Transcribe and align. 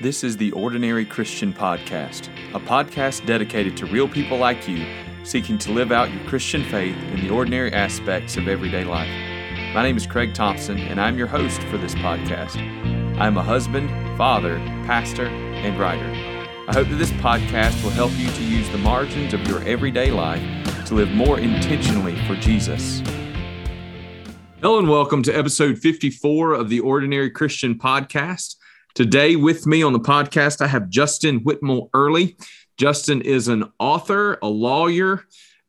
This 0.00 0.24
is 0.24 0.36
the 0.36 0.50
Ordinary 0.50 1.04
Christian 1.04 1.52
Podcast, 1.52 2.28
a 2.52 2.58
podcast 2.58 3.24
dedicated 3.26 3.76
to 3.76 3.86
real 3.86 4.08
people 4.08 4.36
like 4.36 4.66
you 4.66 4.84
seeking 5.22 5.56
to 5.58 5.70
live 5.70 5.92
out 5.92 6.12
your 6.12 6.22
Christian 6.24 6.64
faith 6.64 6.96
in 6.96 7.20
the 7.20 7.30
ordinary 7.30 7.72
aspects 7.72 8.36
of 8.36 8.48
everyday 8.48 8.82
life. 8.82 9.08
My 9.72 9.84
name 9.84 9.96
is 9.96 10.04
Craig 10.04 10.34
Thompson, 10.34 10.78
and 10.78 11.00
I'm 11.00 11.16
your 11.16 11.28
host 11.28 11.62
for 11.64 11.78
this 11.78 11.94
podcast. 11.94 12.56
I'm 13.20 13.36
a 13.36 13.42
husband, 13.42 13.88
father, 14.18 14.58
pastor, 14.84 15.26
and 15.26 15.78
writer. 15.78 16.10
I 16.66 16.74
hope 16.74 16.88
that 16.88 16.96
this 16.96 17.12
podcast 17.12 17.80
will 17.84 17.90
help 17.90 18.10
you 18.16 18.28
to 18.28 18.42
use 18.42 18.68
the 18.70 18.78
margins 18.78 19.32
of 19.32 19.46
your 19.46 19.62
everyday 19.62 20.10
life 20.10 20.42
to 20.86 20.94
live 20.94 21.12
more 21.12 21.38
intentionally 21.38 22.16
for 22.26 22.34
Jesus. 22.34 23.00
Hello, 24.60 24.80
and 24.80 24.88
welcome 24.88 25.22
to 25.22 25.32
episode 25.32 25.78
54 25.78 26.54
of 26.54 26.68
the 26.68 26.80
Ordinary 26.80 27.30
Christian 27.30 27.76
Podcast. 27.76 28.56
Today, 28.94 29.34
with 29.34 29.66
me 29.66 29.82
on 29.82 29.92
the 29.92 29.98
podcast, 29.98 30.60
I 30.60 30.68
have 30.68 30.88
Justin 30.88 31.40
Whitmel 31.40 31.90
Earley. 31.94 32.36
Justin 32.76 33.22
is 33.22 33.48
an 33.48 33.64
author, 33.80 34.38
a 34.40 34.46
lawyer, 34.46 35.24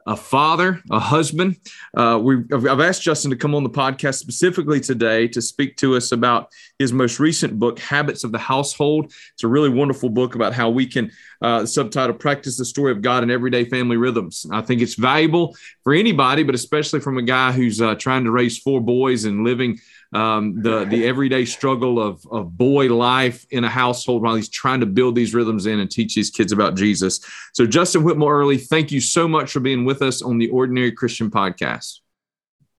a 0.05 0.15
father, 0.15 0.79
a 0.91 0.99
husband. 0.99 1.57
Uh, 1.97 2.19
we, 2.21 2.43
I've 2.53 2.79
asked 2.79 3.01
Justin 3.01 3.31
to 3.31 3.35
come 3.35 3.55
on 3.55 3.63
the 3.63 3.69
podcast 3.71 4.19
specifically 4.19 4.79
today 4.79 5.27
to 5.29 5.41
speak 5.41 5.75
to 5.77 5.95
us 5.95 6.11
about 6.11 6.51
his 6.77 6.93
most 6.93 7.19
recent 7.19 7.57
book, 7.57 7.79
Habits 7.79 8.23
of 8.23 8.31
the 8.31 8.37
Household. 8.37 9.11
It's 9.33 9.43
a 9.43 9.47
really 9.47 9.69
wonderful 9.69 10.09
book 10.09 10.35
about 10.35 10.53
how 10.53 10.69
we 10.69 10.85
can, 10.85 11.11
uh, 11.41 11.65
subtitle, 11.65 12.15
Practice 12.15 12.57
the 12.57 12.65
Story 12.65 12.91
of 12.91 13.01
God 13.01 13.23
in 13.23 13.31
Everyday 13.31 13.65
Family 13.65 13.97
Rhythms. 13.97 14.45
I 14.51 14.61
think 14.61 14.83
it's 14.83 14.93
valuable 14.93 15.57
for 15.83 15.93
anybody, 15.95 16.43
but 16.43 16.53
especially 16.53 16.99
from 16.99 17.17
a 17.17 17.23
guy 17.23 17.53
who's 17.53 17.81
uh, 17.81 17.95
trying 17.95 18.25
to 18.25 18.31
raise 18.31 18.59
four 18.59 18.81
boys 18.81 19.25
and 19.25 19.43
living 19.43 19.79
um, 20.15 20.61
the 20.61 20.85
the 20.85 21.05
everyday 21.05 21.45
struggle 21.45 21.99
of 21.99 22.25
of 22.31 22.57
boy 22.57 22.87
life 22.93 23.45
in 23.51 23.63
a 23.63 23.69
household 23.69 24.23
while 24.23 24.35
he's 24.35 24.49
trying 24.49 24.79
to 24.79 24.85
build 24.85 25.15
these 25.15 25.33
rhythms 25.33 25.65
in 25.65 25.79
and 25.79 25.91
teach 25.91 26.15
these 26.15 26.29
kids 26.29 26.51
about 26.51 26.75
Jesus. 26.75 27.19
So, 27.53 27.65
Justin 27.65 28.03
Whitmel 28.03 28.29
Earley, 28.29 28.57
thank 28.57 28.91
you 28.91 29.01
so 29.01 29.27
much 29.27 29.51
for 29.51 29.59
being 29.59 29.83
with 29.85 30.01
us 30.01 30.21
on 30.21 30.37
the 30.37 30.49
Ordinary 30.49 30.91
Christian 30.91 31.29
Podcast. 31.29 31.99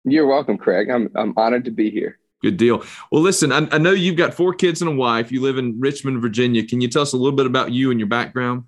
You're 0.05 0.27
welcome, 0.27 0.57
Craig. 0.57 0.89
I'm 0.89 1.11
I'm 1.15 1.35
honored 1.37 1.67
to 1.67 1.71
be 1.71 1.91
here. 1.91 2.19
Good 2.43 2.57
deal. 2.57 2.85
Well, 3.11 3.23
listen, 3.23 3.53
I, 3.53 3.67
I 3.73 3.79
know 3.79 3.93
you've 3.93 4.17
got 4.17 4.35
four 4.35 4.55
kids 4.55 4.81
and 4.83 4.91
a 4.91 4.95
wife. 4.95 5.33
You 5.33 5.41
live 5.43 5.59
in 5.59 5.81
Richmond, 5.81 6.21
Virginia. 6.23 6.67
Can 6.67 6.81
you 6.81 6.89
tell 6.89 7.03
us 7.03 7.13
a 7.13 7.17
little 7.17 7.37
bit 7.37 7.47
about 7.47 7.73
you 7.73 7.91
and 7.91 7.99
your 8.01 8.09
background? 8.09 8.65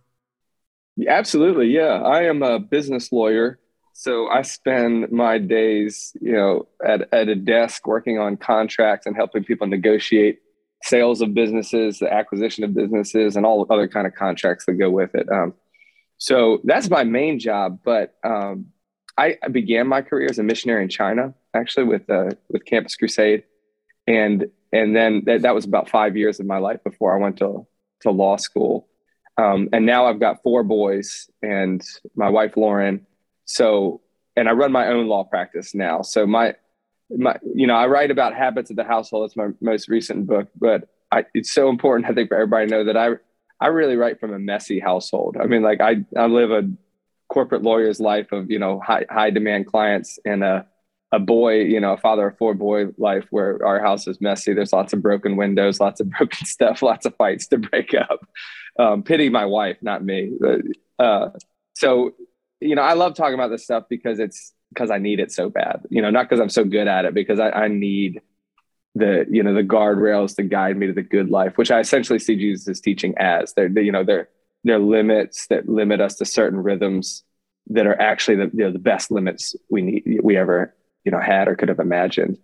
Absolutely. 1.06 1.68
Yeah, 1.68 2.02
I 2.02 2.24
am 2.24 2.42
a 2.42 2.58
business 2.58 3.12
lawyer 3.12 3.60
so 3.98 4.28
I 4.28 4.42
spend 4.42 5.10
my 5.10 5.38
days, 5.38 6.16
you 6.20 6.30
know, 6.30 6.68
at, 6.86 7.12
at 7.12 7.26
a 7.26 7.34
desk 7.34 7.84
working 7.84 8.16
on 8.16 8.36
contracts 8.36 9.06
and 9.06 9.16
helping 9.16 9.42
people 9.42 9.66
negotiate 9.66 10.38
sales 10.84 11.20
of 11.20 11.34
businesses, 11.34 11.98
the 11.98 12.12
acquisition 12.12 12.62
of 12.62 12.74
businesses, 12.74 13.34
and 13.34 13.44
all 13.44 13.66
other 13.68 13.88
kind 13.88 14.06
of 14.06 14.14
contracts 14.14 14.66
that 14.66 14.74
go 14.74 14.88
with 14.88 15.16
it. 15.16 15.28
Um, 15.28 15.52
so 16.16 16.60
that's 16.62 16.88
my 16.88 17.02
main 17.02 17.40
job. 17.40 17.80
But 17.84 18.14
um, 18.22 18.66
I, 19.16 19.36
I, 19.42 19.48
began 19.48 19.88
my 19.88 20.02
career 20.02 20.28
as 20.30 20.38
a 20.38 20.44
missionary 20.44 20.84
in 20.84 20.88
China, 20.88 21.34
actually 21.52 21.86
with 21.86 22.08
uh, 22.08 22.30
with 22.48 22.64
Campus 22.66 22.94
Crusade, 22.94 23.42
and 24.06 24.48
and 24.72 24.94
then 24.94 25.24
th- 25.24 25.42
that 25.42 25.56
was 25.56 25.64
about 25.64 25.90
five 25.90 26.16
years 26.16 26.38
of 26.38 26.46
my 26.46 26.58
life 26.58 26.84
before 26.84 27.16
I 27.16 27.20
went 27.20 27.38
to 27.38 27.66
to 28.02 28.12
law 28.12 28.36
school. 28.36 28.86
Um, 29.36 29.70
and 29.72 29.84
now 29.84 30.06
I've 30.06 30.20
got 30.20 30.44
four 30.44 30.62
boys 30.62 31.28
and 31.42 31.82
my 32.14 32.28
wife 32.28 32.56
Lauren 32.56 33.04
so, 33.48 34.02
and 34.36 34.46
I 34.48 34.52
run 34.52 34.70
my 34.72 34.88
own 34.88 35.08
law 35.08 35.24
practice 35.24 35.74
now. 35.74 36.02
So 36.02 36.26
my, 36.26 36.54
my, 37.10 37.36
you 37.54 37.66
know, 37.66 37.74
I 37.74 37.86
write 37.86 38.10
about 38.10 38.34
habits 38.34 38.70
of 38.70 38.76
the 38.76 38.84
household. 38.84 39.24
It's 39.24 39.36
my 39.36 39.48
most 39.62 39.88
recent 39.88 40.26
book, 40.26 40.48
but 40.54 40.86
I, 41.10 41.24
it's 41.32 41.50
so 41.50 41.70
important, 41.70 42.10
I 42.10 42.14
think, 42.14 42.28
for 42.28 42.34
everybody 42.34 42.66
to 42.66 42.70
know 42.70 42.84
that 42.84 42.96
I, 42.96 43.12
I 43.58 43.68
really 43.68 43.96
write 43.96 44.20
from 44.20 44.34
a 44.34 44.38
messy 44.38 44.78
household. 44.78 45.38
I 45.40 45.46
mean, 45.46 45.62
like 45.62 45.80
I, 45.80 46.04
I 46.16 46.26
live 46.26 46.50
a 46.50 46.70
corporate 47.30 47.62
lawyer's 47.62 48.00
life 48.00 48.32
of, 48.32 48.50
you 48.50 48.58
know, 48.58 48.80
high, 48.80 49.06
high 49.08 49.30
demand 49.30 49.66
clients 49.66 50.18
and 50.26 50.44
a, 50.44 50.66
a 51.10 51.18
boy, 51.18 51.62
you 51.62 51.80
know, 51.80 51.94
a 51.94 51.96
father 51.96 52.28
of 52.28 52.36
four 52.36 52.52
boy 52.52 52.88
life 52.98 53.24
where 53.30 53.64
our 53.64 53.80
house 53.80 54.06
is 54.06 54.20
messy. 54.20 54.52
There's 54.52 54.74
lots 54.74 54.92
of 54.92 55.00
broken 55.00 55.36
windows, 55.36 55.80
lots 55.80 56.00
of 56.00 56.10
broken 56.18 56.44
stuff, 56.46 56.82
lots 56.82 57.06
of 57.06 57.16
fights 57.16 57.46
to 57.48 57.56
break 57.56 57.94
up. 57.94 58.20
Um, 58.78 59.02
pity 59.02 59.30
my 59.30 59.46
wife, 59.46 59.78
not 59.80 60.04
me. 60.04 60.32
Uh, 60.98 61.30
so 61.74 62.12
you 62.60 62.74
know, 62.74 62.82
I 62.82 62.94
love 62.94 63.14
talking 63.14 63.34
about 63.34 63.50
this 63.50 63.64
stuff 63.64 63.84
because 63.88 64.18
it's 64.18 64.52
because 64.70 64.90
I 64.90 64.98
need 64.98 65.20
it 65.20 65.32
so 65.32 65.48
bad. 65.48 65.84
You 65.90 66.02
know, 66.02 66.10
not 66.10 66.28
because 66.28 66.40
I'm 66.40 66.48
so 66.48 66.64
good 66.64 66.88
at 66.88 67.04
it, 67.04 67.14
because 67.14 67.40
I, 67.40 67.50
I 67.50 67.68
need 67.68 68.20
the 68.94 69.26
you 69.30 69.42
know 69.42 69.54
the 69.54 69.62
guardrails 69.62 70.36
to 70.36 70.42
guide 70.42 70.76
me 70.76 70.86
to 70.86 70.92
the 70.92 71.02
good 71.02 71.30
life, 71.30 71.56
which 71.56 71.70
I 71.70 71.80
essentially 71.80 72.18
see 72.18 72.36
Jesus' 72.36 72.68
is 72.68 72.80
teaching 72.80 73.14
as. 73.18 73.52
They're 73.54 73.68
they, 73.68 73.82
you 73.82 73.92
know 73.92 74.04
they're 74.04 74.28
they're 74.64 74.78
limits 74.78 75.46
that 75.48 75.68
limit 75.68 76.00
us 76.00 76.16
to 76.16 76.24
certain 76.24 76.62
rhythms 76.62 77.22
that 77.68 77.86
are 77.86 78.00
actually 78.00 78.36
the 78.36 78.50
you 78.52 78.64
know 78.64 78.72
the 78.72 78.78
best 78.78 79.10
limits 79.10 79.54
we 79.70 79.82
need 79.82 80.20
we 80.22 80.36
ever 80.36 80.74
you 81.04 81.12
know 81.12 81.20
had 81.20 81.48
or 81.48 81.54
could 81.54 81.68
have 81.68 81.80
imagined. 81.80 82.38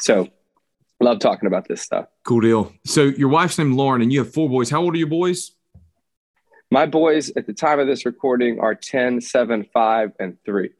So 0.00 0.28
love 1.00 1.20
talking 1.20 1.46
about 1.46 1.68
this 1.68 1.82
stuff. 1.82 2.06
Cool 2.24 2.40
deal. 2.40 2.72
So 2.84 3.04
your 3.04 3.28
wife's 3.28 3.58
name 3.58 3.76
Lauren 3.76 4.02
and 4.02 4.12
you 4.12 4.20
have 4.20 4.32
four 4.32 4.48
boys. 4.48 4.70
How 4.70 4.82
old 4.82 4.94
are 4.94 4.98
your 4.98 5.06
boys? 5.06 5.52
My 6.70 6.86
boys 6.86 7.32
at 7.36 7.46
the 7.46 7.52
time 7.52 7.80
of 7.80 7.88
this 7.88 8.06
recording 8.06 8.60
are 8.60 8.76
10, 8.76 9.20
7, 9.20 9.66
5, 9.72 10.12
and 10.20 10.36
3. 10.44 10.70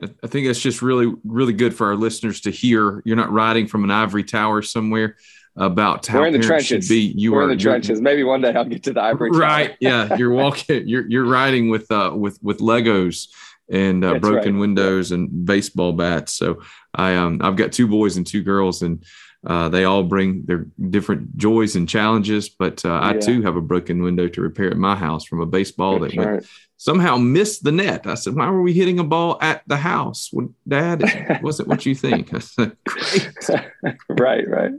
I 0.00 0.26
think 0.26 0.46
that's 0.46 0.60
just 0.60 0.82
really, 0.82 1.12
really 1.24 1.52
good 1.52 1.74
for 1.74 1.88
our 1.88 1.96
listeners 1.96 2.42
to 2.42 2.50
hear. 2.50 3.02
You're 3.04 3.16
not 3.16 3.32
riding 3.32 3.66
from 3.66 3.82
an 3.82 3.90
ivory 3.90 4.22
tower 4.22 4.62
somewhere 4.62 5.16
about 5.56 6.06
how 6.06 6.20
We're 6.20 6.26
in 6.26 6.32
the 6.34 6.38
trenches. 6.38 6.88
be. 6.88 7.12
You 7.16 7.32
We're 7.32 7.40
are 7.40 7.42
in 7.44 7.56
the 7.56 7.62
trenches. 7.62 8.00
Maybe 8.00 8.22
one 8.22 8.42
day 8.42 8.52
I'll 8.52 8.66
get 8.66 8.84
to 8.84 8.92
the 8.92 9.00
ivory 9.00 9.30
tower. 9.30 9.40
Right. 9.40 9.76
yeah. 9.80 10.14
You're 10.16 10.30
walking, 10.32 10.86
you're, 10.86 11.08
you're 11.08 11.24
riding 11.24 11.70
with, 11.70 11.90
uh, 11.90 12.12
with, 12.14 12.38
with 12.42 12.58
Legos 12.58 13.28
and 13.68 14.04
uh, 14.04 14.18
broken 14.18 14.54
right. 14.54 14.60
windows 14.60 15.10
and 15.10 15.44
baseball 15.44 15.92
bats. 15.92 16.34
So 16.34 16.62
I, 16.94 17.16
um, 17.16 17.40
I've 17.42 17.56
got 17.56 17.72
two 17.72 17.88
boys 17.88 18.16
and 18.16 18.26
two 18.26 18.42
girls 18.42 18.82
and 18.82 19.02
uh, 19.46 19.68
they 19.68 19.84
all 19.84 20.02
bring 20.02 20.44
their 20.44 20.66
different 20.90 21.36
joys 21.36 21.76
and 21.76 21.88
challenges, 21.88 22.48
but 22.48 22.84
uh, 22.84 22.98
I 23.00 23.14
too 23.14 23.42
have 23.42 23.54
a 23.54 23.60
broken 23.60 24.02
window 24.02 24.26
to 24.26 24.40
repair 24.40 24.70
at 24.70 24.76
my 24.76 24.96
house 24.96 25.24
from 25.24 25.40
a 25.40 25.46
baseball 25.46 26.00
That's 26.00 26.14
that 26.14 26.20
right. 26.20 26.32
went, 26.32 26.46
somehow 26.76 27.16
missed 27.16 27.62
the 27.62 27.70
net. 27.70 28.08
I 28.08 28.14
said, 28.14 28.34
"Why 28.34 28.50
were 28.50 28.62
we 28.62 28.72
hitting 28.72 28.98
a 28.98 29.04
ball 29.04 29.38
at 29.40 29.62
the 29.68 29.76
house?" 29.76 30.30
Well, 30.32 30.52
Dad, 30.66 31.02
it 31.04 31.42
wasn't 31.42 31.68
what 31.68 31.86
you 31.86 31.94
think. 31.94 32.34
I 32.34 32.40
said, 32.40 32.76
"Great, 32.84 33.98
right, 34.08 34.48
right." 34.48 34.72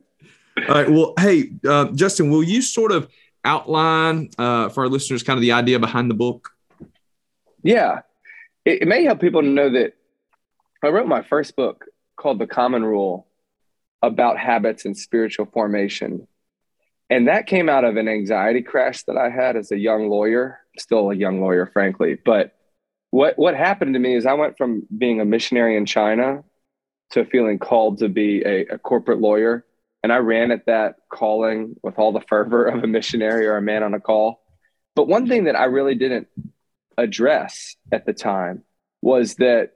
All 0.67 0.75
right. 0.75 0.89
Well, 0.89 1.13
hey, 1.17 1.51
uh, 1.65 1.85
Justin, 1.93 2.29
will 2.29 2.43
you 2.43 2.61
sort 2.61 2.91
of 2.91 3.07
outline 3.45 4.31
uh, 4.37 4.67
for 4.69 4.83
our 4.83 4.89
listeners 4.89 5.23
kind 5.23 5.37
of 5.37 5.41
the 5.41 5.53
idea 5.53 5.79
behind 5.79 6.09
the 6.09 6.15
book? 6.15 6.51
Yeah, 7.63 8.01
it, 8.65 8.81
it 8.81 8.87
may 8.87 9.05
help 9.05 9.21
people 9.21 9.41
to 9.41 9.47
know 9.47 9.69
that 9.69 9.93
I 10.83 10.89
wrote 10.89 11.07
my 11.07 11.21
first 11.21 11.55
book 11.55 11.85
called 12.17 12.39
The 12.39 12.47
Common 12.47 12.83
Rule 12.83 13.26
about 14.01 14.37
habits 14.37 14.85
and 14.85 14.97
spiritual 14.97 15.45
formation. 15.45 16.27
And 17.09 17.27
that 17.27 17.47
came 17.47 17.69
out 17.69 17.85
of 17.85 17.95
an 17.95 18.07
anxiety 18.07 18.61
crash 18.61 19.03
that 19.03 19.17
I 19.17 19.29
had 19.29 19.55
as 19.55 19.71
a 19.71 19.77
young 19.77 20.09
lawyer, 20.09 20.59
still 20.77 21.09
a 21.09 21.15
young 21.15 21.41
lawyer, 21.41 21.65
frankly. 21.65 22.17
But 22.23 22.53
what, 23.11 23.39
what 23.39 23.55
happened 23.55 23.93
to 23.93 23.99
me 23.99 24.15
is 24.15 24.25
I 24.25 24.33
went 24.33 24.57
from 24.57 24.85
being 24.95 25.21
a 25.21 25.25
missionary 25.25 25.77
in 25.77 25.85
China 25.85 26.43
to 27.11 27.25
feeling 27.25 27.59
called 27.59 27.99
to 27.99 28.09
be 28.09 28.43
a, 28.45 28.65
a 28.65 28.77
corporate 28.77 29.21
lawyer. 29.21 29.65
And 30.03 30.11
I 30.11 30.17
ran 30.17 30.51
at 30.51 30.65
that 30.65 30.95
calling 31.09 31.75
with 31.81 31.97
all 31.97 32.11
the 32.11 32.21
fervor 32.21 32.65
of 32.65 32.83
a 32.83 32.87
missionary 32.87 33.47
or 33.47 33.57
a 33.57 33.61
man 33.61 33.83
on 33.83 33.93
a 33.93 33.99
call. 33.99 34.41
But 34.95 35.07
one 35.07 35.27
thing 35.27 35.45
that 35.45 35.55
I 35.55 35.65
really 35.65 35.95
didn't 35.95 36.27
address 36.97 37.75
at 37.91 38.05
the 38.05 38.13
time 38.13 38.63
was 39.01 39.35
that, 39.35 39.73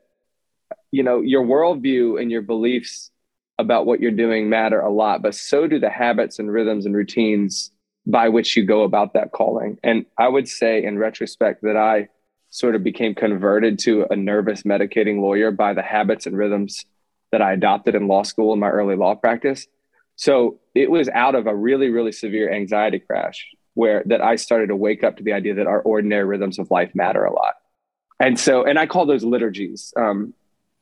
you 0.91 1.03
know, 1.03 1.21
your 1.21 1.43
worldview 1.43 2.21
and 2.21 2.29
your 2.29 2.41
beliefs 2.41 3.11
about 3.61 3.85
what 3.85 4.01
you're 4.01 4.11
doing 4.11 4.49
matter 4.49 4.79
a 4.79 4.91
lot, 4.91 5.21
but 5.21 5.35
so 5.35 5.67
do 5.67 5.79
the 5.79 5.89
habits 5.89 6.39
and 6.39 6.51
rhythms 6.51 6.85
and 6.85 6.95
routines 6.95 7.71
by 8.05 8.29
which 8.29 8.57
you 8.57 8.65
go 8.65 8.83
about 8.83 9.13
that 9.13 9.31
calling. 9.31 9.77
And 9.83 10.05
I 10.17 10.27
would 10.27 10.47
say, 10.47 10.83
in 10.83 10.97
retrospect, 10.97 11.61
that 11.61 11.77
I 11.77 12.09
sort 12.49 12.75
of 12.75 12.83
became 12.83 13.15
converted 13.15 13.79
to 13.79 14.05
a 14.09 14.15
nervous 14.15 14.63
medicating 14.63 15.21
lawyer 15.21 15.51
by 15.51 15.73
the 15.73 15.81
habits 15.81 16.25
and 16.25 16.37
rhythms 16.37 16.85
that 17.31 17.41
I 17.41 17.53
adopted 17.53 17.95
in 17.95 18.07
law 18.07 18.23
school 18.23 18.53
in 18.53 18.59
my 18.59 18.69
early 18.69 18.95
law 18.95 19.15
practice. 19.15 19.67
So 20.17 20.59
it 20.75 20.91
was 20.91 21.07
out 21.09 21.35
of 21.35 21.47
a 21.47 21.55
really, 21.55 21.89
really 21.89 22.11
severe 22.11 22.51
anxiety 22.53 22.99
crash 22.99 23.47
where 23.73 24.03
that 24.07 24.21
I 24.21 24.35
started 24.35 24.67
to 24.67 24.75
wake 24.75 25.03
up 25.03 25.17
to 25.17 25.23
the 25.23 25.33
idea 25.33 25.55
that 25.55 25.67
our 25.67 25.81
ordinary 25.81 26.25
rhythms 26.25 26.59
of 26.59 26.69
life 26.69 26.93
matter 26.93 27.23
a 27.23 27.33
lot. 27.33 27.55
And 28.19 28.39
so, 28.39 28.65
and 28.65 28.77
I 28.77 28.85
call 28.85 29.05
those 29.05 29.23
liturgies. 29.23 29.93
Um, 29.97 30.33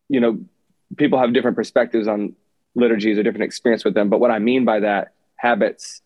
you 0.10 0.20
know, 0.20 0.40
people 0.98 1.20
have 1.20 1.34
different 1.34 1.56
perspectives 1.56 2.08
on 2.08 2.36
liturgies 2.76 3.18
or 3.18 3.24
different 3.24 3.44
experience 3.44 3.84
with 3.84 3.94
them. 3.94 4.10
But 4.10 4.20
what 4.20 4.32
I 4.32 4.40
mean 4.40 4.66
by 4.66 4.80
that, 4.82 5.14
habits 5.36 6.02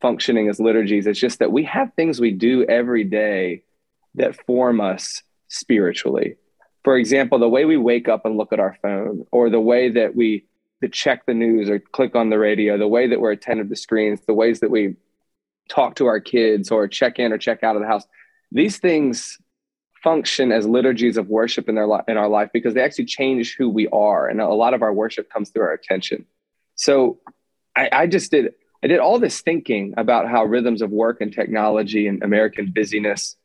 functioning 0.00 0.48
as 0.48 0.60
liturgies, 0.60 1.06
is 1.06 1.18
just 1.18 1.38
that 1.38 1.52
we 1.52 1.64
have 1.64 1.92
things 1.94 2.20
we 2.20 2.32
do 2.32 2.64
every 2.64 3.04
day 3.04 3.62
that 4.14 4.44
form 4.46 4.80
us 4.80 5.22
spiritually. 5.48 6.36
For 6.84 6.96
example, 6.96 7.38
the 7.38 7.48
way 7.48 7.64
we 7.64 7.76
wake 7.76 8.08
up 8.08 8.24
and 8.24 8.36
look 8.36 8.52
at 8.52 8.60
our 8.60 8.76
phone, 8.82 9.26
or 9.32 9.50
the 9.50 9.60
way 9.60 9.90
that 9.90 10.14
we 10.14 10.44
to 10.82 10.88
check 10.88 11.24
the 11.26 11.34
news 11.34 11.70
or 11.70 11.78
click 11.78 12.14
on 12.14 12.30
the 12.30 12.38
radio, 12.38 12.76
the 12.76 12.88
way 12.88 13.08
that 13.08 13.20
we're 13.20 13.32
attentive 13.32 13.68
to 13.68 13.76
screens, 13.76 14.20
the 14.26 14.34
ways 14.34 14.60
that 14.60 14.70
we 14.70 14.96
talk 15.68 15.96
to 15.96 16.06
our 16.06 16.20
kids 16.20 16.70
or 16.70 16.86
check 16.86 17.18
in 17.18 17.32
or 17.32 17.38
check 17.38 17.62
out 17.62 17.76
of 17.76 17.82
the 17.82 17.88
house. 17.88 18.04
These 18.52 18.78
things 18.78 19.38
function 20.02 20.52
as 20.52 20.66
liturgies 20.66 21.16
of 21.16 21.28
worship 21.28 21.68
in 21.68 21.74
their 21.74 21.86
li- 21.86 22.02
in 22.08 22.16
our 22.16 22.28
life 22.28 22.50
because 22.52 22.74
they 22.74 22.82
actually 22.82 23.06
change 23.06 23.56
who 23.56 23.68
we 23.68 23.88
are, 23.88 24.28
and 24.28 24.40
a 24.40 24.48
lot 24.48 24.74
of 24.74 24.82
our 24.82 24.92
worship 24.92 25.30
comes 25.30 25.50
through 25.50 25.62
our 25.62 25.72
attention. 25.72 26.26
So, 26.74 27.18
I, 27.76 27.88
I 27.92 28.06
just 28.06 28.30
did 28.30 28.54
I 28.82 28.86
did 28.88 29.00
all 29.00 29.18
this 29.18 29.40
thinking 29.40 29.94
about 29.96 30.28
how 30.28 30.44
rhythms 30.44 30.82
of 30.82 30.90
work 30.90 31.20
and 31.20 31.32
technology 31.32 32.06
and 32.06 32.22
American 32.22 32.72
busyness 32.72 33.36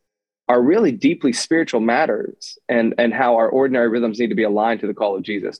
are 0.47 0.61
really 0.61 0.91
deeply 0.91 1.33
spiritual 1.33 1.79
matters, 1.79 2.57
and 2.67 2.93
and 2.97 3.13
how 3.13 3.35
our 3.35 3.49
ordinary 3.49 3.87
rhythms 3.87 4.19
need 4.19 4.29
to 4.29 4.35
be 4.35 4.43
aligned 4.43 4.81
to 4.81 4.87
the 4.87 4.93
call 4.93 5.15
of 5.15 5.23
Jesus. 5.23 5.59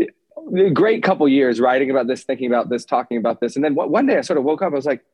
A 0.00 0.70
great 0.70 1.02
couple 1.02 1.28
years 1.28 1.60
writing 1.60 1.90
about 1.90 2.06
this, 2.06 2.24
thinking 2.24 2.46
about 2.46 2.70
this, 2.70 2.84
talking 2.84 3.18
about 3.18 3.40
this, 3.40 3.56
and 3.56 3.64
then 3.64 3.74
one 3.74 4.06
day 4.06 4.16
I 4.16 4.22
sort 4.22 4.38
of 4.38 4.44
woke 4.44 4.62
up. 4.62 4.72
I 4.72 4.76
was 4.76 4.86
like, 4.86 5.04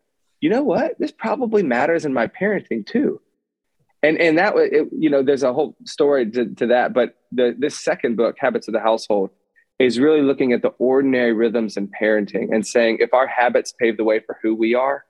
you 0.40 0.48
know 0.48 0.62
what? 0.62 0.98
This 0.98 1.10
probably 1.10 1.62
matters 1.62 2.04
in 2.04 2.12
my 2.12 2.28
parenting 2.28 2.86
too 2.86 3.20
and 4.02 4.18
and 4.18 4.38
that 4.38 4.54
it, 4.56 4.88
you 4.92 5.10
know 5.10 5.22
there's 5.22 5.42
a 5.42 5.52
whole 5.52 5.76
story 5.84 6.30
to, 6.30 6.46
to 6.54 6.66
that 6.66 6.92
but 6.92 7.16
the 7.32 7.54
this 7.58 7.78
second 7.78 8.16
book 8.16 8.36
habits 8.38 8.68
of 8.68 8.74
the 8.74 8.80
household 8.80 9.30
is 9.78 9.98
really 9.98 10.22
looking 10.22 10.52
at 10.52 10.62
the 10.62 10.68
ordinary 10.78 11.32
rhythms 11.32 11.76
in 11.76 11.88
parenting 11.88 12.54
and 12.54 12.66
saying 12.66 12.98
if 13.00 13.12
our 13.12 13.26
habits 13.26 13.72
pave 13.72 13.96
the 13.96 14.04
way 14.04 14.20
for 14.20 14.38
who 14.42 14.54
we 14.54 14.74
are 14.74 15.04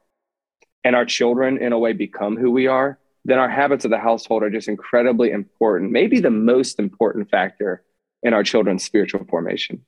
and 0.84 0.96
our 0.96 1.04
children 1.04 1.58
in 1.58 1.72
a 1.72 1.78
way 1.78 1.92
become 1.92 2.36
who 2.36 2.50
we 2.50 2.66
are 2.66 2.98
then 3.24 3.38
our 3.38 3.50
habits 3.50 3.84
of 3.84 3.90
the 3.90 3.98
household 3.98 4.42
are 4.42 4.50
just 4.50 4.68
incredibly 4.68 5.30
important 5.30 5.90
maybe 5.92 6.20
the 6.20 6.30
most 6.30 6.78
important 6.78 7.30
factor 7.30 7.82
in 8.26 8.34
our 8.34 8.42
children's 8.42 8.84
spiritual 8.84 9.24
formation. 9.24 9.84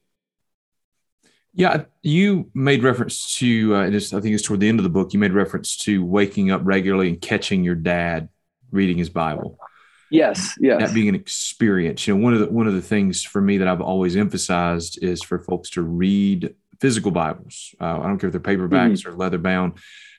Yeah, 1.52 1.84
you 2.02 2.50
made 2.54 2.84
reference 2.84 3.36
to, 3.38 3.74
uh, 3.74 3.86
I 3.86 3.90
think 3.90 4.26
it's 4.26 4.44
toward 4.44 4.60
the 4.60 4.68
end 4.68 4.78
of 4.78 4.84
the 4.84 4.90
book, 4.90 5.12
you 5.12 5.18
made 5.18 5.32
reference 5.32 5.76
to 5.78 6.04
waking 6.04 6.50
up 6.50 6.60
regularly 6.62 7.08
and 7.08 7.20
catching 7.20 7.64
your 7.64 7.74
dad 7.74 8.28
reading 8.70 8.98
his 8.98 9.10
Bible. 9.10 9.58
Yes, 10.10 10.54
yes. 10.60 10.80
That 10.80 10.94
being 10.94 11.08
an 11.08 11.14
experience. 11.14 12.06
You 12.06 12.16
know, 12.16 12.24
one 12.24 12.32
of 12.32 12.40
the 12.40 12.46
one 12.46 12.66
of 12.66 12.74
the 12.74 12.82
things 12.82 13.22
for 13.22 13.40
me 13.40 13.58
that 13.58 13.68
I've 13.68 13.80
always 13.80 14.16
emphasized 14.16 15.02
is 15.02 15.22
for 15.22 15.38
folks 15.38 15.70
to 15.70 15.82
read 15.82 16.54
physical 16.80 17.10
Bibles. 17.10 17.74
Uh, 17.80 18.00
I 18.00 18.06
don't 18.06 18.18
care 18.18 18.28
if 18.28 18.32
they're 18.32 18.40
paperbacks 18.40 19.00
mm-hmm. 19.00 19.10
or 19.10 19.16
leather 19.16 19.38
bound, 19.38 19.74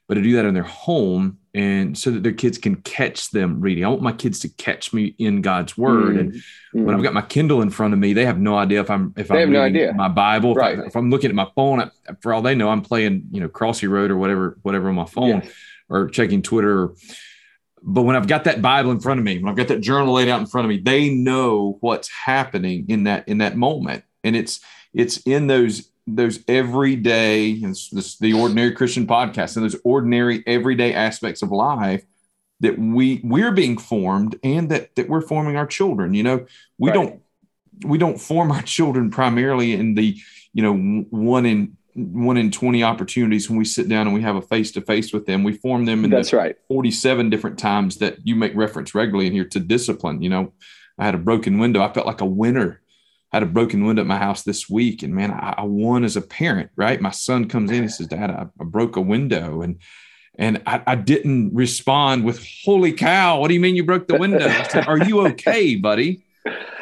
but 0.07 0.15
to 0.15 0.21
do 0.21 0.35
that 0.35 0.45
in 0.45 0.53
their 0.53 0.63
home 0.63 1.39
and 1.55 1.97
so 1.97 2.11
that 2.11 2.21
their 2.21 2.33
kids 2.33 2.59
can 2.59 2.75
catch 2.75 3.31
them 3.31 3.59
reading. 3.59 3.83
I 3.83 3.87
want 3.87 4.03
my 4.03 4.11
kids 4.11 4.39
to 4.39 4.49
catch 4.49 4.93
me 4.93 5.15
in 5.17 5.41
God's 5.41 5.75
word. 5.77 6.15
Mm-hmm. 6.15 6.19
And 6.19 6.85
when 6.85 6.89
I've 6.89 6.97
mm-hmm. 6.97 7.03
got 7.03 7.13
my 7.13 7.21
Kindle 7.23 7.61
in 7.63 7.71
front 7.71 7.93
of 7.93 7.99
me, 7.99 8.13
they 8.13 8.25
have 8.25 8.39
no 8.39 8.55
idea 8.57 8.81
if 8.81 8.91
I'm 8.91 9.13
if 9.17 9.29
they 9.29 9.41
I'm 9.41 9.49
reading 9.49 9.87
no 9.87 9.93
my 9.93 10.07
Bible. 10.07 10.53
Right. 10.53 10.77
If, 10.77 10.95
I, 10.95 10.99
am 10.99 11.09
looking 11.09 11.29
at 11.29 11.35
my 11.35 11.47
phone, 11.55 11.81
I, 11.81 11.89
for 12.21 12.33
all 12.33 12.43
they 12.43 12.53
know, 12.53 12.69
I'm 12.69 12.81
playing 12.81 13.29
you 13.31 13.41
know 13.41 13.49
Crossy 13.49 13.89
Road 13.89 14.11
or 14.11 14.17
whatever 14.17 14.59
whatever 14.61 14.89
on 14.89 14.95
my 14.95 15.05
phone, 15.05 15.41
yes. 15.41 15.51
or 15.89 16.09
checking 16.09 16.43
Twitter. 16.43 16.83
Or, 16.83 16.95
but 17.83 18.03
when 18.03 18.15
I've 18.15 18.27
got 18.27 18.43
that 18.45 18.61
Bible 18.61 18.91
in 18.91 18.99
front 18.99 19.19
of 19.19 19.23
me, 19.23 19.37
when 19.39 19.49
I've 19.49 19.57
got 19.57 19.67
that 19.69 19.81
journal 19.81 20.13
laid 20.13 20.29
out 20.29 20.39
in 20.39 20.45
front 20.45 20.65
of 20.65 20.69
me, 20.69 20.79
they 20.79 21.09
know 21.09 21.77
what's 21.81 22.09
happening 22.09 22.85
in 22.89 23.05
that 23.05 23.27
in 23.27 23.39
that 23.39 23.57
moment, 23.57 24.03
and 24.23 24.35
it's 24.35 24.59
it's 24.93 25.17
in 25.19 25.47
those 25.47 25.89
those 26.07 26.39
everyday 26.47 27.55
this, 27.59 28.17
the 28.17 28.33
ordinary 28.33 28.71
Christian 28.71 29.05
podcast 29.05 29.55
and 29.55 29.63
those 29.63 29.79
ordinary 29.83 30.43
everyday 30.47 30.93
aspects 30.93 31.41
of 31.41 31.51
life 31.51 32.03
that 32.59 32.77
we 32.77 33.21
we're 33.23 33.51
being 33.51 33.77
formed 33.77 34.37
and 34.43 34.69
that 34.69 34.95
that 34.95 35.07
we're 35.07 35.21
forming 35.21 35.55
our 35.55 35.67
children. 35.67 36.13
You 36.13 36.23
know, 36.23 36.45
we 36.77 36.89
right. 36.89 36.93
don't 36.93 37.21
we 37.85 37.97
don't 37.97 38.19
form 38.19 38.51
our 38.51 38.61
children 38.61 39.11
primarily 39.11 39.73
in 39.73 39.95
the 39.95 40.17
you 40.53 40.63
know 40.63 40.75
one 41.09 41.45
in 41.45 41.77
one 41.93 42.37
in 42.37 42.51
20 42.51 42.83
opportunities 42.83 43.49
when 43.49 43.57
we 43.57 43.65
sit 43.65 43.89
down 43.89 44.07
and 44.07 44.13
we 44.13 44.21
have 44.21 44.35
a 44.35 44.41
face 44.41 44.71
to 44.73 44.81
face 44.81 45.11
with 45.11 45.25
them. 45.25 45.43
We 45.43 45.53
form 45.53 45.85
them 45.85 46.05
in 46.05 46.11
That's 46.11 46.31
the 46.31 46.37
right. 46.37 46.57
47 46.67 47.29
different 47.29 47.59
times 47.59 47.97
that 47.97 48.17
you 48.25 48.35
make 48.35 48.55
reference 48.55 48.95
regularly 48.95 49.27
in 49.27 49.33
here 49.33 49.45
to 49.45 49.59
discipline. 49.59 50.21
You 50.21 50.29
know, 50.29 50.53
I 50.97 51.05
had 51.05 51.15
a 51.15 51.19
broken 51.19 51.59
window. 51.59 51.81
I 51.81 51.91
felt 51.91 52.07
like 52.07 52.21
a 52.21 52.25
winner. 52.25 52.81
I 53.31 53.37
had 53.37 53.43
a 53.43 53.47
broken 53.47 53.85
window 53.85 54.01
at 54.01 54.07
my 54.07 54.17
house 54.17 54.43
this 54.43 54.69
week. 54.69 55.03
And 55.03 55.13
man, 55.13 55.31
I, 55.31 55.55
I 55.57 55.63
won 55.63 56.03
as 56.03 56.15
a 56.15 56.21
parent, 56.21 56.71
right? 56.75 57.01
My 57.01 57.11
son 57.11 57.47
comes 57.47 57.71
in, 57.71 57.83
he 57.83 57.89
says, 57.89 58.07
Dad, 58.07 58.29
I, 58.29 58.47
I 58.59 58.63
broke 58.63 58.95
a 58.95 59.01
window. 59.01 59.61
And 59.61 59.79
and 60.35 60.61
I, 60.65 60.81
I, 60.87 60.95
didn't 60.95 61.53
respond 61.53 62.23
with, 62.23 62.47
holy 62.63 62.93
cow, 62.93 63.41
what 63.41 63.49
do 63.49 63.53
you 63.53 63.59
mean 63.59 63.75
you 63.75 63.83
broke 63.83 64.07
the 64.07 64.17
window? 64.17 64.47
I 64.47 64.63
said, 64.69 64.87
Are 64.87 64.97
you 64.97 65.27
okay, 65.27 65.75
buddy? 65.75 66.23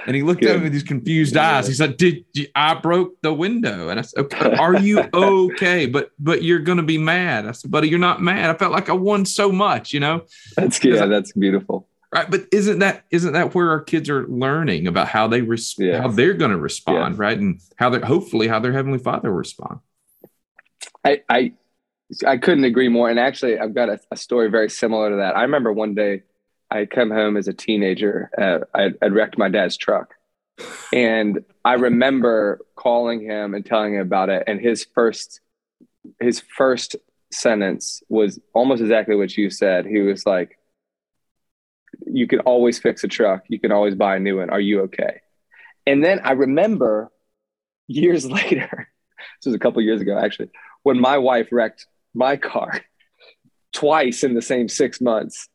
And 0.07 0.15
he 0.15 0.24
looked 0.24 0.39
Good. 0.39 0.51
at 0.51 0.57
me 0.57 0.63
with 0.63 0.74
these 0.74 0.83
confused 0.83 1.36
yeah. 1.36 1.57
eyes. 1.57 1.68
He 1.68 1.74
said, 1.74 1.98
"Did 1.98 2.24
you, 2.33 2.48
I 2.56 2.75
broke 2.75 3.21
the 3.21 3.33
window?" 3.33 3.89
And 3.89 4.00
I 4.00 4.04
said, 4.04 4.21
okay, 4.21 4.56
"Are 4.56 4.80
you 4.80 5.04
okay?" 5.13 5.86
But 5.86 6.12
but 6.18 6.44
you're 6.44 6.59
going 6.59 6.77
to 6.77 6.83
be 6.83 6.98
mad. 6.98 7.45
I 7.45 7.51
said, 7.51 7.69
"Buddy, 7.69 7.89
you're 7.89 8.00
not 8.00 8.21
mad. 8.21 8.50
I 8.50 8.54
felt 8.57 8.71
like 8.71 8.89
I 8.89 8.94
won 8.94 9.25
so 9.25 9.51
much, 9.51 9.92
you 9.92 10.00
know." 10.00 10.24
That's 10.56 10.81
yeah, 10.81 11.04
I, 11.04 11.07
that's 11.07 11.33
beautiful. 11.33 11.89
Right, 12.13 12.31
but 12.31 12.45
isn't 12.54 12.80
that 12.80 13.04
isn't 13.12 13.33
that 13.33 13.54
where 13.54 13.69
our 13.69 13.81
kids 13.81 14.09
are 14.09 14.25
learning 14.27 14.88
about 14.88 15.09
how 15.09 15.27
they 15.27 15.42
res- 15.42 15.75
yeah. 15.77 16.01
how 16.01 16.07
they're 16.07 16.33
going 16.33 16.51
to 16.51 16.57
respond, 16.57 17.15
yeah. 17.15 17.21
right, 17.21 17.38
and 17.38 17.60
how 17.75 17.89
they're 17.89 18.06
hopefully 18.06 18.48
how 18.48 18.60
their 18.60 18.71
heavenly 18.71 19.00
Father 19.00 19.30
will 19.30 19.38
respond. 19.38 19.80
I 21.03 21.21
I 21.30 21.51
I 22.25 22.38
couldn't 22.38 22.63
agree 22.63 22.88
more. 22.88 23.10
And 23.10 23.19
actually, 23.19 23.60
I've 23.60 23.75
got 23.75 23.89
a, 23.89 24.00
a 24.10 24.15
story 24.15 24.50
very 24.50 24.69
similar 24.69 25.10
to 25.10 25.15
that. 25.18 25.36
I 25.36 25.42
remember 25.42 25.74
one 25.74 25.95
day 25.95 26.24
I 26.69 26.85
come 26.85 27.11
home 27.11 27.37
as 27.37 27.47
a 27.47 27.53
teenager. 27.53 28.29
Uh, 28.37 28.59
I, 28.77 28.91
I'd 29.01 29.13
wrecked 29.13 29.37
my 29.37 29.49
dad's 29.49 29.77
truck. 29.77 30.13
And 30.93 31.45
I 31.63 31.73
remember 31.73 32.59
calling 32.75 33.21
him 33.21 33.53
and 33.53 33.65
telling 33.65 33.93
him 33.93 34.01
about 34.01 34.29
it. 34.29 34.43
And 34.47 34.59
his 34.59 34.85
first, 34.95 35.39
his 36.19 36.39
first 36.39 36.95
sentence 37.31 38.01
was 38.09 38.39
almost 38.53 38.81
exactly 38.81 39.15
what 39.15 39.35
you 39.37 39.49
said. 39.49 39.85
He 39.85 39.99
was 39.99 40.25
like, 40.25 40.57
you 42.05 42.27
can 42.27 42.39
always 42.41 42.79
fix 42.79 43.03
a 43.03 43.07
truck. 43.07 43.43
You 43.47 43.59
can 43.59 43.71
always 43.71 43.95
buy 43.95 44.15
a 44.15 44.19
new 44.19 44.37
one. 44.37 44.49
Are 44.49 44.59
you 44.59 44.81
okay? 44.81 45.21
And 45.85 46.03
then 46.03 46.19
I 46.23 46.31
remember 46.31 47.11
years 47.87 48.25
later, 48.31 48.89
this 49.39 49.45
was 49.45 49.55
a 49.55 49.59
couple 49.59 49.81
years 49.81 50.01
ago 50.01 50.17
actually, 50.17 50.49
when 50.83 50.99
my 50.99 51.17
wife 51.17 51.49
wrecked 51.51 51.85
my 52.13 52.35
car 52.35 52.81
twice 53.73 54.23
in 54.23 54.33
the 54.33 54.41
same 54.41 54.67
six 54.67 54.99
months 54.99 55.49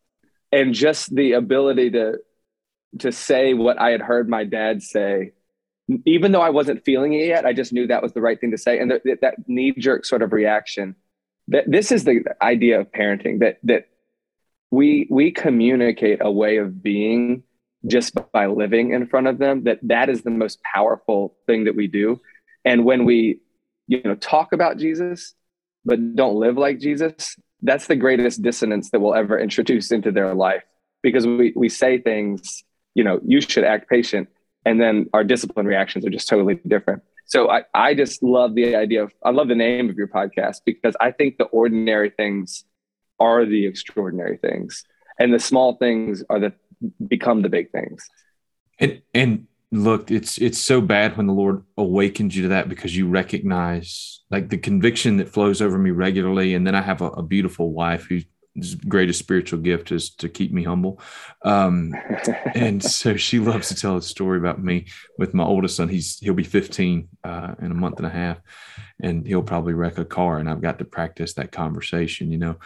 and 0.53 0.75
just 0.75 1.15
the 1.15 1.33
ability 1.33 1.91
to 1.93 2.19
to 2.99 3.11
say 3.11 3.55
what 3.55 3.81
I 3.81 3.91
had 3.91 4.03
heard 4.03 4.29
my 4.29 4.45
dad 4.45 4.83
say, 4.83 5.33
even 6.05 6.31
though 6.33 6.43
I 6.43 6.51
wasn't 6.51 6.85
feeling 6.85 7.15
it 7.15 7.27
yet, 7.27 7.47
I 7.47 7.55
just 7.55 7.73
knew 7.73 7.87
that 7.87 8.03
was 8.03 8.13
the 8.13 8.21
right 8.21 8.39
thing 8.39 8.51
to 8.51 8.59
say. 8.59 8.79
And 8.79 8.93
th- 9.03 9.19
that 9.23 9.49
knee 9.49 9.73
jerk 9.73 10.05
sort 10.05 10.23
of 10.23 10.33
reaction. 10.33 10.95
That 11.49 11.65
this 11.71 11.91
is 11.91 12.05
the 12.05 12.23
idea 12.41 12.81
of 12.81 12.93
parenting 12.93 13.41
that 13.41 13.59
that 13.65 13.89
we 14.71 15.07
we 15.11 15.33
communicate 15.33 16.19
a 16.21 16.31
way 16.31 16.59
of 16.59 16.83
being 16.83 17.43
just 17.87 18.15
by 18.33 18.47
living 18.47 18.93
in 18.93 19.07
front 19.07 19.27
of 19.27 19.39
them. 19.39 19.65
That 19.65 19.81
that 19.83 20.09
is 20.09 20.23
the 20.23 20.31
most 20.31 20.61
powerful 20.63 21.35
thing 21.47 21.65
that 21.65 21.75
we 21.75 21.89
do. 21.89 22.21
And 22.65 22.85
when 22.85 23.05
we 23.05 23.41
you 23.89 24.03
know 24.03 24.15
talk 24.15 24.53
about 24.53 24.77
Jesus 24.77 25.35
but 25.85 26.15
don't 26.15 26.37
live 26.37 26.57
like 26.57 26.79
Jesus, 26.79 27.37
that's 27.63 27.87
the 27.87 27.97
greatest 27.97 28.43
dissonance 28.43 28.91
that 28.91 29.01
we'll 29.01 29.15
ever 29.15 29.39
introduce 29.39 29.93
into 29.93 30.11
their 30.11 30.35
life 30.35 30.63
because 31.03 31.27
we, 31.27 31.53
we 31.57 31.69
say 31.69 31.99
things, 31.99 32.65
you 32.95 33.05
know, 33.05 33.21
you 33.25 33.41
should 33.41 33.65
act 33.65 33.89
patient. 33.89 34.29
And 34.65 34.81
then 34.81 35.09
our 35.13 35.25
discipline 35.25 35.67
reactions 35.67 36.07
are 36.07 36.11
just 36.11 36.29
totally 36.29 36.61
different. 36.67 37.03
So 37.25 37.51
I, 37.51 37.63
I 37.75 37.95
just 37.95 38.23
love 38.23 38.55
the 38.55 38.77
idea 38.77 39.05
of, 39.05 39.13
I 39.25 39.31
love 39.31 39.49
the 39.49 39.55
name 39.55 39.89
of 39.91 39.97
your 39.97 40.09
podcast 40.09 40.59
because 40.65 40.95
I 41.01 41.13
think 41.13 41.39
the 41.39 41.45
ordinary 41.45 42.11
things 42.11 42.65
are 43.19 43.45
the 43.45 43.67
extraordinary 43.67 44.37
things 44.37 44.85
and 45.19 45.33
the 45.33 45.39
small 45.39 45.77
things 45.77 46.25
are 46.29 46.41
the 46.41 46.53
become 47.07 47.43
the 47.43 47.49
big 47.49 47.71
things. 47.71 48.09
And, 48.79 49.03
and 49.15 49.47
look 49.73 50.11
it's 50.11 50.37
it's 50.39 50.59
so 50.59 50.83
bad 50.83 51.17
when 51.17 51.27
the 51.27 51.33
lord 51.33 51.65
awakens 51.79 52.37
you 52.37 52.43
to 52.43 52.49
that 52.49 52.69
because 52.69 52.95
you 52.95 53.09
recognize 53.09 54.21
like 54.33 54.49
the 54.49 54.59
conviction 54.59 55.19
that 55.19 55.29
flows 55.29 55.61
over 55.61 55.79
me 55.79 55.91
regularly. 55.91 56.55
And 56.55 56.67
then 56.67 56.75
i 56.75 56.81
have 56.81 57.03
a, 57.03 57.09
a 57.09 57.23
beautiful 57.23 57.73
wife 57.73 58.07
whose 58.09 58.25
greatest 58.75 59.19
spiritual 59.19 59.61
gift 59.61 59.93
is 59.93 60.11
to 60.11 60.29
keep 60.29 60.53
me 60.53 60.63
humble. 60.63 61.01
Um, 61.43 61.95
and 62.55 62.85
so 62.85 63.17
she 63.17 63.39
loves 63.39 63.69
to 63.69 63.75
tell 63.75 63.97
a 63.97 64.03
story 64.03 64.39
about 64.39 64.63
me 64.63 64.89
with 65.17 65.33
my 65.33 65.45
oldest 65.45 65.77
son. 65.77 65.89
He's 65.89 66.19
he'll 66.19 66.35
be 66.35 66.43
15 66.43 67.09
uh, 67.25 67.55
in 67.63 67.71
a 67.71 67.75
month 67.75 67.99
and 67.99 68.07
a 68.07 68.11
half 68.11 68.39
and 69.01 69.27
he'll 69.27 69.43
probably 69.43 69.75
wreck 69.75 69.99
a 69.99 70.05
car 70.05 70.39
and 70.39 70.49
i've 70.49 70.61
got 70.61 70.79
to 70.79 70.85
practice 70.85 71.35
that 71.35 71.51
conversation 71.51 72.31
you 72.31 72.39
know? 72.39 72.57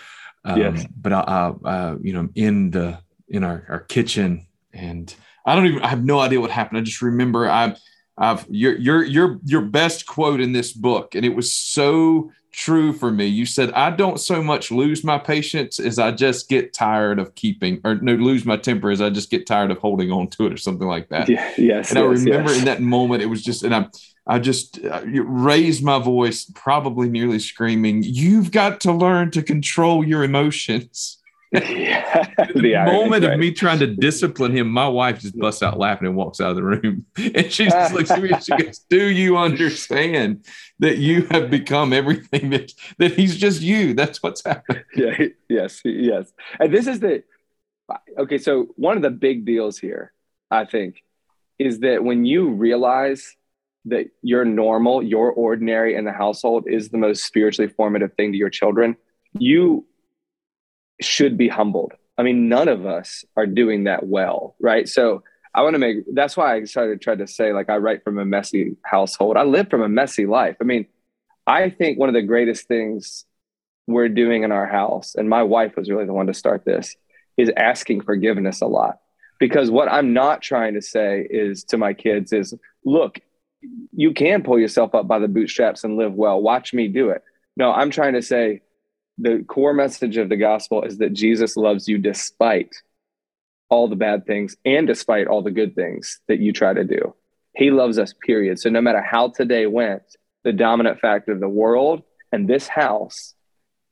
Um, 0.44 0.60
yes. 0.60 0.86
but 0.94 1.12
I, 1.12 1.20
I 1.20 1.68
uh, 1.68 1.96
you 2.00 2.12
know 2.12 2.28
in 2.34 2.70
the 2.70 2.98
in 3.28 3.42
our, 3.42 3.64
our 3.68 3.80
kitchen 3.80 4.46
and 4.72 5.12
I 5.46 5.54
don't 5.54 5.66
even 5.66 5.82
I 5.82 5.88
have 5.88 6.04
no 6.04 6.18
idea 6.20 6.40
what 6.40 6.50
happened. 6.50 6.78
I 6.78 6.82
just 6.82 7.00
remember 7.00 7.48
I 7.48 7.76
I've 8.18 8.46
your 8.48 8.76
your 8.76 9.04
your 9.04 9.40
your 9.44 9.62
best 9.62 10.06
quote 10.06 10.40
in 10.40 10.52
this 10.52 10.72
book, 10.72 11.14
and 11.14 11.24
it 11.24 11.34
was 11.34 11.52
so 11.52 12.30
true 12.56 12.90
for 12.90 13.10
me. 13.12 13.26
You 13.26 13.44
said, 13.44 13.70
I 13.72 13.90
don't 13.90 14.18
so 14.18 14.42
much 14.42 14.70
lose 14.70 15.04
my 15.04 15.18
patience 15.18 15.78
as 15.78 15.98
I 15.98 16.10
just 16.10 16.48
get 16.48 16.72
tired 16.72 17.18
of 17.18 17.34
keeping, 17.34 17.80
or 17.84 17.96
no, 17.96 18.14
lose 18.14 18.46
my 18.46 18.56
temper 18.56 18.90
as 18.90 19.02
I 19.02 19.10
just 19.10 19.30
get 19.30 19.46
tired 19.46 19.70
of 19.70 19.78
holding 19.78 20.10
on 20.10 20.28
to 20.30 20.46
it, 20.46 20.54
or 20.54 20.56
something 20.56 20.88
like 20.88 21.10
that. 21.10 21.28
Yeah, 21.28 21.52
yes. 21.58 21.90
And 21.90 21.96
yes, 21.96 21.96
I 21.96 22.00
remember 22.00 22.50
yes. 22.50 22.58
in 22.58 22.64
that 22.64 22.80
moment, 22.80 23.22
it 23.22 23.26
was 23.26 23.44
just, 23.44 23.62
and 23.62 23.74
I, 23.74 23.86
I 24.26 24.38
just 24.38 24.82
uh, 24.82 25.02
raised 25.04 25.84
my 25.84 25.98
voice, 25.98 26.50
probably 26.54 27.10
nearly 27.10 27.38
screaming, 27.38 28.02
You've 28.02 28.50
got 28.50 28.80
to 28.80 28.92
learn 28.92 29.30
to 29.32 29.42
control 29.42 30.04
your 30.04 30.24
emotions. 30.24 31.18
Yeah, 31.64 32.26
the, 32.36 32.52
the 32.54 32.84
moment 32.84 33.24
of 33.24 33.38
me 33.38 33.52
trying 33.52 33.78
to 33.80 33.86
discipline 33.86 34.56
him, 34.56 34.70
my 34.70 34.88
wife 34.88 35.20
just 35.20 35.38
busts 35.38 35.62
out 35.62 35.78
laughing 35.78 36.08
and 36.08 36.16
walks 36.16 36.40
out 36.40 36.50
of 36.50 36.56
the 36.56 36.62
room. 36.62 37.06
And 37.16 37.52
she 37.52 37.66
just 37.66 37.92
looks 37.92 38.10
at 38.10 38.22
me 38.22 38.30
and 38.30 38.42
she 38.42 38.56
goes, 38.56 38.78
Do 38.90 39.08
you 39.08 39.36
understand 39.36 40.44
that 40.78 40.98
you 40.98 41.26
have 41.30 41.50
become 41.50 41.92
everything 41.92 42.50
that, 42.50 42.72
that 42.98 43.12
he's 43.12 43.36
just 43.36 43.62
you? 43.62 43.94
That's 43.94 44.22
what's 44.22 44.44
happened. 44.44 44.84
Yeah, 44.96 45.26
yes, 45.48 45.82
yes. 45.84 46.32
And 46.58 46.72
this 46.72 46.86
is 46.86 47.00
the 47.00 47.22
okay. 48.18 48.38
So, 48.38 48.68
one 48.76 48.96
of 48.96 49.02
the 49.02 49.10
big 49.10 49.44
deals 49.44 49.78
here, 49.78 50.12
I 50.50 50.64
think, 50.64 51.02
is 51.58 51.80
that 51.80 52.02
when 52.02 52.24
you 52.24 52.50
realize 52.50 53.36
that 53.86 54.06
your 54.22 54.44
normal, 54.44 55.02
your 55.02 55.32
ordinary 55.32 55.94
in 55.94 56.04
the 56.04 56.12
household 56.12 56.64
is 56.66 56.88
the 56.88 56.98
most 56.98 57.24
spiritually 57.24 57.70
formative 57.70 58.12
thing 58.14 58.32
to 58.32 58.38
your 58.38 58.50
children, 58.50 58.96
you 59.38 59.86
should 61.00 61.36
be 61.36 61.48
humbled. 61.48 61.92
I 62.18 62.22
mean, 62.22 62.48
none 62.48 62.68
of 62.68 62.86
us 62.86 63.24
are 63.36 63.46
doing 63.46 63.84
that 63.84 64.06
well, 64.06 64.56
right? 64.60 64.88
So 64.88 65.22
I 65.54 65.62
want 65.62 65.74
to 65.74 65.78
make 65.78 65.98
that's 66.12 66.36
why 66.36 66.54
I 66.54 66.64
started 66.64 67.00
trying 67.00 67.18
to 67.18 67.26
say, 67.26 67.52
like, 67.52 67.70
I 67.70 67.76
write 67.76 68.04
from 68.04 68.18
a 68.18 68.24
messy 68.24 68.76
household. 68.82 69.36
I 69.36 69.44
live 69.44 69.68
from 69.68 69.82
a 69.82 69.88
messy 69.88 70.26
life. 70.26 70.56
I 70.60 70.64
mean, 70.64 70.86
I 71.46 71.70
think 71.70 71.98
one 71.98 72.08
of 72.08 72.14
the 72.14 72.22
greatest 72.22 72.68
things 72.68 73.24
we're 73.86 74.08
doing 74.08 74.42
in 74.42 74.52
our 74.52 74.66
house, 74.66 75.14
and 75.14 75.28
my 75.28 75.42
wife 75.42 75.76
was 75.76 75.88
really 75.88 76.06
the 76.06 76.12
one 76.12 76.26
to 76.26 76.34
start 76.34 76.64
this, 76.64 76.96
is 77.36 77.50
asking 77.56 78.02
forgiveness 78.02 78.60
a 78.60 78.66
lot. 78.66 78.98
Because 79.38 79.70
what 79.70 79.90
I'm 79.90 80.12
not 80.12 80.42
trying 80.42 80.74
to 80.74 80.82
say 80.82 81.26
is 81.28 81.64
to 81.64 81.76
my 81.76 81.92
kids 81.92 82.32
is, 82.32 82.54
look, 82.84 83.20
you 83.92 84.12
can 84.12 84.42
pull 84.42 84.58
yourself 84.58 84.94
up 84.94 85.06
by 85.06 85.18
the 85.18 85.28
bootstraps 85.28 85.84
and 85.84 85.96
live 85.96 86.14
well. 86.14 86.40
Watch 86.40 86.72
me 86.72 86.88
do 86.88 87.10
it. 87.10 87.22
No, 87.56 87.72
I'm 87.72 87.90
trying 87.90 88.14
to 88.14 88.22
say 88.22 88.62
the 89.18 89.44
core 89.48 89.72
message 89.72 90.16
of 90.16 90.28
the 90.28 90.36
gospel 90.36 90.82
is 90.82 90.98
that 90.98 91.12
Jesus 91.12 91.56
loves 91.56 91.88
you 91.88 91.98
despite 91.98 92.74
all 93.68 93.88
the 93.88 93.96
bad 93.96 94.26
things 94.26 94.56
and 94.64 94.86
despite 94.86 95.26
all 95.26 95.42
the 95.42 95.50
good 95.50 95.74
things 95.74 96.20
that 96.28 96.38
you 96.38 96.52
try 96.52 96.72
to 96.72 96.84
do. 96.84 97.14
He 97.54 97.70
loves 97.70 97.98
us, 97.98 98.12
period. 98.12 98.58
So 98.58 98.68
no 98.68 98.80
matter 98.80 99.00
how 99.00 99.30
today 99.30 99.66
went, 99.66 100.02
the 100.44 100.52
dominant 100.52 101.00
fact 101.00 101.28
of 101.28 101.40
the 101.40 101.48
world 101.48 102.02
and 102.30 102.46
this 102.46 102.68
house 102.68 103.34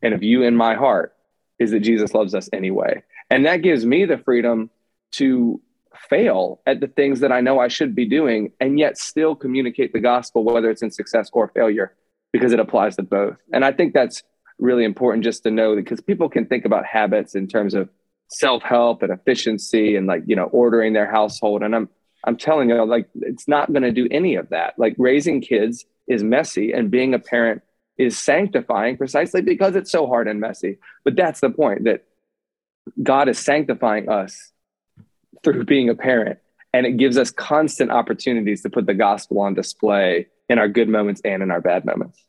and 0.02 0.14
of 0.14 0.22
you 0.22 0.42
in 0.42 0.54
my 0.54 0.74
heart 0.74 1.14
is 1.58 1.70
that 1.70 1.80
Jesus 1.80 2.14
loves 2.14 2.34
us 2.34 2.48
anyway. 2.52 3.02
And 3.30 3.46
that 3.46 3.62
gives 3.62 3.86
me 3.86 4.04
the 4.04 4.18
freedom 4.18 4.70
to 5.12 5.60
fail 6.08 6.60
at 6.66 6.80
the 6.80 6.88
things 6.88 7.20
that 7.20 7.32
I 7.32 7.40
know 7.40 7.58
I 7.58 7.68
should 7.68 7.94
be 7.94 8.06
doing 8.06 8.52
and 8.60 8.78
yet 8.78 8.98
still 8.98 9.34
communicate 9.34 9.92
the 9.92 10.00
gospel, 10.00 10.44
whether 10.44 10.70
it's 10.70 10.82
in 10.82 10.90
success 10.90 11.30
or 11.32 11.48
failure, 11.48 11.94
because 12.32 12.52
it 12.52 12.60
applies 12.60 12.96
to 12.96 13.02
both. 13.02 13.36
And 13.52 13.64
I 13.64 13.72
think 13.72 13.94
that's 13.94 14.22
really 14.58 14.84
important 14.84 15.24
just 15.24 15.42
to 15.42 15.50
know 15.50 15.74
because 15.74 16.00
people 16.00 16.28
can 16.28 16.46
think 16.46 16.64
about 16.64 16.86
habits 16.86 17.34
in 17.34 17.46
terms 17.46 17.74
of 17.74 17.88
self-help 18.28 19.02
and 19.02 19.12
efficiency 19.12 19.96
and 19.96 20.06
like, 20.06 20.22
you 20.26 20.36
know, 20.36 20.44
ordering 20.44 20.92
their 20.92 21.10
household. 21.10 21.62
And 21.62 21.74
I'm, 21.74 21.88
I'm 22.24 22.36
telling 22.36 22.70
you, 22.70 22.84
like, 22.84 23.08
it's 23.16 23.46
not 23.46 23.72
going 23.72 23.82
to 23.82 23.92
do 23.92 24.08
any 24.10 24.36
of 24.36 24.48
that. 24.50 24.78
Like 24.78 24.94
raising 24.98 25.40
kids 25.40 25.84
is 26.06 26.22
messy 26.22 26.72
and 26.72 26.90
being 26.90 27.14
a 27.14 27.18
parent 27.18 27.62
is 27.98 28.18
sanctifying 28.18 28.96
precisely 28.96 29.40
because 29.40 29.76
it's 29.76 29.92
so 29.92 30.06
hard 30.06 30.26
and 30.26 30.40
messy. 30.40 30.78
But 31.04 31.16
that's 31.16 31.40
the 31.40 31.50
point 31.50 31.84
that 31.84 32.04
God 33.02 33.28
is 33.28 33.38
sanctifying 33.38 34.08
us 34.08 34.52
through 35.42 35.64
being 35.64 35.88
a 35.88 35.94
parent. 35.94 36.38
And 36.72 36.86
it 36.86 36.96
gives 36.96 37.16
us 37.16 37.30
constant 37.30 37.92
opportunities 37.92 38.62
to 38.62 38.70
put 38.70 38.86
the 38.86 38.94
gospel 38.94 39.40
on 39.40 39.54
display 39.54 40.26
in 40.48 40.58
our 40.58 40.68
good 40.68 40.88
moments 40.88 41.20
and 41.24 41.42
in 41.42 41.50
our 41.50 41.60
bad 41.60 41.84
moments. 41.84 42.20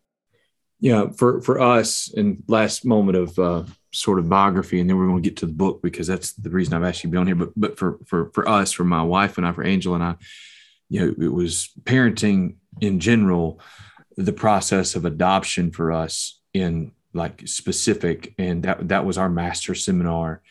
Yeah, 0.80 1.08
for 1.16 1.42
for 1.42 1.60
us, 1.60 2.14
and 2.14 2.44
last 2.48 2.86
moment 2.86 3.18
of 3.18 3.40
uh, 3.40 3.64
sort 3.92 4.20
of 4.20 4.30
biography, 4.30 4.80
and 4.80 4.90
then 4.90 4.98
we're 4.98 5.08
going 5.08 5.24
to 5.24 5.30
get 5.30 5.38
to 5.38 5.46
the 5.46 5.54
book 5.54 5.82
because 5.82 6.08
that's 6.08 6.34
the 6.34 6.50
reason 6.50 6.74
I've 6.74 6.84
asked 6.84 7.04
you 7.04 7.10
to 7.10 7.12
be 7.12 7.18
on 7.18 7.28
here. 7.28 7.36
But 7.36 7.52
but 7.56 7.78
for 7.78 8.00
for 8.06 8.30
for 8.32 8.48
us, 8.48 8.72
for 8.72 8.84
my 8.84 9.02
wife 9.02 9.38
and 9.38 9.48
I, 9.48 9.52
for 9.52 9.66
Angel 9.66 9.96
and 9.96 10.04
I, 10.04 10.16
you 10.90 11.00
know, 11.00 11.26
it 11.26 11.32
was 11.32 11.70
parenting 11.84 12.56
in 12.82 13.00
general, 13.00 13.60
the 14.18 14.34
process 14.34 14.96
of 14.96 15.06
adoption 15.06 15.72
for 15.72 15.92
us 15.92 16.40
in 16.54 16.92
like 17.14 17.48
specific, 17.48 18.34
and 18.38 18.64
that 18.64 18.90
that 18.90 19.06
was 19.06 19.18
our 19.18 19.30
master 19.30 19.76
seminar 19.76 20.42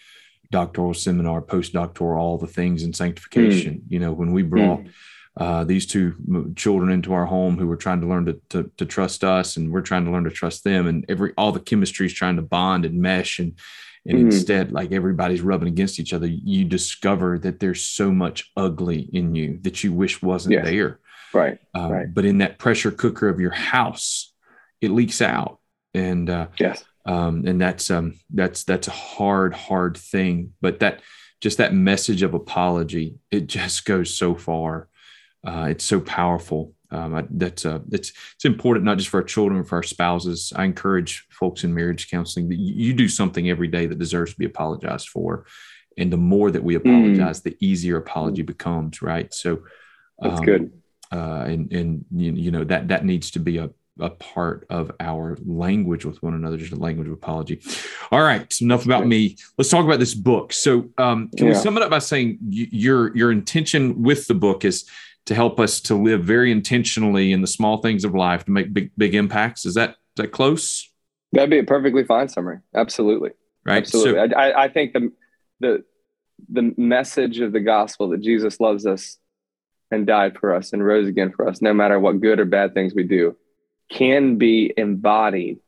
doctoral 0.54 0.94
seminar, 0.94 1.42
postdoctoral, 1.42 2.16
all 2.16 2.38
the 2.38 2.46
things 2.46 2.84
in 2.84 2.92
sanctification. 2.92 3.74
Mm. 3.74 3.82
You 3.88 3.98
know, 3.98 4.12
when 4.12 4.32
we 4.32 4.42
brought 4.42 4.80
mm. 4.80 4.90
Uh, 5.36 5.64
these 5.64 5.86
two 5.86 6.52
children 6.56 6.90
into 6.90 7.12
our 7.12 7.26
home 7.26 7.58
who 7.58 7.66
were 7.66 7.76
trying 7.76 8.00
to 8.00 8.06
learn 8.06 8.26
to, 8.26 8.40
to, 8.50 8.70
to 8.76 8.86
trust 8.86 9.24
us, 9.24 9.56
and 9.56 9.72
we're 9.72 9.80
trying 9.80 10.04
to 10.04 10.10
learn 10.10 10.24
to 10.24 10.30
trust 10.30 10.64
them, 10.64 10.86
and 10.86 11.04
every 11.08 11.32
all 11.36 11.52
the 11.52 11.60
chemistry 11.60 12.06
is 12.06 12.12
trying 12.12 12.36
to 12.36 12.42
bond 12.42 12.84
and 12.84 13.00
mesh, 13.00 13.38
and 13.38 13.58
and 14.06 14.18
mm. 14.18 14.20
instead, 14.26 14.72
like 14.72 14.92
everybody's 14.92 15.40
rubbing 15.40 15.68
against 15.68 15.98
each 15.98 16.12
other, 16.12 16.26
you 16.26 16.64
discover 16.64 17.38
that 17.38 17.58
there's 17.58 17.82
so 17.82 18.12
much 18.12 18.50
ugly 18.56 19.00
in 19.00 19.34
you 19.34 19.58
that 19.62 19.82
you 19.82 19.92
wish 19.92 20.22
wasn't 20.22 20.52
yes. 20.52 20.64
there. 20.64 21.00
Right. 21.32 21.58
Uh, 21.74 21.88
right. 21.90 22.14
But 22.14 22.26
in 22.26 22.38
that 22.38 22.58
pressure 22.58 22.90
cooker 22.90 23.28
of 23.28 23.40
your 23.40 23.50
house, 23.50 24.32
it 24.80 24.90
leaks 24.90 25.22
out. 25.22 25.58
And 25.94 26.28
uh, 26.28 26.48
yes 26.58 26.84
um, 27.06 27.44
and 27.46 27.60
that's 27.60 27.90
um, 27.90 28.18
that's 28.30 28.64
that's 28.64 28.88
a 28.88 28.92
hard 28.92 29.54
hard 29.54 29.96
thing 29.96 30.52
but 30.60 30.80
that 30.80 31.00
just 31.40 31.58
that 31.58 31.74
message 31.74 32.22
of 32.22 32.34
apology 32.34 33.16
it 33.30 33.46
just 33.46 33.84
goes 33.84 34.16
so 34.16 34.34
far 34.34 34.88
uh, 35.44 35.66
it's 35.68 35.84
so 35.84 36.00
powerful 36.00 36.72
um, 36.90 37.14
I, 37.14 37.24
that's 37.30 37.66
uh, 37.66 37.80
it's 37.90 38.12
it's 38.34 38.44
important 38.44 38.84
not 38.84 38.98
just 38.98 39.08
for 39.08 39.18
our 39.18 39.26
children 39.26 39.60
but 39.60 39.68
for 39.68 39.76
our 39.76 39.82
spouses 39.82 40.52
i 40.56 40.64
encourage 40.64 41.26
folks 41.30 41.64
in 41.64 41.74
marriage 41.74 42.10
counseling 42.10 42.48
that 42.48 42.58
you, 42.58 42.86
you 42.88 42.92
do 42.94 43.08
something 43.08 43.48
every 43.50 43.68
day 43.68 43.86
that 43.86 43.98
deserves 43.98 44.32
to 44.32 44.38
be 44.38 44.46
apologized 44.46 45.08
for 45.08 45.46
and 45.96 46.12
the 46.12 46.16
more 46.16 46.50
that 46.50 46.64
we 46.64 46.74
mm. 46.74 46.78
apologize 46.78 47.40
mm. 47.40 47.44
the 47.44 47.56
easier 47.60 47.96
apology 47.96 48.42
becomes 48.42 49.02
right 49.02 49.32
so 49.34 49.62
that's 50.18 50.38
um, 50.38 50.44
good 50.44 50.72
uh, 51.12 51.44
and 51.46 51.72
and 51.72 52.04
you, 52.10 52.50
know 52.50 52.64
that 52.64 52.88
that 52.88 53.04
needs 53.04 53.30
to 53.30 53.38
be 53.38 53.58
a 53.58 53.70
a 54.00 54.10
part 54.10 54.66
of 54.70 54.90
our 54.98 55.38
language 55.46 56.04
with 56.04 56.20
one 56.22 56.34
another, 56.34 56.56
just 56.56 56.72
a 56.72 56.76
language 56.76 57.06
of 57.06 57.12
apology. 57.12 57.62
All 58.10 58.22
right, 58.22 58.52
so 58.52 58.64
enough 58.64 58.84
about 58.84 59.06
me. 59.06 59.36
Let's 59.56 59.70
talk 59.70 59.84
about 59.84 60.00
this 60.00 60.14
book. 60.14 60.52
So, 60.52 60.90
um, 60.98 61.30
can 61.36 61.46
yeah. 61.46 61.52
we 61.52 61.54
sum 61.54 61.76
it 61.76 61.82
up 61.82 61.90
by 61.90 62.00
saying 62.00 62.38
your 62.40 63.16
your 63.16 63.30
intention 63.30 64.02
with 64.02 64.26
the 64.26 64.34
book 64.34 64.64
is 64.64 64.88
to 65.26 65.34
help 65.34 65.58
us 65.58 65.80
to 65.82 65.94
live 65.94 66.24
very 66.24 66.52
intentionally 66.52 67.32
in 67.32 67.40
the 67.40 67.46
small 67.46 67.78
things 67.78 68.04
of 68.04 68.14
life 68.14 68.44
to 68.44 68.50
make 68.50 68.72
big 68.72 68.90
big 68.96 69.14
impacts? 69.14 69.66
Is 69.66 69.74
that 69.74 69.90
is 69.90 69.96
that 70.16 70.32
close? 70.32 70.90
That'd 71.32 71.50
be 71.50 71.58
a 71.58 71.64
perfectly 71.64 72.04
fine 72.04 72.28
summary. 72.28 72.58
Absolutely. 72.74 73.30
Right. 73.64 73.78
Absolutely. 73.78 74.28
So, 74.30 74.36
I, 74.36 74.64
I 74.64 74.68
think 74.68 74.92
the 74.92 75.12
the 75.60 75.84
the 76.48 76.74
message 76.76 77.40
of 77.40 77.52
the 77.52 77.60
gospel 77.60 78.08
that 78.10 78.20
Jesus 78.20 78.60
loves 78.60 78.86
us 78.86 79.18
and 79.90 80.06
died 80.06 80.36
for 80.38 80.54
us 80.54 80.72
and 80.72 80.84
rose 80.84 81.08
again 81.08 81.32
for 81.32 81.48
us, 81.48 81.62
no 81.62 81.72
matter 81.72 81.98
what 81.98 82.20
good 82.20 82.40
or 82.40 82.44
bad 82.44 82.74
things 82.74 82.94
we 82.94 83.04
do 83.04 83.36
can 83.90 84.36
be 84.36 84.72
embodied 84.76 85.58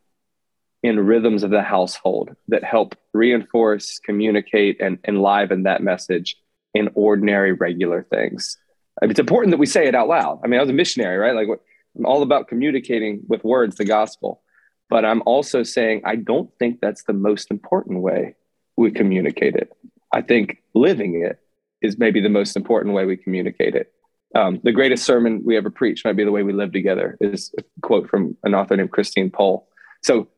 in 0.82 1.00
rhythms 1.00 1.42
of 1.42 1.50
the 1.50 1.62
household 1.62 2.34
that 2.48 2.64
help 2.64 2.94
reinforce, 3.12 3.98
communicate, 3.98 4.80
and 4.80 4.98
enliven 5.06 5.64
that 5.64 5.82
message 5.82 6.36
in 6.74 6.90
ordinary, 6.94 7.52
regular 7.52 8.06
things. 8.10 8.58
It's 9.02 9.20
important 9.20 9.52
that 9.52 9.58
we 9.58 9.66
say 9.66 9.86
it 9.86 9.94
out 9.94 10.08
loud. 10.08 10.40
I 10.42 10.46
mean, 10.46 10.58
I 10.58 10.62
was 10.62 10.70
a 10.70 10.74
missionary, 10.74 11.18
right? 11.18 11.34
Like, 11.34 11.48
I'm 11.96 12.06
all 12.06 12.22
about 12.22 12.48
communicating 12.48 13.22
with 13.28 13.44
words 13.44 13.76
the 13.76 13.84
gospel, 13.84 14.42
but 14.88 15.04
I'm 15.04 15.22
also 15.26 15.62
saying 15.62 16.02
I 16.04 16.16
don't 16.16 16.50
think 16.58 16.80
that's 16.80 17.04
the 17.04 17.12
most 17.12 17.50
important 17.50 18.00
way 18.00 18.36
we 18.76 18.90
communicate 18.90 19.54
it. 19.54 19.70
I 20.12 20.22
think 20.22 20.62
living 20.74 21.22
it 21.22 21.38
is 21.82 21.98
maybe 21.98 22.20
the 22.20 22.28
most 22.28 22.56
important 22.56 22.94
way 22.94 23.04
we 23.04 23.16
communicate 23.16 23.74
it 23.74 23.92
um, 24.34 24.60
the 24.62 24.72
greatest 24.72 25.04
sermon 25.04 25.42
we 25.44 25.56
ever 25.56 25.70
preached 25.70 26.04
might 26.04 26.16
be 26.16 26.24
the 26.24 26.32
way 26.32 26.42
we 26.42 26.52
live 26.52 26.72
together 26.72 27.16
is 27.20 27.54
a 27.58 27.62
quote 27.80 28.08
from 28.08 28.36
an 28.42 28.54
author 28.54 28.76
named 28.76 28.90
christine 28.90 29.30
pohl 29.30 29.68
so 30.02 30.28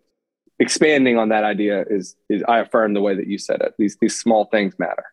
expanding 0.59 1.17
on 1.17 1.31
that 1.31 1.45
idea 1.45 1.85
is, 1.89 2.17
is 2.29 2.43
i 2.49 2.59
affirm 2.59 2.95
the 2.95 3.01
way 3.01 3.15
that 3.15 3.27
you 3.27 3.39
said 3.39 3.61
it 3.61 3.75
these, 3.79 3.97
these 4.01 4.19
small 4.19 4.45
things 4.47 4.79
matter 4.79 5.05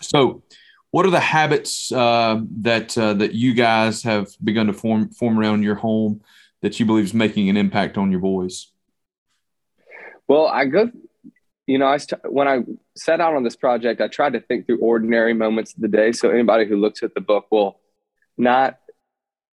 so 0.00 0.42
what 0.90 1.04
are 1.06 1.10
the 1.10 1.20
habits 1.20 1.92
uh, 1.92 2.40
that 2.60 2.96
uh, 2.96 3.14
that 3.14 3.34
you 3.34 3.54
guys 3.54 4.02
have 4.02 4.28
begun 4.42 4.66
to 4.66 4.72
form 4.72 5.10
form 5.10 5.38
around 5.38 5.62
your 5.62 5.74
home 5.74 6.20
that 6.62 6.80
you 6.80 6.86
believe 6.86 7.04
is 7.04 7.14
making 7.14 7.48
an 7.48 7.56
impact 7.56 7.98
on 7.98 8.10
your 8.10 8.20
boys 8.20 8.72
well 10.28 10.46
i 10.46 10.64
go 10.64 10.90
you 11.66 11.78
know, 11.78 11.86
I 11.86 11.96
st- 11.96 12.20
when 12.30 12.46
I 12.46 12.60
set 12.96 13.20
out 13.20 13.34
on 13.34 13.42
this 13.42 13.56
project, 13.56 14.00
I 14.00 14.08
tried 14.08 14.34
to 14.34 14.40
think 14.40 14.66
through 14.66 14.78
ordinary 14.78 15.34
moments 15.34 15.74
of 15.74 15.80
the 15.80 15.88
day. 15.88 16.12
So 16.12 16.30
anybody 16.30 16.64
who 16.66 16.76
looks 16.76 17.02
at 17.02 17.14
the 17.14 17.20
book 17.20 17.46
will 17.50 17.80
not 18.38 18.78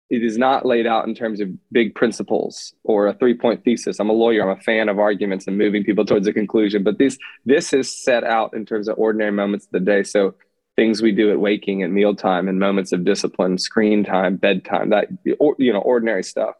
it 0.09 0.23
is 0.23 0.37
not 0.37 0.63
laid 0.63 0.85
out 0.85 1.07
in 1.07 1.15
terms 1.15 1.39
of 1.39 1.49
big 1.71 1.95
principles 1.95 2.75
or 2.83 3.07
a 3.07 3.13
three 3.13 3.33
point 3.33 3.63
thesis. 3.63 3.99
I'm 3.99 4.11
a 4.11 4.13
lawyer. 4.13 4.43
I'm 4.43 4.55
a 4.55 4.61
fan 4.61 4.89
of 4.89 4.99
arguments 4.99 5.47
and 5.47 5.57
moving 5.57 5.83
people 5.83 6.05
towards 6.05 6.27
a 6.27 6.33
conclusion. 6.33 6.83
But 6.83 6.99
this 6.99 7.17
this 7.45 7.73
is 7.73 8.03
set 8.03 8.23
out 8.23 8.53
in 8.53 8.65
terms 8.65 8.87
of 8.87 8.99
ordinary 8.99 9.31
moments 9.31 9.65
of 9.65 9.71
the 9.71 9.79
day. 9.79 10.03
So 10.03 10.35
things 10.75 11.01
we 11.01 11.11
do 11.11 11.31
at 11.31 11.39
waking 11.39 11.83
and 11.83 11.93
mealtime 11.93 12.47
and 12.47 12.59
moments 12.59 12.91
of 12.91 13.05
discipline, 13.05 13.57
screen 13.57 14.03
time, 14.03 14.37
bedtime, 14.37 14.89
that 14.89 15.07
or, 15.39 15.55
you 15.59 15.71
know, 15.71 15.81
ordinary 15.81 16.23
stuff. 16.23 16.55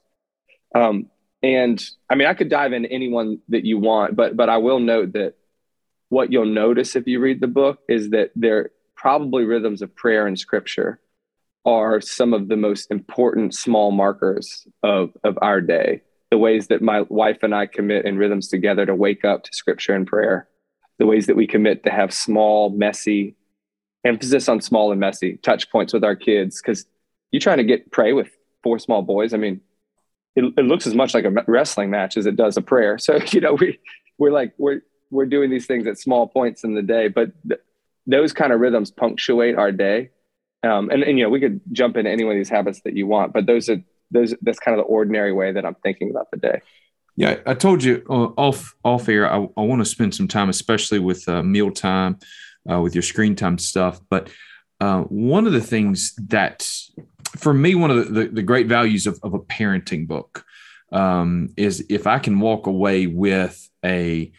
Um, 0.76 1.08
and 1.42 1.84
I 2.10 2.16
mean, 2.16 2.28
I 2.28 2.34
could 2.34 2.50
dive 2.50 2.74
into 2.74 2.92
anyone 2.92 3.40
that 3.50 3.66
you 3.66 3.78
want, 3.78 4.16
but 4.16 4.38
but 4.38 4.50
I 4.50 4.58
will 4.58 4.80
note 4.80 5.14
that 5.14 5.36
what 6.10 6.32
you'll 6.32 6.46
notice 6.46 6.96
if 6.96 7.08
you 7.08 7.20
read 7.20 7.42
the 7.42 7.48
book 7.48 7.80
is 7.90 8.12
that 8.12 8.32
there 8.36 8.72
probably 8.96 9.44
rhythms 9.44 9.82
of 9.82 9.96
prayer 9.96 10.28
and 10.28 10.40
scripture 10.40 11.00
are 11.66 12.00
some 12.02 12.34
of 12.34 12.48
the 12.48 12.58
most 12.58 12.92
important 12.92 13.56
small 13.56 13.92
markers 13.92 14.68
of 14.84 15.12
of 15.24 15.38
our 15.42 15.60
day. 15.60 16.02
The 16.32 16.38
ways 16.38 16.68
that 16.68 16.82
my 16.82 17.02
wife 17.02 17.44
and 17.44 17.54
I 17.54 17.68
commit 17.68 18.06
in 18.06 18.18
rhythms 18.18 18.48
together 18.48 18.86
to 18.86 18.96
wake 18.96 19.24
up 19.26 19.44
to 19.44 19.54
scripture 19.54 19.94
and 19.94 20.08
prayer, 20.08 20.48
the 20.98 21.06
ways 21.06 21.28
that 21.28 21.36
we 21.36 21.46
commit 21.46 21.84
to 21.84 21.92
have 21.92 22.12
small, 22.14 22.70
messy, 22.70 23.36
emphasis 24.04 24.50
on 24.50 24.62
small 24.62 24.92
and 24.92 25.00
messy 25.00 25.38
touch 25.38 25.70
points 25.72 25.94
with 25.94 26.04
our 26.04 26.16
kids 26.16 26.62
because 26.62 26.86
you're 27.32 27.40
trying 27.40 27.58
to 27.58 27.64
get 27.64 27.92
pray 27.92 28.14
with 28.14 28.30
four 28.62 28.80
small 28.80 29.02
boys. 29.02 29.34
I 29.34 29.38
mean, 29.38 29.62
it, 30.36 30.54
it 30.58 30.66
looks 30.66 30.88
as 30.88 30.96
much 30.96 31.14
like 31.14 31.26
a 31.26 31.32
wrestling 31.48 31.90
match 31.90 32.18
as 32.18 32.26
it 32.26 32.36
does 32.36 32.58
a 32.58 32.62
prayer. 32.62 32.98
So 33.00 33.20
you 33.32 33.42
know, 33.42 33.54
we 33.54 33.80
we're 34.18 34.32
like 34.32 34.54
we're 34.58 34.82
we're 35.12 35.26
doing 35.26 35.50
these 35.50 35.66
things 35.66 35.86
at 35.88 36.00
small 36.00 36.28
points 36.28 36.64
in 36.64 36.74
the 36.74 36.82
day, 36.82 37.08
but 37.08 37.32
th- 37.48 37.62
those 38.08 38.34
kind 38.34 38.52
of 38.52 38.60
rhythms 38.60 38.92
punctuate 38.92 39.56
our 39.56 39.72
day. 39.72 40.10
Um, 40.64 40.90
and, 40.90 41.04
and 41.04 41.18
you 41.18 41.26
know, 41.26 41.30
we 41.30 41.40
could 41.40 41.62
jump 41.72 41.98
into 41.98 42.10
any 42.10 42.24
one 42.24 42.34
of 42.34 42.40
these 42.40 42.50
habits 42.50 42.82
that 42.82 42.96
you 42.96 43.06
want, 43.06 43.34
but 43.34 43.46
those 43.46 43.70
are 43.70 43.82
those. 44.12 44.34
That's 44.42 44.60
kind 44.60 44.78
of 44.78 44.86
the 44.86 44.90
ordinary 44.90 45.34
way 45.34 45.52
that 45.52 45.66
I'm 45.66 45.76
thinking 45.76 46.10
about 46.10 46.32
the 46.32 46.38
day. 46.38 46.62
Yeah, 47.16 47.40
I 47.46 47.54
told 47.54 47.84
you 47.84 48.04
uh, 48.10 48.30
off 48.38 48.76
off 48.84 49.08
air. 49.08 49.32
I, 49.32 49.38
I 49.58 49.62
want 49.62 49.82
to 49.82 49.86
spend 49.86 50.16
some 50.16 50.28
time, 50.28 50.50
especially 50.50 51.00
with 51.00 51.28
uh, 51.28 51.44
mealtime 51.44 52.18
uh, 52.70 52.82
with 52.82 52.96
your 52.96 53.02
screen 53.02 53.36
time 53.36 53.58
stuff. 53.58 54.00
But 54.10 54.30
uh, 54.80 55.02
one 55.04 55.48
of 55.48 55.54
the 55.54 55.62
things 55.62 56.14
that, 56.28 56.68
for 57.38 57.54
me, 57.54 57.76
one 57.76 57.92
of 57.92 58.14
the, 58.14 58.26
the, 58.28 58.42
great 58.42 58.68
values 58.68 59.08
of, 59.08 59.20
of, 59.24 59.34
a 59.34 59.40
parenting 59.40 60.08
book 60.08 60.46
um, 60.92 61.50
is 61.58 61.86
if 61.90 62.08
I 62.08 62.20
can 62.20 62.40
walk 62.40 62.68
away 62.68 63.08
with 63.08 63.70
a 63.86 64.32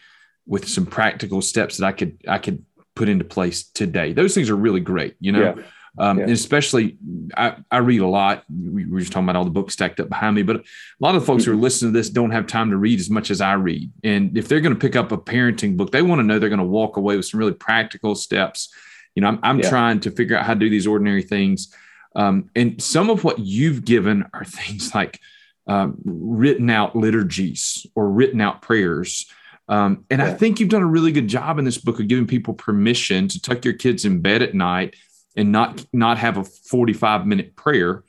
with 0.46 0.68
some 0.68 0.84
practical 0.86 1.40
steps 1.40 1.78
that 1.78 1.86
I 1.86 1.92
could 1.92 2.18
I 2.28 2.38
could 2.38 2.64
put 2.94 3.08
into 3.08 3.24
place 3.24 3.64
today. 3.70 4.12
Those 4.12 4.34
things 4.34 4.50
are 4.50 4.56
really 4.56 4.80
great, 4.80 5.16
you 5.20 5.32
know. 5.32 5.54
Yeah. 5.56 5.62
Um, 5.96 6.18
yeah. 6.18 6.26
especially, 6.26 6.98
I, 7.36 7.56
I, 7.70 7.78
read 7.78 8.00
a 8.00 8.06
lot. 8.06 8.44
We 8.50 8.84
were 8.84 8.98
just 8.98 9.12
talking 9.12 9.26
about 9.26 9.36
all 9.36 9.44
the 9.44 9.50
books 9.50 9.74
stacked 9.74 10.00
up 10.00 10.08
behind 10.08 10.34
me, 10.34 10.42
but 10.42 10.56
a 10.56 10.62
lot 10.98 11.14
of 11.14 11.22
the 11.22 11.26
folks 11.26 11.44
mm-hmm. 11.44 11.52
who 11.52 11.58
are 11.58 11.60
listening 11.60 11.92
to 11.92 11.98
this 11.98 12.10
don't 12.10 12.32
have 12.32 12.48
time 12.48 12.70
to 12.70 12.76
read 12.76 12.98
as 12.98 13.10
much 13.10 13.30
as 13.30 13.40
I 13.40 13.52
read. 13.52 13.92
And 14.02 14.36
if 14.36 14.48
they're 14.48 14.60
going 14.60 14.74
to 14.74 14.78
pick 14.78 14.96
up 14.96 15.12
a 15.12 15.16
parenting 15.16 15.76
book, 15.76 15.92
they 15.92 16.02
want 16.02 16.18
to 16.18 16.24
know 16.24 16.40
they're 16.40 16.48
going 16.48 16.58
to 16.58 16.64
walk 16.64 16.96
away 16.96 17.16
with 17.16 17.26
some 17.26 17.38
really 17.38 17.54
practical 17.54 18.16
steps. 18.16 18.74
You 19.14 19.22
know, 19.22 19.28
I'm, 19.28 19.38
I'm 19.44 19.60
yeah. 19.60 19.70
trying 19.70 20.00
to 20.00 20.10
figure 20.10 20.36
out 20.36 20.44
how 20.44 20.54
to 20.54 20.60
do 20.60 20.68
these 20.68 20.88
ordinary 20.88 21.22
things. 21.22 21.72
Um, 22.16 22.50
and 22.56 22.82
some 22.82 23.08
of 23.08 23.22
what 23.22 23.38
you've 23.38 23.84
given 23.84 24.24
are 24.34 24.44
things 24.44 24.92
like 24.96 25.20
um, 25.68 25.98
written 26.04 26.70
out 26.70 26.96
liturgies 26.96 27.86
or 27.94 28.10
written 28.10 28.40
out 28.40 28.62
prayers. 28.62 29.26
Um, 29.68 30.04
and 30.10 30.20
yeah. 30.20 30.26
I 30.26 30.34
think 30.34 30.58
you've 30.58 30.68
done 30.68 30.82
a 30.82 30.86
really 30.86 31.12
good 31.12 31.28
job 31.28 31.60
in 31.60 31.64
this 31.64 31.78
book 31.78 32.00
of 32.00 32.08
giving 32.08 32.26
people 32.26 32.52
permission 32.52 33.28
to 33.28 33.40
tuck 33.40 33.64
your 33.64 33.74
kids 33.74 34.04
in 34.04 34.20
bed 34.20 34.42
at 34.42 34.54
night 34.54 34.96
and 35.36 35.52
not 35.52 35.84
not 35.92 36.18
have 36.18 36.36
a 36.36 36.44
45 36.44 37.26
minute 37.26 37.56
prayer 37.56 38.04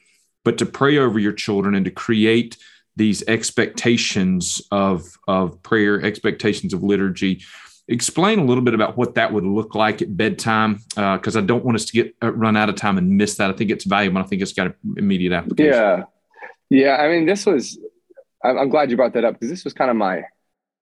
but 0.46 0.60
to 0.60 0.66
pray 0.66 0.98
over 0.98 1.20
your 1.20 1.34
children 1.34 1.76
and 1.76 1.84
to 1.84 1.92
create 1.92 2.56
these 2.96 3.24
expectations 3.28 4.62
of 4.72 5.18
of 5.28 5.62
prayer 5.64 6.02
expectations 6.02 6.74
of 6.74 6.82
liturgy. 6.82 7.44
Explain 7.88 8.40
a 8.40 8.46
little 8.46 8.64
bit 8.64 8.74
about 8.74 8.98
what 8.98 9.16
that 9.16 9.34
would 9.34 9.44
look 9.44 9.76
like 9.76 10.02
at 10.02 10.16
bedtime 10.16 10.80
because 10.90 11.36
uh, 11.36 11.40
i 11.40 11.42
don't 11.42 11.66
want 11.66 11.76
us 11.76 11.86
to 11.86 11.94
get 11.94 12.16
uh, 12.24 12.32
run 12.32 12.56
out 12.56 12.70
of 12.70 12.76
time 12.76 12.98
and 12.98 13.10
miss 13.18 13.36
that. 13.36 13.50
I 13.50 13.54
think 13.54 13.70
it's 13.70 13.84
valuable. 13.84 14.20
I 14.20 14.24
think 14.24 14.42
it's 14.42 14.54
got 14.54 14.74
immediate 14.96 15.34
application. 15.34 15.74
Yeah. 15.74 16.04
Yeah 16.70 16.96
i 16.96 17.10
mean 17.10 17.26
this 17.26 17.46
was 17.46 17.78
i'm 18.44 18.70
glad 18.70 18.90
you 18.90 18.98
brought 18.98 19.14
that 19.14 19.24
up 19.24 19.34
because 19.34 19.50
this 19.50 19.64
was 19.64 19.74
kind 19.74 19.92
of 19.92 19.98
my 19.98 20.24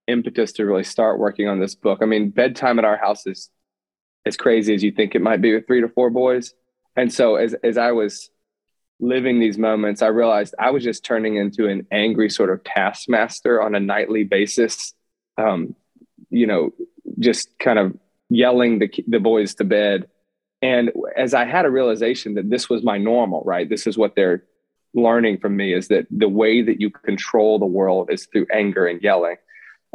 impetus 0.07 0.53
to 0.53 0.65
really 0.65 0.83
start 0.83 1.17
working 1.17 1.47
on 1.47 1.59
this 1.59 1.75
book. 1.75 2.00
I 2.01 2.05
mean 2.05 2.29
bedtime 2.29 2.77
at 2.77 2.85
our 2.85 2.98
house 2.98 3.25
is 3.25 3.50
as 4.25 4.38
crazy 4.38 4.74
as 4.74 4.83
you 4.83 4.92
think 4.92 5.16
it 5.16 5.22
might 5.22 5.42
be 5.42 5.53
with 5.53 5.68
three 5.68 5.81
to 5.81 5.90
four 5.90 6.09
boys. 6.09 6.53
And 6.96 7.12
so 7.12 7.36
as 7.36 7.53
as 7.64 7.77
I 7.77 7.92
was 7.92 8.29
living 9.00 9.40
these 9.40 9.57
moments, 9.57 10.01
I 10.01 10.07
realized 10.07 10.55
I 10.59 10.72
was 10.72 10.83
just 10.83 11.03
turning 11.03 11.36
into 11.36 11.68
an 11.68 11.88
angry 11.92 12.29
sort 12.29 12.50
of 12.50 12.64
taskmaster 12.64 13.62
on 13.62 13.75
a 13.75 13.79
nightly 13.79 14.24
basis. 14.24 14.94
Um, 15.38 15.75
you 16.29 16.48
know, 16.48 16.74
just 17.20 17.57
kind 17.59 17.79
of 17.79 17.98
yelling 18.29 18.79
the 18.79 18.90
the 19.07 19.20
boys 19.20 19.55
to 19.55 19.64
bed. 19.64 20.07
And 20.62 20.92
as 21.18 21.33
I 21.33 21.46
had 21.46 21.66
a 21.66 21.70
realization 21.70 22.36
that 22.36 22.50
this 22.50 22.70
was 22.70 22.83
my 22.83 22.98
normal, 22.98 23.44
right? 23.46 23.68
This 23.68 23.86
is 23.86 23.98
what 23.98 24.16
they're 24.16 24.44
learning 24.94 25.40
from 25.40 25.57
me 25.57 25.74
is 25.74 25.88
that 25.90 26.05
the 26.09 26.29
way 26.29 26.62
that 26.62 26.79
you 26.79 26.90
control 26.90 27.59
the 27.59 27.66
world 27.66 28.09
is 28.12 28.27
through 28.27 28.48
anger 28.53 28.86
and 28.86 29.01
yelling. 29.01 29.36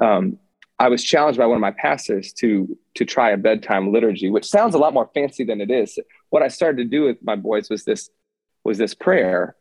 Um, 0.03 0.39
I 0.79 0.89
was 0.89 1.03
challenged 1.03 1.39
by 1.39 1.47
one 1.47 1.57
of 1.57 1.61
my 1.61 1.73
pastors 1.73 2.33
to 2.35 2.77
to 2.95 3.05
try 3.05 3.31
a 3.31 3.37
bedtime 3.37 3.93
liturgy, 3.93 4.31
which 4.31 4.47
sounds 4.47 4.75
a 4.75 4.79
lot 4.79 4.95
more 4.95 5.11
fancy 5.13 5.45
than 5.45 5.61
it 5.61 5.71
is. 5.71 5.99
What 6.31 6.43
I 6.43 6.49
started 6.49 6.79
to 6.79 6.85
do 6.85 7.05
with 7.05 7.19
my 7.23 7.37
boys 7.37 7.69
was 7.69 7.85
this 7.85 8.11
was 8.65 8.79
this 8.79 8.95
prayer, 8.95 9.57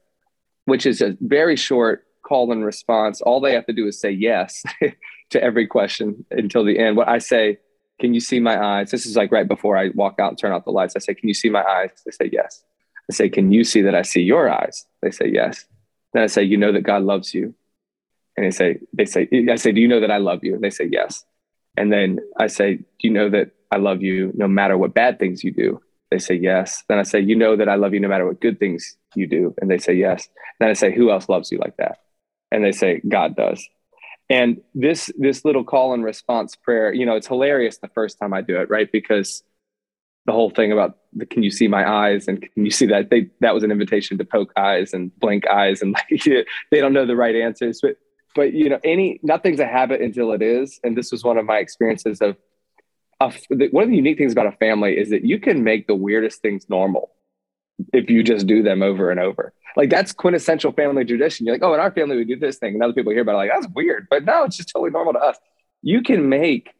which 0.65 0.85
is 0.85 1.01
a 1.01 1.17
very 1.21 1.55
short 1.55 2.05
call 2.23 2.51
and 2.51 2.63
response. 2.63 3.21
All 3.21 3.39
they 3.39 3.53
have 3.53 3.65
to 3.67 3.73
do 3.73 3.87
is 3.87 3.99
say 3.99 4.11
yes 4.11 4.63
to 5.29 5.43
every 5.43 5.65
question 5.65 6.25
until 6.29 6.63
the 6.63 6.77
end. 6.77 6.97
What 6.97 7.07
I 7.07 7.17
say, 7.17 7.59
can 7.99 8.13
you 8.13 8.19
see 8.19 8.39
my 8.39 8.61
eyes? 8.61 8.91
This 8.91 9.05
is 9.05 9.15
like 9.15 9.31
right 9.31 9.47
before 9.47 9.77
I 9.77 9.89
walk 9.95 10.19
out 10.19 10.29
and 10.29 10.37
turn 10.37 10.51
off 10.51 10.65
the 10.65 10.71
lights. 10.71 10.95
I 10.95 10.99
say, 10.99 11.15
can 11.15 11.27
you 11.27 11.33
see 11.33 11.49
my 11.49 11.63
eyes? 11.63 11.89
They 12.05 12.11
say 12.11 12.29
yes. 12.31 12.63
I 13.09 13.13
say, 13.13 13.29
can 13.29 13.51
you 13.51 13.63
see 13.63 13.81
that 13.83 13.95
I 13.95 14.01
see 14.01 14.21
your 14.21 14.49
eyes? 14.49 14.85
They 15.01 15.11
say 15.11 15.29
yes. 15.33 15.65
Then 16.13 16.23
I 16.23 16.27
say, 16.27 16.43
you 16.43 16.57
know 16.57 16.73
that 16.73 16.81
God 16.81 17.03
loves 17.03 17.33
you 17.33 17.55
and 18.37 18.45
they 18.45 18.51
say, 18.51 18.79
they 18.93 19.05
say, 19.05 19.27
I 19.51 19.55
say, 19.55 19.71
do 19.71 19.81
you 19.81 19.87
know 19.87 19.99
that 19.99 20.11
I 20.11 20.17
love 20.17 20.43
you? 20.43 20.53
And 20.53 20.63
they 20.63 20.69
say, 20.69 20.87
yes. 20.89 21.25
And 21.75 21.91
then 21.91 22.19
I 22.39 22.47
say, 22.47 22.75
do 22.75 22.83
you 23.01 23.09
know 23.09 23.29
that 23.29 23.51
I 23.71 23.77
love 23.77 24.03
you 24.03 24.31
no 24.35 24.47
matter 24.47 24.77
what 24.77 24.93
bad 24.93 25.19
things 25.19 25.43
you 25.43 25.51
do? 25.51 25.81
They 26.11 26.19
say, 26.19 26.35
yes. 26.35 26.83
Then 26.87 26.99
I 26.99 27.03
say, 27.03 27.19
you 27.19 27.35
know 27.35 27.55
that 27.55 27.67
I 27.67 27.75
love 27.75 27.93
you 27.93 27.99
no 27.99 28.07
matter 28.07 28.27
what 28.27 28.39
good 28.39 28.59
things 28.59 28.95
you 29.15 29.27
do? 29.27 29.55
And 29.59 29.69
they 29.69 29.79
say, 29.79 29.93
yes. 29.93 30.29
Then 30.59 30.69
I 30.69 30.73
say, 30.73 30.93
who 30.93 31.11
else 31.11 31.27
loves 31.27 31.51
you 31.51 31.57
like 31.57 31.77
that? 31.77 31.97
And 32.51 32.63
they 32.63 32.71
say, 32.71 33.01
God 33.07 33.35
does. 33.35 33.67
And 34.29 34.61
this, 34.75 35.11
this 35.17 35.43
little 35.43 35.63
call 35.63 35.93
and 35.93 36.03
response 36.03 36.55
prayer, 36.55 36.93
you 36.93 37.05
know, 37.05 37.15
it's 37.15 37.27
hilarious 37.27 37.79
the 37.79 37.89
first 37.89 38.19
time 38.19 38.33
I 38.33 38.41
do 38.41 38.59
it, 38.59 38.69
right? 38.69 38.89
Because 38.91 39.43
the 40.27 40.33
whole 40.33 40.49
thing 40.49 40.71
about 40.71 40.97
the 41.13 41.25
can 41.25 41.41
you 41.41 41.49
see 41.49 41.67
my 41.67 41.89
eyes 41.89 42.27
and 42.27 42.41
can 42.41 42.65
you 42.65 42.71
see 42.71 42.85
that 42.85 43.09
they 43.09 43.29
that 43.39 43.53
was 43.53 43.63
an 43.63 43.71
invitation 43.71 44.17
to 44.17 44.25
poke 44.25 44.51
eyes 44.57 44.93
and 44.93 45.17
blink 45.19 45.47
eyes 45.47 45.81
and 45.81 45.93
like 46.11 46.23
they 46.69 46.81
don't 46.81 46.91
know 46.91 47.05
the 47.05 47.15
right 47.15 47.33
answers 47.33 47.79
but 47.81 47.95
but 48.35 48.53
you 48.53 48.69
know, 48.69 48.79
any 48.83 49.19
nothing's 49.23 49.59
a 49.59 49.65
habit 49.65 50.01
until 50.01 50.31
it 50.31 50.41
is. 50.41 50.79
And 50.83 50.97
this 50.97 51.11
was 51.11 51.23
one 51.23 51.37
of 51.37 51.45
my 51.45 51.57
experiences 51.57 52.21
of, 52.21 52.37
of 53.19 53.37
one 53.49 53.83
of 53.83 53.89
the 53.89 53.95
unique 53.95 54.17
things 54.17 54.31
about 54.31 54.47
a 54.47 54.51
family 54.53 54.97
is 54.97 55.09
that 55.09 55.25
you 55.25 55.39
can 55.39 55.63
make 55.63 55.87
the 55.87 55.95
weirdest 55.95 56.41
things 56.41 56.69
normal 56.69 57.11
if 57.93 58.09
you 58.09 58.23
just 58.23 58.47
do 58.47 58.63
them 58.63 58.81
over 58.81 59.11
and 59.11 59.19
over. 59.19 59.53
Like 59.75 59.89
that's 59.89 60.11
quintessential 60.11 60.71
family 60.71 61.05
tradition. 61.05 61.45
You're 61.45 61.55
like, 61.55 61.63
oh, 61.63 61.73
in 61.73 61.79
our 61.79 61.91
family 61.91 62.17
we 62.17 62.25
do 62.25 62.37
this 62.37 62.57
thing, 62.57 62.73
and 62.73 62.83
other 62.83 62.93
people 62.93 63.11
hear 63.11 63.21
about 63.21 63.33
it 63.33 63.37
like 63.37 63.51
that's 63.53 63.67
weird, 63.73 64.07
but 64.09 64.23
no, 64.23 64.43
it's 64.43 64.57
just 64.57 64.69
totally 64.69 64.91
normal 64.91 65.13
to 65.13 65.19
us. 65.19 65.37
You 65.81 66.01
can 66.01 66.29
make 66.29 66.73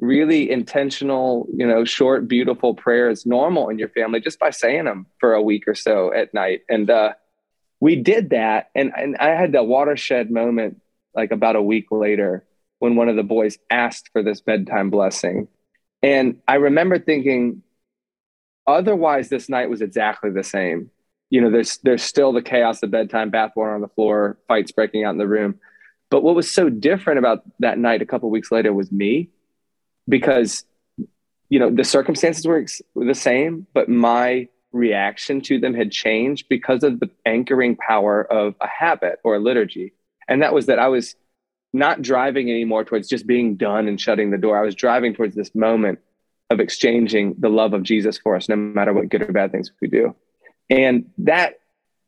really 0.00 0.50
intentional, 0.50 1.46
you 1.54 1.66
know, 1.66 1.84
short, 1.84 2.26
beautiful 2.26 2.74
prayers 2.74 3.26
normal 3.26 3.68
in 3.68 3.78
your 3.78 3.90
family 3.90 4.20
just 4.20 4.38
by 4.38 4.50
saying 4.50 4.86
them 4.86 5.06
for 5.18 5.34
a 5.34 5.42
week 5.42 5.68
or 5.68 5.74
so 5.74 6.12
at 6.12 6.32
night. 6.34 6.62
And 6.68 6.90
uh, 6.90 7.12
we 7.80 7.96
did 7.96 8.30
that, 8.30 8.70
and 8.74 8.92
and 8.96 9.16
I 9.16 9.30
had 9.30 9.52
the 9.52 9.62
watershed 9.62 10.30
moment 10.30 10.80
like 11.14 11.30
about 11.32 11.56
a 11.56 11.62
week 11.62 11.86
later 11.90 12.44
when 12.78 12.96
one 12.96 13.08
of 13.08 13.16
the 13.16 13.22
boys 13.22 13.58
asked 13.70 14.10
for 14.12 14.22
this 14.22 14.40
bedtime 14.40 14.90
blessing. 14.90 15.48
And 16.02 16.40
I 16.48 16.54
remember 16.56 16.98
thinking, 16.98 17.62
otherwise, 18.66 19.28
this 19.28 19.48
night 19.48 19.70
was 19.70 19.82
exactly 19.82 20.30
the 20.30 20.42
same. 20.42 20.90
You 21.28 21.40
know, 21.42 21.50
there's 21.50 21.78
there's 21.78 22.02
still 22.02 22.32
the 22.32 22.42
chaos 22.42 22.82
of 22.82 22.90
bedtime, 22.90 23.30
bathwater 23.30 23.74
on 23.74 23.82
the 23.82 23.88
floor, 23.88 24.38
fights 24.48 24.72
breaking 24.72 25.04
out 25.04 25.10
in 25.10 25.18
the 25.18 25.28
room. 25.28 25.60
But 26.10 26.22
what 26.22 26.34
was 26.34 26.50
so 26.50 26.68
different 26.68 27.18
about 27.18 27.44
that 27.60 27.78
night 27.78 28.02
a 28.02 28.06
couple 28.06 28.30
weeks 28.30 28.50
later 28.50 28.72
was 28.72 28.90
me, 28.90 29.28
because 30.08 30.64
you 31.50 31.58
know 31.60 31.70
the 31.70 31.84
circumstances 31.84 32.46
were, 32.46 32.64
were 32.94 33.04
the 33.04 33.14
same, 33.14 33.66
but 33.74 33.88
my 33.88 34.48
reaction 34.72 35.40
to 35.42 35.58
them 35.58 35.74
had 35.74 35.90
changed 35.90 36.48
because 36.48 36.82
of 36.82 37.00
the 37.00 37.10
anchoring 37.26 37.76
power 37.76 38.22
of 38.24 38.54
a 38.60 38.66
habit 38.66 39.18
or 39.24 39.36
a 39.36 39.40
liturgy 39.40 39.92
and 40.30 40.42
that 40.42 40.54
was 40.54 40.66
that 40.66 40.78
I 40.78 40.88
was 40.88 41.16
not 41.72 42.00
driving 42.00 42.50
anymore 42.50 42.84
towards 42.84 43.08
just 43.08 43.26
being 43.26 43.56
done 43.56 43.88
and 43.88 44.00
shutting 44.00 44.30
the 44.30 44.38
door. 44.38 44.58
I 44.58 44.64
was 44.64 44.74
driving 44.74 45.12
towards 45.12 45.34
this 45.34 45.54
moment 45.54 45.98
of 46.48 46.60
exchanging 46.60 47.34
the 47.38 47.48
love 47.48 47.74
of 47.74 47.82
Jesus 47.82 48.18
for 48.18 48.34
us, 48.36 48.48
no 48.48 48.56
matter 48.56 48.92
what 48.92 49.08
good 49.08 49.22
or 49.22 49.32
bad 49.32 49.52
things 49.52 49.70
we 49.80 49.88
do. 49.88 50.14
And 50.68 51.10
that, 51.18 51.60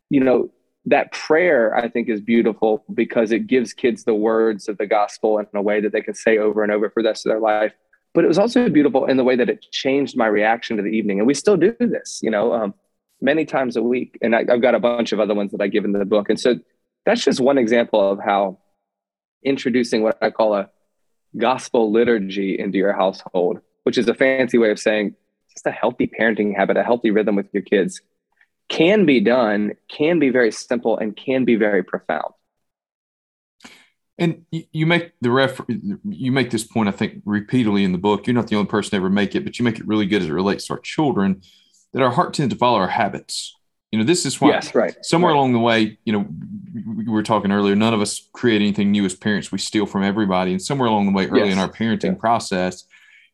you 0.09 0.21
know, 0.21 0.51
that 0.87 1.13
prayer 1.13 1.77
I 1.77 1.89
think 1.89 2.09
is 2.09 2.21
beautiful 2.21 2.85
because 2.93 3.31
it 3.31 3.47
gives 3.47 3.73
kids 3.73 4.05
the 4.05 4.15
words 4.15 4.69
of 4.69 4.79
the 4.79 4.87
gospel 4.87 5.39
in 5.39 5.47
a 5.55 5.63
way 5.63 5.81
that 5.81 5.93
they 5.93 6.01
can 6.01 6.15
say 6.15 6.39
over 6.39 6.63
and 6.63 6.73
over 6.73 6.91
for 6.91 7.03
the 7.03 7.09
rest 7.09 7.27
of 7.27 7.31
their 7.31 7.41
life. 7.41 7.73
but 8.15 8.25
it 8.25 8.29
was 8.29 8.39
also 8.39 8.69
beautiful 8.69 9.07
in 9.07 9.17
the 9.17 9.25
way 9.25 9.37
that 9.37 9.49
it 9.49 9.65
changed 9.71 10.17
my 10.17 10.27
reaction 10.27 10.77
to 10.77 10.83
the 10.83 10.91
evening. 10.91 11.19
And 11.19 11.27
we 11.27 11.35
still 11.35 11.57
do 11.57 11.75
this, 11.79 12.21
you 12.23 12.31
know, 12.31 12.53
um, 12.53 12.75
many 13.21 13.45
times 13.45 13.77
a 13.77 13.83
week. 13.83 14.19
And 14.21 14.35
I, 14.35 14.41
I've 14.41 14.61
got 14.61 14.75
a 14.75 14.81
bunch 14.81 15.13
of 15.13 15.21
other 15.21 15.35
ones 15.35 15.53
that 15.53 15.63
I 15.63 15.69
give 15.69 15.85
in 15.85 15.93
the 15.93 16.05
book. 16.05 16.29
And 16.29 16.39
so 16.39 16.57
that's 17.05 17.25
just 17.25 17.41
one 17.41 17.59
example 17.59 18.13
of 18.13 18.19
how 18.19 18.59
introducing 19.45 20.03
what 20.03 20.19
I 20.23 20.31
call 20.31 20.55
a 20.55 20.71
gospel 21.37 21.91
liturgy 21.91 22.59
into 22.59 22.79
your 22.79 22.93
household, 22.93 23.61
which 23.85 23.99
is 23.99 24.09
a 24.09 24.15
fancy 24.15 24.59
way 24.59 24.71
of 24.71 24.79
saying 24.79 25.15
just 25.53 25.67
a 25.67 25.71
healthy 25.71 26.07
parenting 26.07 26.57
habit, 26.57 26.77
a 26.77 26.83
healthy 26.83 27.11
rhythm 27.11 27.37
with 27.37 27.49
your 27.53 27.63
kids, 27.63 28.01
can 28.69 29.05
be 29.05 29.21
done, 29.21 29.73
can 29.89 30.19
be 30.19 30.31
very 30.31 30.53
simple, 30.53 30.97
and 30.97 31.17
can 31.17 31.45
be 31.45 31.57
very 31.57 31.83
profound. 31.83 32.33
And 34.19 34.45
you 34.51 34.87
make 34.87 35.13
the 35.21 35.31
ref, 35.31 35.61
you 36.05 36.33
make 36.33 36.51
this 36.51 36.65
point, 36.65 36.89
I 36.89 36.93
think, 36.93 37.23
repeatedly 37.25 37.83
in 37.83 37.93
the 37.93 37.99
book. 37.99 38.27
You're 38.27 38.35
not 38.35 38.47
the 38.47 38.57
only 38.57 38.69
person 38.69 38.91
to 38.91 38.97
ever 38.97 39.11
make 39.11 39.35
it, 39.35 39.45
but 39.45 39.59
you 39.59 39.65
make 39.65 39.79
it 39.79 39.87
really 39.87 40.07
good 40.07 40.23
as 40.23 40.29
it 40.29 40.33
relates 40.33 40.67
to 40.67 40.75
our 40.75 40.81
children. 40.81 41.43
That 41.93 42.03
our 42.03 42.11
heart 42.11 42.33
tends 42.33 42.55
to 42.55 42.59
follow 42.59 42.79
our 42.79 42.89
habits. 42.89 43.55
You 43.93 43.99
know, 43.99 44.05
this 44.05 44.27
is 44.27 44.41
why. 44.41 44.49
Yes, 44.49 44.75
right. 44.75 44.97
Somewhere 45.05 45.33
right. 45.33 45.39
along 45.39 45.53
the 45.53 45.59
way, 45.59 45.99
you 46.05 46.13
know, 46.13 46.27
we 46.87 47.05
were 47.05 47.23
talking 47.23 47.53
earlier. 47.53 47.77
None 47.77 47.93
of 47.93 48.01
us 48.01 48.29
create 48.33 48.63
anything 48.63 48.91
new 48.91 49.05
as 49.05 49.15
parents. 49.15 49.53
We 49.53 49.59
steal 49.59 49.87
from 49.87 50.03
everybody, 50.03 50.53
and 50.53 50.63
somewhere 50.63 50.89
along 50.89 51.07
the 51.07 51.13
way, 51.13 51.27
early 51.29 51.49
yes. 51.49 51.53
in 51.53 51.59
our 51.59 51.71
parenting 51.71 52.15
yeah. 52.15 52.15
process, 52.15 52.85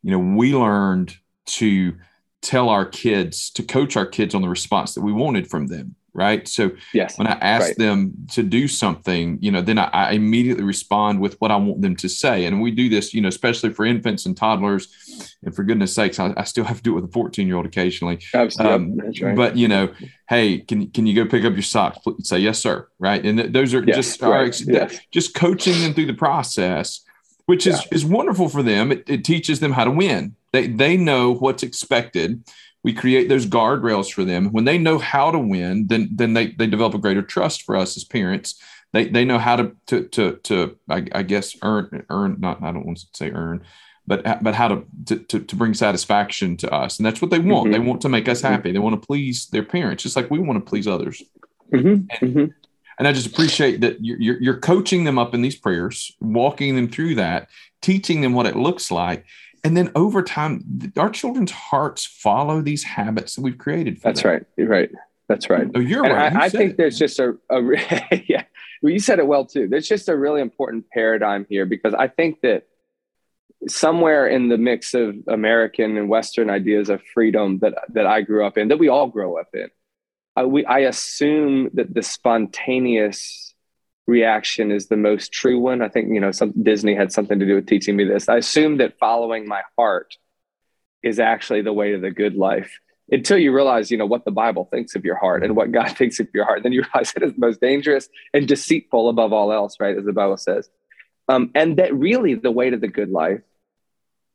you 0.02 0.10
know, 0.10 0.18
we 0.18 0.54
learned 0.54 1.16
to 1.46 1.96
tell 2.42 2.68
our 2.68 2.84
kids 2.84 3.50
to 3.50 3.62
coach 3.62 3.96
our 3.96 4.06
kids 4.06 4.34
on 4.34 4.42
the 4.42 4.48
response 4.48 4.94
that 4.94 5.00
we 5.00 5.12
wanted 5.12 5.48
from 5.48 5.66
them 5.66 5.96
right 6.14 6.48
so 6.48 6.70
yes 6.94 7.18
when 7.18 7.26
i 7.26 7.32
ask 7.40 7.66
right. 7.66 7.78
them 7.78 8.12
to 8.30 8.42
do 8.42 8.66
something 8.66 9.38
you 9.40 9.50
know 9.50 9.60
then 9.60 9.78
I, 9.78 9.88
I, 9.92 10.10
immediately 10.12 10.64
respond 10.64 11.20
with 11.20 11.40
what 11.40 11.50
i 11.50 11.56
want 11.56 11.82
them 11.82 11.96
to 11.96 12.08
say 12.08 12.46
and 12.46 12.60
we 12.60 12.70
do 12.70 12.88
this 12.88 13.12
you 13.12 13.20
know 13.20 13.28
especially 13.28 13.70
for 13.70 13.84
infants 13.84 14.26
and 14.26 14.36
toddlers 14.36 15.36
and 15.44 15.54
for 15.54 15.64
goodness 15.64 15.94
sakes 15.94 16.18
i, 16.18 16.32
I 16.36 16.44
still 16.44 16.64
have 16.64 16.78
to 16.78 16.82
do 16.82 16.92
it 16.92 17.02
with 17.02 17.10
a 17.10 17.12
14 17.12 17.46
year 17.46 17.56
old 17.56 17.66
occasionally 17.66 18.20
um, 18.60 18.98
right. 19.20 19.36
but 19.36 19.56
you 19.56 19.68
know 19.68 19.92
hey 20.28 20.58
can, 20.58 20.90
can 20.90 21.06
you 21.06 21.14
go 21.14 21.28
pick 21.28 21.44
up 21.44 21.52
your 21.52 21.62
socks 21.62 21.98
say 22.22 22.38
yes 22.38 22.58
sir 22.58 22.88
right 22.98 23.24
and 23.24 23.38
th- 23.38 23.52
those 23.52 23.74
are 23.74 23.84
yes, 23.84 23.96
just 23.96 24.22
right. 24.22 24.30
our, 24.30 24.72
yes. 24.72 24.98
just 25.10 25.34
coaching 25.34 25.78
them 25.80 25.94
through 25.94 26.06
the 26.06 26.14
process 26.14 27.04
which 27.46 27.66
is, 27.66 27.80
yeah. 27.82 27.88
is 27.92 28.04
wonderful 28.04 28.48
for 28.48 28.62
them 28.62 28.92
it, 28.92 29.04
it 29.06 29.24
teaches 29.24 29.60
them 29.60 29.72
how 29.72 29.84
to 29.84 29.90
win 29.90 30.34
they 30.52 30.66
they 30.68 30.96
know 30.96 31.34
what's 31.34 31.62
expected. 31.62 32.44
We 32.84 32.92
create 32.92 33.28
those 33.28 33.46
guardrails 33.46 34.12
for 34.12 34.24
them. 34.24 34.52
When 34.52 34.64
they 34.64 34.78
know 34.78 34.98
how 34.98 35.30
to 35.30 35.38
win, 35.38 35.86
then 35.88 36.08
then 36.12 36.34
they 36.34 36.52
they 36.52 36.66
develop 36.66 36.94
a 36.94 36.98
greater 36.98 37.22
trust 37.22 37.62
for 37.62 37.76
us 37.76 37.96
as 37.96 38.04
parents. 38.04 38.60
They 38.92 39.08
they 39.08 39.24
know 39.24 39.38
how 39.38 39.56
to 39.56 39.76
to 39.88 40.04
to 40.08 40.36
to 40.44 40.76
I, 40.88 41.06
I 41.12 41.22
guess 41.22 41.56
earn 41.62 42.04
earn 42.08 42.36
not 42.38 42.62
I 42.62 42.72
don't 42.72 42.86
want 42.86 42.98
to 42.98 43.06
say 43.14 43.30
earn, 43.30 43.64
but 44.06 44.42
but 44.42 44.54
how 44.54 44.68
to 44.68 44.84
to 45.06 45.40
to 45.40 45.56
bring 45.56 45.74
satisfaction 45.74 46.56
to 46.58 46.72
us, 46.72 46.98
and 46.98 47.04
that's 47.04 47.20
what 47.20 47.30
they 47.30 47.38
want. 47.38 47.66
Mm-hmm. 47.66 47.72
They 47.72 47.88
want 47.88 48.00
to 48.02 48.08
make 48.08 48.28
us 48.28 48.40
happy. 48.40 48.72
They 48.72 48.78
want 48.78 49.00
to 49.00 49.06
please 49.06 49.48
their 49.48 49.64
parents, 49.64 50.02
just 50.02 50.16
like 50.16 50.30
we 50.30 50.38
want 50.38 50.64
to 50.64 50.68
please 50.68 50.86
others. 50.86 51.22
Mm-hmm. 51.72 51.88
And, 51.88 52.10
mm-hmm. 52.10 52.46
and, 52.98 53.08
I 53.08 53.12
just 53.12 53.26
appreciate 53.26 53.82
that 53.82 54.02
you're, 54.02 54.40
you're 54.40 54.56
coaching 54.56 55.04
them 55.04 55.18
up 55.18 55.34
in 55.34 55.42
these 55.42 55.56
prayers, 55.56 56.16
walking 56.18 56.74
them 56.76 56.88
through 56.88 57.16
that, 57.16 57.50
teaching 57.82 58.22
them 58.22 58.32
what 58.32 58.46
it 58.46 58.56
looks 58.56 58.90
like, 58.90 59.26
and 59.64 59.76
then 59.76 59.90
over 59.94 60.22
time 60.22 60.92
our 60.96 61.10
children's 61.10 61.50
hearts 61.50 62.04
follow 62.04 62.60
these 62.60 62.82
habits 62.84 63.34
that 63.34 63.42
we've 63.42 63.58
created 63.58 64.00
that's 64.02 64.22
them. 64.22 64.44
right 64.58 64.68
right 64.68 64.90
that's 65.28 65.50
right 65.50 65.68
oh 65.74 65.80
you're 65.80 66.04
and 66.04 66.12
right 66.14 66.32
i, 66.34 66.44
I 66.44 66.48
think 66.48 66.72
it. 66.72 66.76
there's 66.76 66.98
just 66.98 67.18
a, 67.18 67.36
a 67.50 67.60
yeah 68.28 68.44
well, 68.82 68.92
you 68.92 68.98
said 68.98 69.18
it 69.18 69.26
well 69.26 69.44
too 69.44 69.68
there's 69.68 69.88
just 69.88 70.08
a 70.08 70.16
really 70.16 70.40
important 70.40 70.88
paradigm 70.90 71.46
here 71.48 71.66
because 71.66 71.94
i 71.94 72.08
think 72.08 72.40
that 72.42 72.64
somewhere 73.68 74.26
in 74.28 74.48
the 74.48 74.58
mix 74.58 74.94
of 74.94 75.16
american 75.28 75.96
and 75.96 76.08
western 76.08 76.48
ideas 76.48 76.88
of 76.88 77.02
freedom 77.12 77.58
that 77.58 77.74
that 77.90 78.06
i 78.06 78.22
grew 78.22 78.46
up 78.46 78.56
in 78.56 78.68
that 78.68 78.78
we 78.78 78.88
all 78.88 79.08
grow 79.08 79.38
up 79.38 79.48
in 79.54 79.68
I, 80.36 80.44
we, 80.44 80.64
I 80.64 80.80
assume 80.80 81.68
that 81.74 81.92
the 81.92 82.02
spontaneous 82.02 83.47
reaction 84.08 84.72
is 84.72 84.88
the 84.88 84.96
most 84.96 85.32
true 85.32 85.60
one. 85.60 85.82
I 85.82 85.88
think, 85.88 86.08
you 86.12 86.18
know, 86.18 86.32
some 86.32 86.52
Disney 86.60 86.94
had 86.94 87.12
something 87.12 87.38
to 87.38 87.46
do 87.46 87.54
with 87.54 87.66
teaching 87.66 87.94
me 87.94 88.04
this. 88.04 88.28
I 88.28 88.38
assume 88.38 88.78
that 88.78 88.98
following 88.98 89.46
my 89.46 89.62
heart 89.76 90.16
is 91.02 91.20
actually 91.20 91.60
the 91.62 91.74
way 91.74 91.92
to 91.92 91.98
the 91.98 92.10
good 92.10 92.34
life 92.34 92.80
until 93.10 93.38
you 93.38 93.54
realize, 93.54 93.90
you 93.90 93.98
know, 93.98 94.06
what 94.06 94.24
the 94.24 94.30
Bible 94.30 94.64
thinks 94.64 94.96
of 94.96 95.04
your 95.04 95.16
heart 95.16 95.44
and 95.44 95.54
what 95.54 95.72
God 95.72 95.90
thinks 95.96 96.18
of 96.20 96.28
your 96.32 96.46
heart. 96.46 96.62
Then 96.62 96.72
you 96.72 96.82
realize 96.82 97.12
it 97.14 97.22
is 97.22 97.34
most 97.36 97.60
dangerous 97.60 98.08
and 98.32 98.48
deceitful 98.48 99.10
above 99.10 99.32
all 99.32 99.52
else, 99.52 99.76
right? 99.78 99.96
As 99.96 100.06
the 100.06 100.12
Bible 100.12 100.38
says. 100.38 100.70
Um, 101.28 101.50
and 101.54 101.76
that 101.76 101.94
really 101.94 102.34
the 102.34 102.50
way 102.50 102.70
to 102.70 102.78
the 102.78 102.88
good 102.88 103.10
life 103.10 103.42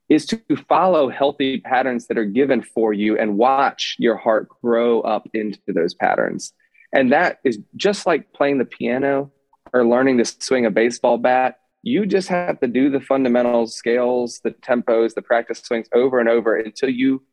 is 0.08 0.28
to 0.28 0.40
follow 0.70 1.10
healthy 1.10 1.60
patterns 1.60 2.06
that 2.08 2.20
are 2.20 2.26
given 2.26 2.62
for 2.62 2.94
you 2.94 3.18
and 3.18 3.38
watch 3.38 3.96
your 3.98 4.18
heart 4.18 4.48
grow 4.62 5.02
up 5.02 5.28
into 5.34 5.60
those 5.68 5.96
patterns. 5.96 6.54
And 6.94 7.12
that 7.12 7.40
is 7.44 7.58
just 7.76 8.06
like 8.06 8.34
playing 8.34 8.60
the 8.60 8.66
piano 8.66 9.32
or 9.74 9.86
learning 9.86 10.20
to 10.20 10.26
swing 10.26 10.66
a 10.66 10.72
baseball 10.72 11.18
bat, 11.18 11.60
you 11.82 12.06
just 12.06 12.30
have 12.30 12.60
to 12.62 12.68
do 12.68 12.90
the 12.90 13.02
fundamentals, 13.02 13.76
scales, 13.76 14.40
the 14.44 14.52
tempos, 14.52 15.14
the 15.16 15.22
practice 15.22 15.60
swings 15.60 15.88
over 15.94 16.20
and 16.20 16.30
over 16.30 16.56
until 16.56 16.90
you 16.90 17.24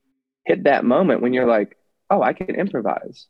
hit 0.44 0.64
that 0.64 0.84
moment 0.84 1.22
when 1.22 1.32
you're 1.32 1.46
like, 1.46 1.76
oh, 2.10 2.22
I 2.22 2.32
can 2.32 2.54
improvise. 2.56 3.26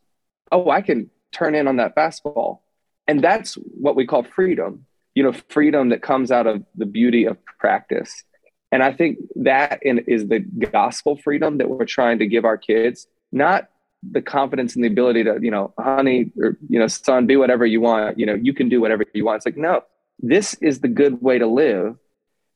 Oh, 0.51 0.69
I 0.69 0.81
can 0.81 1.11
turn 1.31 1.53
in 1.53 1.67
on 1.67 1.75
that 1.77 1.95
fastball. 1.95 2.59
And 3.07 3.23
that's 3.23 3.53
what 3.55 3.95
we 3.95 4.07
call 4.07 4.23
freedom, 4.23 4.85
you 5.13 5.23
know, 5.23 5.33
freedom 5.49 5.89
that 5.89 6.01
comes 6.01 6.31
out 6.31 6.47
of 6.47 6.63
the 6.75 6.85
beauty 6.85 7.25
of 7.25 7.37
practice. 7.59 8.23
And 8.71 8.81
I 8.81 8.93
think 8.93 9.17
that 9.35 9.79
is 9.83 10.27
the 10.27 10.39
gospel 10.39 11.17
freedom 11.17 11.57
that 11.57 11.69
we're 11.69 11.85
trying 11.85 12.19
to 12.19 12.27
give 12.27 12.45
our 12.45 12.57
kids, 12.57 13.05
not 13.31 13.69
the 14.09 14.21
confidence 14.21 14.75
and 14.75 14.83
the 14.83 14.87
ability 14.87 15.23
to, 15.23 15.37
you 15.41 15.51
know, 15.51 15.73
honey 15.77 16.31
or, 16.39 16.57
you 16.67 16.79
know, 16.79 16.87
son, 16.87 17.27
be 17.27 17.37
whatever 17.37 17.65
you 17.65 17.81
want. 17.81 18.17
You 18.17 18.25
know, 18.25 18.33
you 18.33 18.53
can 18.53 18.69
do 18.69 18.81
whatever 18.81 19.05
you 19.13 19.25
want. 19.25 19.37
It's 19.37 19.45
like, 19.45 19.57
no, 19.57 19.83
this 20.19 20.55
is 20.55 20.79
the 20.79 20.87
good 20.87 21.21
way 21.21 21.37
to 21.37 21.47
live. 21.47 21.97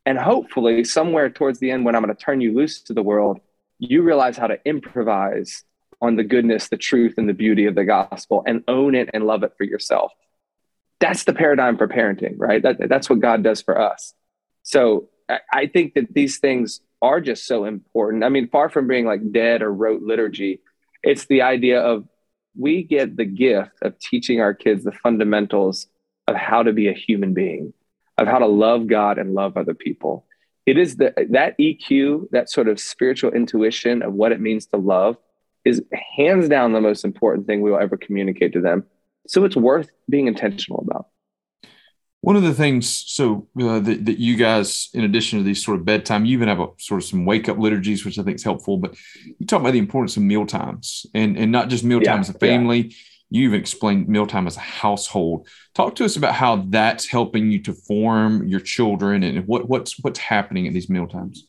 And 0.06 0.18
hopefully, 0.18 0.84
somewhere 0.84 1.30
towards 1.30 1.60
the 1.60 1.72
end, 1.72 1.86
when 1.86 1.96
I'm 1.96 2.04
going 2.04 2.16
to 2.16 2.22
turn 2.22 2.42
you 2.42 2.54
loose 2.54 2.82
to 2.84 2.94
the 2.94 3.04
world, 3.04 3.40
you 3.80 4.04
realize 4.04 4.38
how 4.38 4.48
to 4.48 4.60
improvise 4.66 5.64
on 6.02 6.16
the 6.16 6.24
goodness, 6.24 6.70
the 6.70 6.78
truth, 6.78 7.16
and 7.18 7.28
the 7.28 7.34
beauty 7.34 7.66
of 7.66 7.76
the 7.76 7.86
gospel 7.86 8.44
and 8.46 8.64
own 8.68 8.96
it 8.96 9.10
and 9.14 9.26
love 9.26 9.44
it 9.44 9.54
for 9.58 9.64
yourself. 9.64 10.12
That's 11.00 11.24
the 11.24 11.34
paradigm 11.34 11.78
for 11.78 11.88
parenting, 11.88 12.36
right? 12.38 12.62
That, 12.62 12.88
that's 12.88 13.10
what 13.10 13.20
God 13.20 13.44
does 13.44 13.62
for 13.62 13.80
us. 13.80 14.14
So 14.64 15.10
I 15.52 15.68
think 15.68 15.96
that 15.96 16.14
these 16.14 16.38
things 16.38 16.82
are 17.02 17.20
just 17.20 17.46
so 17.46 17.66
important. 17.66 18.24
I 18.24 18.30
mean, 18.30 18.48
far 18.48 18.70
from 18.70 18.88
being 18.88 19.06
like 19.06 19.32
dead 19.32 19.62
or 19.62 19.74
rote 19.74 20.02
liturgy, 20.02 20.62
it's 21.06 21.28
the 21.28 21.44
idea 21.44 21.80
of 21.80 22.06
we 22.58 22.84
get 22.84 23.16
the 23.16 23.26
gift 23.26 23.72
of 23.82 23.98
teaching 24.00 24.42
our 24.42 24.54
kids 24.54 24.84
the 24.84 24.92
fundamentals 24.92 25.88
of 26.28 26.36
how 26.36 26.64
to 26.64 26.74
be 26.74 26.88
a 26.88 26.94
human 26.94 27.34
being, 27.34 27.74
of 28.18 28.28
how 28.28 28.40
to 28.40 28.48
love 28.48 28.88
God 28.88 29.18
and 29.20 29.34
love 29.34 29.56
other 29.56 29.76
people. 29.76 30.26
It 30.66 30.78
is 30.78 30.96
the, 30.96 31.14
that 31.30 31.58
EQ, 31.60 32.32
that 32.32 32.50
sort 32.50 32.68
of 32.68 32.80
spiritual 32.80 33.32
intuition 33.32 34.02
of 34.02 34.14
what 34.14 34.32
it 34.32 34.42
means 34.42 34.66
to 34.68 34.78
love, 34.78 35.18
is 35.64 35.84
hands 36.18 36.50
down 36.50 36.74
the 36.74 36.82
most 36.82 37.06
important 37.06 37.46
thing 37.46 37.62
we 37.62 37.72
will 37.72 37.80
ever 37.80 37.98
communicate 37.98 38.54
to 38.54 38.62
them. 38.62 38.84
So 39.28 39.46
it's 39.46 39.56
worth 39.56 39.90
being 40.10 40.28
intentional 40.28 40.84
about. 40.88 41.08
One 42.26 42.36
of 42.36 42.42
the 42.42 42.56
things, 42.56 43.04
so 43.06 43.48
uh, 43.62 43.78
that, 43.82 44.08
that 44.08 44.18
you 44.18 44.36
guys, 44.36 44.90
in 44.96 45.04
addition 45.04 45.38
to 45.38 45.46
these 45.46 45.64
sort 45.64 45.78
of 45.78 45.86
bedtime, 45.86 46.26
you 46.26 46.34
even 46.36 46.48
have 46.48 46.60
a 46.60 46.70
sort 46.80 47.00
of 47.00 47.08
some 47.08 47.24
wake 47.24 47.48
up 47.48 47.60
liturgies, 47.60 48.04
which 48.04 48.18
I 48.18 48.24
think 48.24 48.38
is 48.38 48.44
helpful. 48.44 48.78
But 48.78 48.96
you 49.38 49.46
talk 49.46 49.62
about 49.62 49.74
the 49.74 49.78
importance 49.78 50.18
of 50.18 50.24
meal 50.24 50.48
times 50.48 51.06
and, 51.14 51.38
and 51.38 51.52
not 51.52 51.70
just 51.70 51.84
mealtime 51.84 52.16
yeah, 52.16 52.20
as 52.22 52.30
a 52.30 52.34
family. 52.34 52.88
Yeah. 52.88 52.96
You 53.30 53.44
even 53.44 53.60
explained 53.60 54.08
mealtime 54.08 54.48
as 54.48 54.58
a 54.58 54.62
household. 54.62 55.48
Talk 55.76 55.94
to 55.98 56.06
us 56.06 56.16
about 56.16 56.34
how 56.34 56.66
that's 56.68 57.06
helping 57.06 57.52
you 57.52 57.62
to 57.62 57.74
form 57.74 58.48
your 58.48 58.60
children 58.60 59.22
and 59.22 59.46
what, 59.46 59.70
what's 59.70 60.00
what's 60.00 60.18
happening 60.18 60.66
at 60.66 60.74
these 60.74 60.90
mealtimes. 60.90 61.48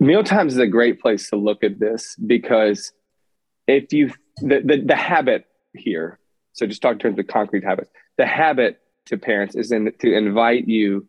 Mealtimes 0.00 0.54
is 0.54 0.58
a 0.58 0.66
great 0.66 1.02
place 1.02 1.28
to 1.28 1.36
look 1.36 1.62
at 1.62 1.78
this 1.78 2.16
because 2.16 2.92
if 3.66 3.92
you 3.92 4.14
the, 4.38 4.62
the, 4.64 4.82
the 4.86 4.96
habit 4.96 5.44
here, 5.74 6.18
so 6.54 6.66
just 6.66 6.80
talk 6.80 6.92
in 6.92 6.98
terms 6.98 7.18
of 7.18 7.26
concrete 7.26 7.62
habits, 7.62 7.90
the 8.16 8.24
habit 8.24 8.80
to 9.06 9.16
parents 9.16 9.54
is 9.54 9.72
in, 9.72 9.92
to 10.00 10.14
invite 10.14 10.68
you 10.68 11.06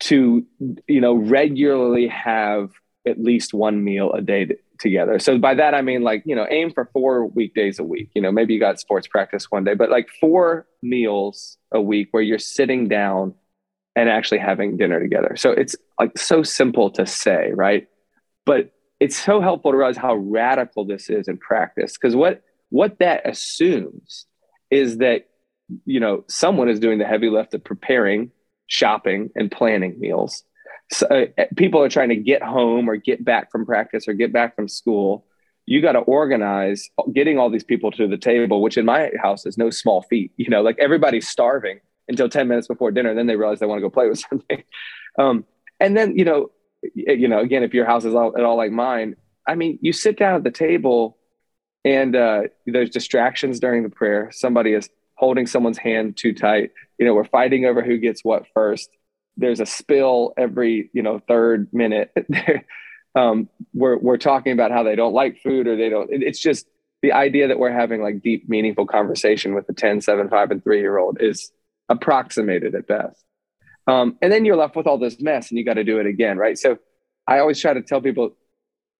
to 0.00 0.44
you 0.88 1.00
know 1.00 1.14
regularly 1.14 2.08
have 2.08 2.70
at 3.06 3.20
least 3.20 3.54
one 3.54 3.82
meal 3.82 4.12
a 4.12 4.20
day 4.20 4.48
together. 4.78 5.18
So 5.18 5.38
by 5.38 5.54
that 5.54 5.74
i 5.74 5.82
mean 5.82 6.02
like 6.02 6.22
you 6.24 6.34
know 6.34 6.46
aim 6.50 6.72
for 6.72 6.88
four 6.92 7.26
weekdays 7.26 7.78
a 7.78 7.84
week. 7.84 8.10
You 8.14 8.22
know 8.22 8.32
maybe 8.32 8.54
you 8.54 8.60
got 8.60 8.80
sports 8.80 9.06
practice 9.06 9.50
one 9.50 9.64
day 9.64 9.74
but 9.74 9.90
like 9.90 10.08
four 10.20 10.66
meals 10.82 11.58
a 11.72 11.80
week 11.80 12.08
where 12.10 12.22
you're 12.22 12.38
sitting 12.38 12.88
down 12.88 13.34
and 13.96 14.08
actually 14.08 14.38
having 14.38 14.76
dinner 14.76 15.00
together. 15.00 15.34
So 15.36 15.50
it's 15.50 15.76
like 15.98 16.16
so 16.16 16.42
simple 16.42 16.90
to 16.92 17.06
say 17.06 17.52
right? 17.54 17.86
But 18.46 18.72
it's 19.00 19.16
so 19.16 19.40
helpful 19.40 19.72
to 19.72 19.78
realize 19.78 19.96
how 19.96 20.14
radical 20.14 20.84
this 20.84 21.10
is 21.10 21.28
in 21.28 21.36
practice 21.36 21.92
because 21.92 22.16
what 22.16 22.42
what 22.70 22.98
that 23.00 23.28
assumes 23.28 24.26
is 24.70 24.98
that 24.98 25.29
you 25.84 26.00
know, 26.00 26.24
someone 26.28 26.68
is 26.68 26.80
doing 26.80 26.98
the 26.98 27.06
heavy 27.06 27.30
lift 27.30 27.54
of 27.54 27.64
preparing, 27.64 28.30
shopping, 28.66 29.30
and 29.34 29.50
planning 29.50 29.98
meals. 29.98 30.44
so, 30.92 31.06
uh, 31.06 31.44
people 31.56 31.82
are 31.82 31.88
trying 31.88 32.08
to 32.10 32.16
get 32.16 32.42
home 32.42 32.88
or 32.88 32.96
get 32.96 33.24
back 33.24 33.50
from 33.50 33.66
practice 33.66 34.08
or 34.08 34.14
get 34.14 34.32
back 34.32 34.56
from 34.56 34.68
school. 34.68 35.26
You 35.66 35.80
got 35.80 35.92
to 35.92 36.00
organize 36.00 36.88
getting 37.14 37.38
all 37.38 37.50
these 37.50 37.64
people 37.64 37.92
to 37.92 38.08
the 38.08 38.18
table 38.18 38.60
which 38.60 38.76
in 38.76 38.84
my 38.84 39.10
house 39.22 39.46
is 39.46 39.56
no 39.56 39.70
small 39.70 40.02
feat 40.02 40.32
you 40.36 40.48
know 40.48 40.62
like 40.62 40.76
everybody's 40.80 41.28
starving 41.28 41.78
until 42.08 42.28
10 42.28 42.48
minutes 42.48 42.66
before 42.66 42.90
dinner 42.90 43.14
then 43.14 43.28
they 43.28 43.36
realize 43.36 43.60
they 43.60 43.66
want 43.66 43.78
to 43.78 43.82
go 43.82 43.90
play 43.90 44.08
with 44.08 44.18
something. 44.30 44.64
Um, 45.16 45.44
and 45.78 45.96
then 45.96 46.18
you 46.18 46.24
know 46.24 46.50
you 46.94 47.28
know 47.28 47.38
again 47.38 47.62
if 47.62 47.72
your 47.72 47.86
house 47.86 48.04
is 48.04 48.14
all, 48.14 48.36
at 48.36 48.42
all 48.42 48.56
like 48.56 48.72
mine 48.72 49.14
i 49.46 49.54
mean 49.54 49.78
you 49.80 49.92
sit 49.92 50.18
down 50.18 50.34
at 50.34 50.42
the 50.42 50.50
table 50.50 51.18
and 51.84 52.14
uh, 52.14 52.42
there's 52.66 52.90
distractions 52.90 53.60
during 53.60 53.82
the 53.82 53.88
prayer. 53.88 54.30
Somebody 54.32 54.72
is 54.72 54.88
holding 55.20 55.46
someone's 55.46 55.76
hand 55.76 56.16
too 56.16 56.32
tight. 56.32 56.70
You 56.98 57.06
know 57.06 57.14
we're 57.14 57.24
fighting 57.24 57.66
over 57.66 57.82
who 57.82 57.98
gets 57.98 58.24
what 58.24 58.46
first. 58.54 58.88
There's 59.36 59.60
a 59.60 59.66
spill 59.66 60.32
every 60.36 60.90
you 60.92 61.02
know 61.02 61.20
third 61.20 61.68
minute. 61.72 62.12
Um, 63.16 63.48
we're, 63.74 63.98
we're 63.98 64.18
talking 64.18 64.52
about 64.52 64.70
how 64.70 64.84
they 64.84 64.94
don't 64.94 65.12
like 65.12 65.42
food 65.42 65.66
or 65.66 65.74
they 65.74 65.88
don't 65.88 66.08
it's 66.12 66.38
just 66.38 66.68
the 67.02 67.10
idea 67.12 67.48
that 67.48 67.58
we're 67.58 67.72
having 67.72 68.00
like 68.00 68.22
deep 68.22 68.48
meaningful 68.48 68.86
conversation 68.86 69.52
with 69.52 69.68
a 69.68 69.72
10 69.72 70.00
7 70.00 70.28
5 70.28 70.50
and 70.52 70.62
3 70.62 70.78
year 70.78 70.96
old 70.96 71.20
is 71.20 71.50
approximated 71.88 72.76
at 72.76 72.86
best. 72.86 73.24
Um, 73.88 74.16
and 74.22 74.30
then 74.30 74.44
you're 74.44 74.54
left 74.54 74.76
with 74.76 74.86
all 74.86 74.96
this 74.96 75.20
mess 75.20 75.50
and 75.50 75.58
you 75.58 75.64
got 75.64 75.74
to 75.74 75.82
do 75.82 75.98
it 75.98 76.06
again 76.06 76.38
right? 76.38 76.56
So 76.56 76.78
i 77.26 77.40
always 77.40 77.60
try 77.60 77.74
to 77.74 77.82
tell 77.82 78.00
people 78.00 78.36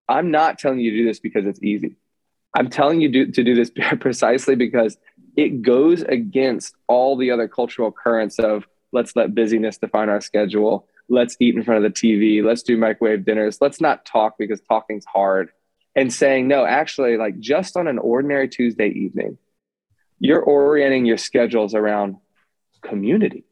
i'm 0.08 0.32
not 0.32 0.58
telling 0.58 0.80
you 0.80 0.90
to 0.90 0.96
do 0.96 1.04
this 1.04 1.20
because 1.20 1.46
it's 1.46 1.62
easy. 1.62 1.94
I'm 2.54 2.68
telling 2.68 3.00
you 3.00 3.08
do, 3.08 3.26
to 3.30 3.44
do 3.44 3.54
this 3.54 3.70
precisely 4.00 4.56
because 4.56 4.96
it 5.40 5.62
goes 5.62 6.02
against 6.02 6.74
all 6.86 7.16
the 7.16 7.30
other 7.30 7.48
cultural 7.48 7.90
currents 7.90 8.38
of 8.38 8.68
let's 8.92 9.16
let 9.16 9.34
busyness 9.34 9.78
define 9.78 10.10
our 10.10 10.20
schedule. 10.20 10.86
Let's 11.08 11.34
eat 11.40 11.56
in 11.56 11.64
front 11.64 11.82
of 11.82 11.90
the 11.90 11.98
tv 11.98 12.44
let's 12.44 12.62
do 12.62 12.76
microwave 12.76 13.24
dinners. 13.24 13.58
Let's 13.58 13.80
not 13.80 14.04
talk 14.04 14.36
because 14.38 14.60
talking's 14.60 15.06
hard. 15.06 15.50
And 15.96 16.12
saying 16.12 16.46
no 16.46 16.66
actually 16.66 17.16
like 17.16 17.40
just 17.40 17.74
on 17.78 17.88
an 17.88 17.98
ordinary 17.98 18.48
tuesday 18.48 18.88
evening 18.90 19.38
you're 20.18 20.42
orienting 20.42 21.06
your 21.06 21.16
schedules 21.16 21.74
around 21.74 22.16
community. 22.82 23.44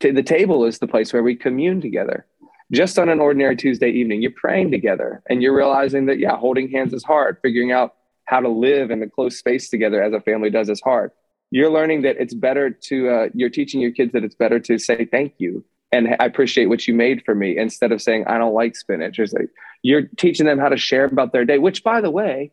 The 0.00 0.22
table 0.22 0.64
is 0.64 0.78
the 0.78 0.88
place 0.88 1.12
where 1.12 1.22
we 1.22 1.36
commune 1.36 1.82
together. 1.82 2.24
Just 2.72 2.98
on 2.98 3.10
an 3.10 3.20
ordinary 3.20 3.56
tuesday 3.56 3.90
evening 3.90 4.22
you're 4.22 4.30
praying 4.30 4.70
together 4.70 5.22
and 5.28 5.42
you're 5.42 5.54
realizing 5.54 6.06
that 6.06 6.18
yeah 6.18 6.38
holding 6.38 6.70
hands 6.70 6.94
is 6.94 7.04
hard. 7.04 7.36
Figuring 7.42 7.72
out 7.72 7.94
how 8.24 8.40
to 8.40 8.48
live 8.48 8.90
in 8.90 9.02
a 9.02 9.10
close 9.10 9.36
space 9.38 9.68
together 9.68 10.02
as 10.02 10.14
a 10.14 10.20
family 10.22 10.48
does 10.48 10.70
is 10.70 10.80
hard 10.80 11.12
you're 11.50 11.70
learning 11.70 12.02
that 12.02 12.16
it's 12.18 12.34
better 12.34 12.70
to 12.70 13.08
uh, 13.08 13.28
you're 13.34 13.50
teaching 13.50 13.80
your 13.80 13.92
kids 13.92 14.12
that 14.12 14.24
it's 14.24 14.34
better 14.34 14.60
to 14.60 14.78
say 14.78 15.04
thank 15.04 15.34
you 15.38 15.64
and 15.92 16.08
i 16.20 16.24
appreciate 16.24 16.66
what 16.66 16.86
you 16.86 16.94
made 16.94 17.22
for 17.24 17.34
me 17.34 17.56
instead 17.56 17.92
of 17.92 18.02
saying 18.02 18.24
i 18.26 18.38
don't 18.38 18.54
like 18.54 18.76
spinach. 18.76 19.18
Or 19.18 19.26
say 19.26 19.46
you're 19.82 20.02
teaching 20.16 20.46
them 20.46 20.58
how 20.58 20.68
to 20.68 20.76
share 20.76 21.04
about 21.04 21.32
their 21.32 21.44
day 21.44 21.58
which 21.58 21.82
by 21.84 22.00
the 22.00 22.10
way 22.10 22.52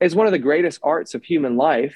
is 0.00 0.14
one 0.14 0.26
of 0.26 0.32
the 0.32 0.38
greatest 0.38 0.80
arts 0.82 1.14
of 1.14 1.24
human 1.24 1.56
life 1.56 1.94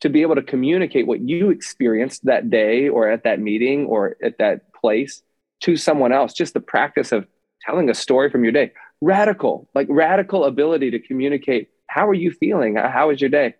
to 0.00 0.08
be 0.08 0.22
able 0.22 0.34
to 0.34 0.42
communicate 0.42 1.06
what 1.06 1.20
you 1.20 1.50
experienced 1.50 2.24
that 2.26 2.50
day 2.50 2.88
or 2.88 3.08
at 3.08 3.24
that 3.24 3.40
meeting 3.40 3.86
or 3.86 4.16
at 4.22 4.38
that 4.38 4.72
place 4.74 5.22
to 5.60 5.76
someone 5.76 6.12
else. 6.12 6.34
Just 6.34 6.54
the 6.54 6.60
practice 6.60 7.12
of 7.12 7.26
telling 7.62 7.88
a 7.88 7.94
story 7.94 8.30
from 8.30 8.44
your 8.44 8.52
day. 8.52 8.72
Radical 9.00 9.68
like 9.74 9.86
radical 9.90 10.44
ability 10.44 10.90
to 10.90 10.98
communicate 10.98 11.70
how 11.86 12.08
are 12.08 12.14
you 12.14 12.32
feeling? 12.32 12.76
How 12.76 13.08
was 13.08 13.20
your 13.20 13.30
day 13.30 13.54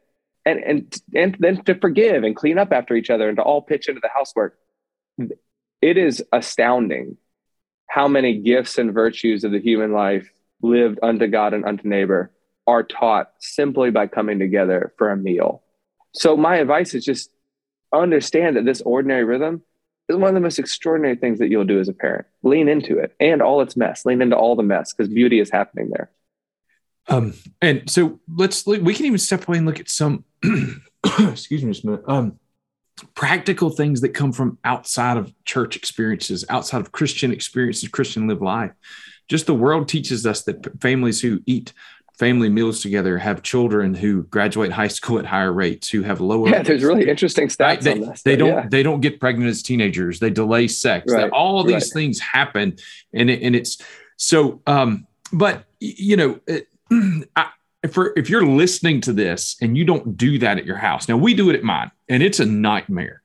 and 0.45 0.61
and 0.61 1.03
and 1.15 1.37
then 1.39 1.63
to 1.65 1.75
forgive 1.75 2.25
and 2.25 2.37
clean 2.37 2.59
up 2.59 2.73
after 2.73 2.95
each 2.95 3.11
other 3.11 3.29
and 3.29 3.37
to 3.37 3.43
all 3.43 3.63
pitch 3.63 3.89
into 3.89 4.01
the 4.01 4.09
housework. 4.09 4.59
It 5.81 5.99
is 5.99 6.25
astounding 6.33 7.17
how 7.87 8.09
many 8.09 8.39
gifts 8.39 8.79
and 8.79 8.93
virtues 8.93 9.45
of 9.45 9.53
the 9.53 9.61
human 9.61 9.93
life 9.93 10.31
lived 10.63 10.99
unto 11.03 11.27
god 11.27 11.55
and 11.55 11.65
unto 11.65 11.87
neighbor 11.87 12.31
are 12.67 12.83
taught 12.83 13.31
simply 13.39 13.91
by 13.91 14.07
coming 14.07 14.39
together 14.39 14.95
for 14.97 15.11
a 15.11 15.17
meal. 15.17 15.63
So 16.13 16.37
my 16.37 16.57
advice 16.57 16.95
is 16.95 17.05
just 17.05 17.31
understand 17.93 18.57
that 18.57 18.65
this 18.65 18.81
ordinary 18.83 19.25
rhythm 19.25 19.63
is 20.09 20.17
one 20.17 20.29
of 20.29 20.35
the 20.35 20.41
most 20.41 20.59
extraordinary 20.59 21.17
things 21.17 21.39
that 21.39 21.49
you'll 21.49 21.65
do 21.65 21.81
as 21.81 21.89
a 21.89 21.93
parent. 21.93 22.27
Lean 22.43 22.69
into 22.69 22.99
it 22.99 23.15
and 23.21 23.43
all 23.43 23.61
its 23.61 23.77
mess. 23.77 24.05
Lean 24.05 24.23
into 24.23 24.37
all 24.37 24.57
the 24.57 24.63
mess 24.63 24.93
because 24.93 25.13
beauty 25.13 25.41
is 25.41 25.51
happening 25.51 25.91
there. 25.91 26.11
Um, 27.09 27.35
and 27.61 27.89
so 27.91 28.19
let's 28.35 28.67
we 28.67 28.95
can 28.95 29.07
even 29.07 29.19
step 29.19 29.47
away 29.47 29.59
and 29.59 29.67
look 29.67 29.81
at 29.81 29.91
some 29.91 30.25
excuse 31.31 31.65
me 31.65 31.73
just 31.73 31.85
a 31.85 31.87
minute. 31.87 32.05
Um, 32.07 32.39
practical 33.15 33.71
things 33.71 34.01
that 34.03 34.11
come 34.11 34.33
from 34.33 34.59
outside 34.65 35.17
of 35.17 35.33
church 35.45 35.77
experiences, 35.77 36.45
outside 36.49 36.81
of 36.81 36.93
Christian 36.93 37.33
experiences, 37.33 37.89
Christian 37.89 38.29
live 38.29 38.43
life. 38.43 38.73
Just 39.29 39.47
the 39.47 39.55
world 39.55 39.89
teaches 39.89 40.27
us 40.27 40.43
that 40.45 40.81
families 40.81 41.21
who 41.21 41.41
eat 41.47 41.73
family 42.19 42.49
meals 42.49 42.81
together 42.81 43.19
have 43.19 43.43
children 43.43 43.95
who 43.95 44.23
graduate 44.25 44.71
high 44.71 44.89
school 44.89 45.19
at 45.19 45.27
higher 45.27 45.53
rates, 45.53 45.89
who 45.89 46.03
have 46.03 46.21
lower. 46.21 46.49
Yeah, 46.49 46.63
there's 46.63 46.85
really 46.85 47.09
interesting 47.09 47.49
stats 47.49 47.59
right? 47.59 47.81
they, 47.81 47.93
on 47.93 48.01
this. 48.01 48.23
They 48.23 48.37
don't 48.37 48.49
yeah. 48.49 48.67
they 48.69 48.83
don't 48.83 49.01
get 49.01 49.19
pregnant 49.19 49.51
as 49.51 49.63
teenagers. 49.63 50.21
They 50.21 50.31
delay 50.31 50.69
sex. 50.69 51.13
Right. 51.13 51.31
all 51.31 51.65
these 51.65 51.75
right. 51.75 51.93
things 51.93 52.21
happen, 52.21 52.77
and 53.13 53.31
it, 53.31 53.43
and 53.43 53.57
it's 53.57 53.79
so. 54.17 54.63
Um, 54.67 55.07
but 55.33 55.65
you 55.81 56.17
know. 56.17 56.41
It, 56.47 56.69
I, 57.37 57.49
if, 57.85 57.99
if 58.17 58.31
you're 58.31 58.47
listening 58.47 59.01
to 59.03 59.13
this 59.13 59.57
and 59.61 59.77
you 59.77 59.85
don't 59.85 60.17
do 60.17 60.39
that 60.39 60.59
at 60.59 60.65
your 60.65 60.77
house, 60.77 61.07
now 61.07 61.19
we 61.19 61.35
do 61.35 61.51
it 61.51 61.57
at 61.57 61.63
mine, 61.63 61.91
and 62.09 62.23
it's 62.23 62.41
a 62.41 62.47
nightmare. 62.47 63.23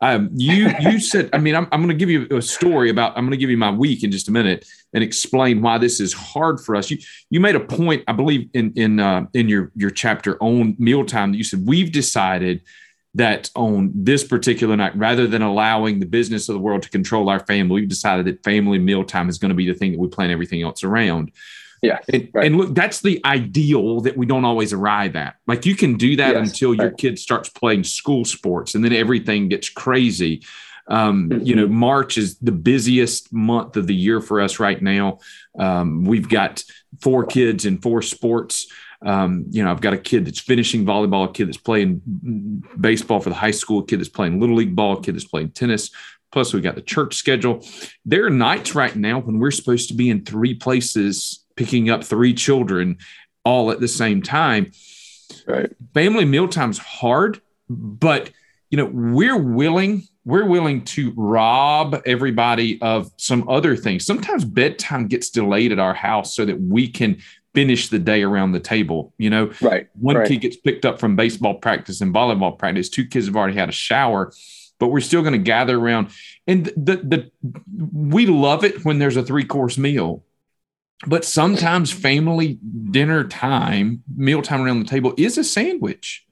Um, 0.00 0.30
you 0.34 0.70
you 0.80 0.98
said, 0.98 1.30
I 1.32 1.38
mean, 1.38 1.54
I'm, 1.54 1.68
I'm 1.70 1.80
going 1.80 1.88
to 1.88 1.94
give 1.94 2.10
you 2.10 2.26
a 2.36 2.42
story 2.42 2.90
about. 2.90 3.16
I'm 3.16 3.24
going 3.24 3.30
to 3.30 3.36
give 3.36 3.48
you 3.48 3.56
my 3.56 3.70
week 3.70 4.02
in 4.02 4.10
just 4.10 4.28
a 4.28 4.32
minute 4.32 4.66
and 4.92 5.04
explain 5.04 5.62
why 5.62 5.78
this 5.78 6.00
is 6.00 6.12
hard 6.12 6.60
for 6.60 6.74
us. 6.74 6.90
You 6.90 6.98
you 7.30 7.38
made 7.38 7.54
a 7.54 7.60
point, 7.60 8.02
I 8.08 8.12
believe, 8.12 8.50
in 8.52 8.72
in 8.74 8.98
uh, 8.98 9.26
in 9.32 9.48
your 9.48 9.70
your 9.76 9.90
chapter 9.90 10.36
on 10.42 10.74
mealtime 10.78 11.30
that 11.32 11.38
you 11.38 11.44
said 11.44 11.64
we've 11.64 11.92
decided 11.92 12.62
that 13.14 13.50
on 13.54 13.92
this 13.94 14.24
particular 14.24 14.74
night, 14.76 14.96
rather 14.96 15.26
than 15.26 15.42
allowing 15.42 16.00
the 16.00 16.06
business 16.06 16.48
of 16.48 16.54
the 16.54 16.60
world 16.60 16.82
to 16.82 16.88
control 16.88 17.28
our 17.28 17.40
family, 17.40 17.82
we've 17.82 17.88
decided 17.88 18.26
that 18.26 18.42
family 18.42 18.78
mealtime 18.78 19.28
is 19.28 19.38
going 19.38 19.50
to 19.50 19.54
be 19.54 19.66
the 19.66 19.74
thing 19.74 19.92
that 19.92 19.98
we 19.98 20.08
plan 20.08 20.30
everything 20.30 20.62
else 20.62 20.82
around. 20.82 21.30
Yeah. 21.82 21.98
And, 22.12 22.28
right. 22.32 22.46
and, 22.46 22.56
look, 22.56 22.74
that's 22.74 23.00
the 23.00 23.20
ideal 23.24 24.00
that 24.02 24.16
we 24.16 24.24
don't 24.24 24.44
always 24.44 24.72
arrive 24.72 25.16
at. 25.16 25.34
Like 25.48 25.66
you 25.66 25.74
can 25.74 25.96
do 25.96 26.16
that 26.16 26.36
yes, 26.36 26.48
until 26.48 26.74
your 26.74 26.88
right. 26.88 26.96
kid 26.96 27.18
starts 27.18 27.48
playing 27.48 27.84
school 27.84 28.24
sports 28.24 28.76
and 28.76 28.84
then 28.84 28.92
everything 28.92 29.48
gets 29.48 29.68
crazy. 29.68 30.42
Um, 30.86 31.28
mm-hmm. 31.28 31.44
You 31.44 31.56
know, 31.56 31.66
March 31.66 32.18
is 32.18 32.38
the 32.38 32.52
busiest 32.52 33.32
month 33.32 33.76
of 33.76 33.88
the 33.88 33.94
year 33.94 34.20
for 34.20 34.40
us 34.40 34.60
right 34.60 34.80
now. 34.80 35.18
Um, 35.58 36.04
we've 36.04 36.28
got 36.28 36.62
four 37.00 37.26
kids 37.26 37.66
in 37.66 37.78
four 37.78 38.00
sports. 38.02 38.68
Um, 39.04 39.46
you 39.50 39.64
know, 39.64 39.70
I've 39.72 39.80
got 39.80 39.94
a 39.94 39.98
kid 39.98 40.24
that's 40.24 40.38
finishing 40.38 40.86
volleyball, 40.86 41.28
a 41.28 41.32
kid 41.32 41.48
that's 41.48 41.56
playing 41.56 42.62
baseball 42.78 43.18
for 43.18 43.30
the 43.30 43.34
high 43.34 43.50
school, 43.50 43.80
a 43.80 43.84
kid 43.84 43.98
that's 43.98 44.08
playing 44.08 44.38
little 44.38 44.54
league 44.54 44.76
ball, 44.76 44.98
a 44.98 45.02
kid 45.02 45.16
that's 45.16 45.24
playing 45.24 45.50
tennis. 45.50 45.90
Plus, 46.30 46.54
we've 46.54 46.62
got 46.62 46.76
the 46.76 46.82
church 46.82 47.14
schedule. 47.14 47.64
There 48.04 48.24
are 48.24 48.30
nights 48.30 48.74
right 48.74 48.94
now 48.94 49.18
when 49.18 49.38
we're 49.38 49.50
supposed 49.50 49.88
to 49.88 49.94
be 49.94 50.08
in 50.08 50.24
three 50.24 50.54
places 50.54 51.41
picking 51.62 51.90
up 51.90 52.02
three 52.02 52.34
children 52.34 52.98
all 53.44 53.70
at 53.70 53.78
the 53.78 53.86
same 53.86 54.20
time. 54.20 54.72
Right. 55.46 55.70
Family 55.94 56.24
mealtime's 56.24 56.78
hard, 56.78 57.40
but 57.68 58.30
you 58.70 58.76
know, 58.76 58.90
we're 58.92 59.38
willing, 59.38 60.02
we're 60.24 60.46
willing 60.46 60.84
to 60.86 61.12
rob 61.16 62.02
everybody 62.04 62.80
of 62.82 63.12
some 63.16 63.48
other 63.48 63.76
things. 63.76 64.04
Sometimes 64.04 64.44
bedtime 64.44 65.06
gets 65.06 65.30
delayed 65.30 65.70
at 65.70 65.78
our 65.78 65.94
house 65.94 66.34
so 66.34 66.44
that 66.44 66.60
we 66.60 66.88
can 66.88 67.18
finish 67.54 67.88
the 67.88 67.98
day 68.00 68.22
around 68.22 68.52
the 68.52 68.60
table. 68.60 69.12
You 69.18 69.30
know, 69.30 69.52
right. 69.60 69.88
One 69.94 70.16
right. 70.16 70.26
kid 70.26 70.40
gets 70.40 70.56
picked 70.56 70.84
up 70.84 70.98
from 70.98 71.14
baseball 71.14 71.54
practice 71.54 72.00
and 72.00 72.12
volleyball 72.12 72.58
practice. 72.58 72.88
Two 72.88 73.06
kids 73.06 73.26
have 73.26 73.36
already 73.36 73.56
had 73.56 73.68
a 73.68 73.72
shower, 73.72 74.32
but 74.80 74.88
we're 74.88 75.00
still 75.00 75.22
going 75.22 75.34
to 75.34 75.38
gather 75.38 75.78
around. 75.78 76.08
And 76.48 76.66
the 76.76 76.96
the 76.96 77.30
we 77.92 78.26
love 78.26 78.64
it 78.64 78.84
when 78.84 78.98
there's 78.98 79.16
a 79.16 79.22
three 79.22 79.44
course 79.44 79.78
meal 79.78 80.24
but 81.06 81.24
sometimes 81.24 81.90
family 81.90 82.58
dinner 82.90 83.24
time, 83.24 84.02
mealtime 84.14 84.62
around 84.62 84.80
the 84.80 84.88
table 84.88 85.14
is 85.16 85.38
a 85.38 85.44
sandwich. 85.44 86.24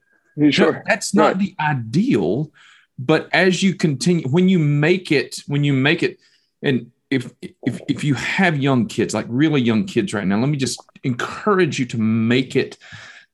Sure. 0.50 0.82
That's 0.86 1.14
not 1.14 1.36
right. 1.36 1.38
the 1.38 1.54
ideal. 1.58 2.52
But 2.98 3.28
as 3.32 3.62
you 3.62 3.74
continue, 3.74 4.28
when 4.28 4.48
you 4.48 4.58
make 4.58 5.10
it, 5.10 5.42
when 5.46 5.64
you 5.64 5.72
make 5.72 6.02
it, 6.02 6.18
and 6.62 6.92
if 7.10 7.32
if 7.40 7.80
if 7.88 8.04
you 8.04 8.14
have 8.14 8.58
young 8.58 8.86
kids, 8.86 9.14
like 9.14 9.26
really 9.28 9.60
young 9.60 9.86
kids 9.86 10.14
right 10.14 10.26
now, 10.26 10.38
let 10.38 10.48
me 10.48 10.56
just 10.56 10.80
encourage 11.02 11.78
you 11.78 11.86
to 11.86 11.98
make 11.98 12.54
it 12.54 12.78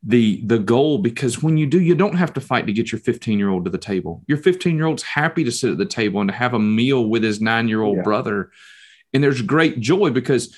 the 0.02 0.40
the 0.46 0.58
goal 0.58 0.98
because 0.98 1.42
when 1.42 1.56
you 1.56 1.66
do 1.66 1.80
you 1.80 1.94
don't 1.94 2.16
have 2.16 2.32
to 2.32 2.40
fight 2.40 2.66
to 2.66 2.72
get 2.72 2.92
your 2.92 3.00
15 3.00 3.38
year 3.38 3.48
old 3.48 3.64
to 3.64 3.70
the 3.70 3.78
table 3.78 4.22
your 4.28 4.38
15 4.38 4.76
year 4.76 4.86
old's 4.86 5.02
happy 5.02 5.42
to 5.42 5.50
sit 5.50 5.70
at 5.70 5.78
the 5.78 5.86
table 5.86 6.20
and 6.20 6.28
to 6.28 6.36
have 6.36 6.54
a 6.54 6.58
meal 6.58 7.06
with 7.06 7.24
his 7.24 7.40
nine 7.40 7.66
year 7.66 7.82
old 7.82 8.04
brother 8.04 8.52
and 9.12 9.24
there's 9.24 9.42
great 9.42 9.80
joy 9.80 10.10
because 10.10 10.54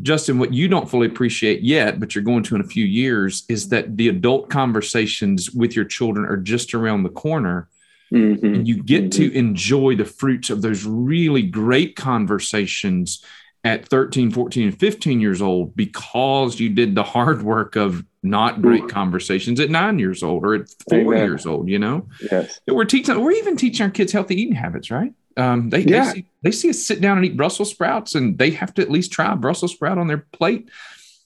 Justin, 0.00 0.38
what 0.38 0.54
you 0.54 0.68
don't 0.68 0.88
fully 0.88 1.06
appreciate 1.06 1.62
yet, 1.62 2.00
but 2.00 2.14
you're 2.14 2.24
going 2.24 2.42
to 2.44 2.54
in 2.54 2.60
a 2.60 2.66
few 2.66 2.84
years, 2.84 3.44
is 3.48 3.68
that 3.68 3.96
the 3.96 4.08
adult 4.08 4.48
conversations 4.48 5.50
with 5.50 5.76
your 5.76 5.84
children 5.84 6.24
are 6.24 6.38
just 6.38 6.74
around 6.74 7.02
the 7.02 7.10
corner. 7.10 7.68
Mm-hmm. 8.12 8.44
And 8.44 8.68
you 8.68 8.82
get 8.82 9.04
mm-hmm. 9.04 9.22
to 9.22 9.38
enjoy 9.38 9.96
the 9.96 10.04
fruits 10.04 10.50
of 10.50 10.62
those 10.62 10.84
really 10.84 11.42
great 11.42 11.96
conversations 11.96 13.24
at 13.64 13.88
13, 13.88 14.30
14, 14.30 14.68
and 14.68 14.78
15 14.78 15.20
years 15.20 15.40
old 15.40 15.76
because 15.76 16.58
you 16.58 16.68
did 16.68 16.94
the 16.94 17.02
hard 17.02 17.42
work 17.42 17.76
of 17.76 18.04
not 18.22 18.60
great 18.60 18.84
Ooh. 18.84 18.88
conversations 18.88 19.60
at 19.60 19.70
nine 19.70 19.98
years 19.98 20.22
old 20.22 20.44
or 20.44 20.54
at 20.54 20.68
four 20.88 21.14
Amen. 21.14 21.24
years 21.24 21.46
old, 21.46 21.68
you 21.68 21.78
know? 21.78 22.08
Yes. 22.30 22.60
We're 22.66 22.84
teaching, 22.84 23.20
we're 23.20 23.32
even 23.32 23.56
teaching 23.56 23.84
our 23.84 23.90
kids 23.90 24.12
healthy 24.12 24.40
eating 24.40 24.54
habits, 24.54 24.90
right? 24.90 25.12
Um, 25.36 25.70
they, 25.70 25.80
yeah. 25.80 26.04
they, 26.04 26.12
see, 26.12 26.26
they 26.42 26.50
see 26.52 26.70
us 26.70 26.86
sit 26.86 27.00
down 27.00 27.16
and 27.16 27.26
eat 27.26 27.36
Brussels 27.36 27.70
sprouts 27.70 28.14
and 28.14 28.38
they 28.38 28.50
have 28.50 28.74
to 28.74 28.82
at 28.82 28.90
least 28.90 29.12
try 29.12 29.32
a 29.32 29.36
Brussels 29.36 29.72
sprout 29.72 29.98
on 29.98 30.06
their 30.06 30.26
plate. 30.32 30.70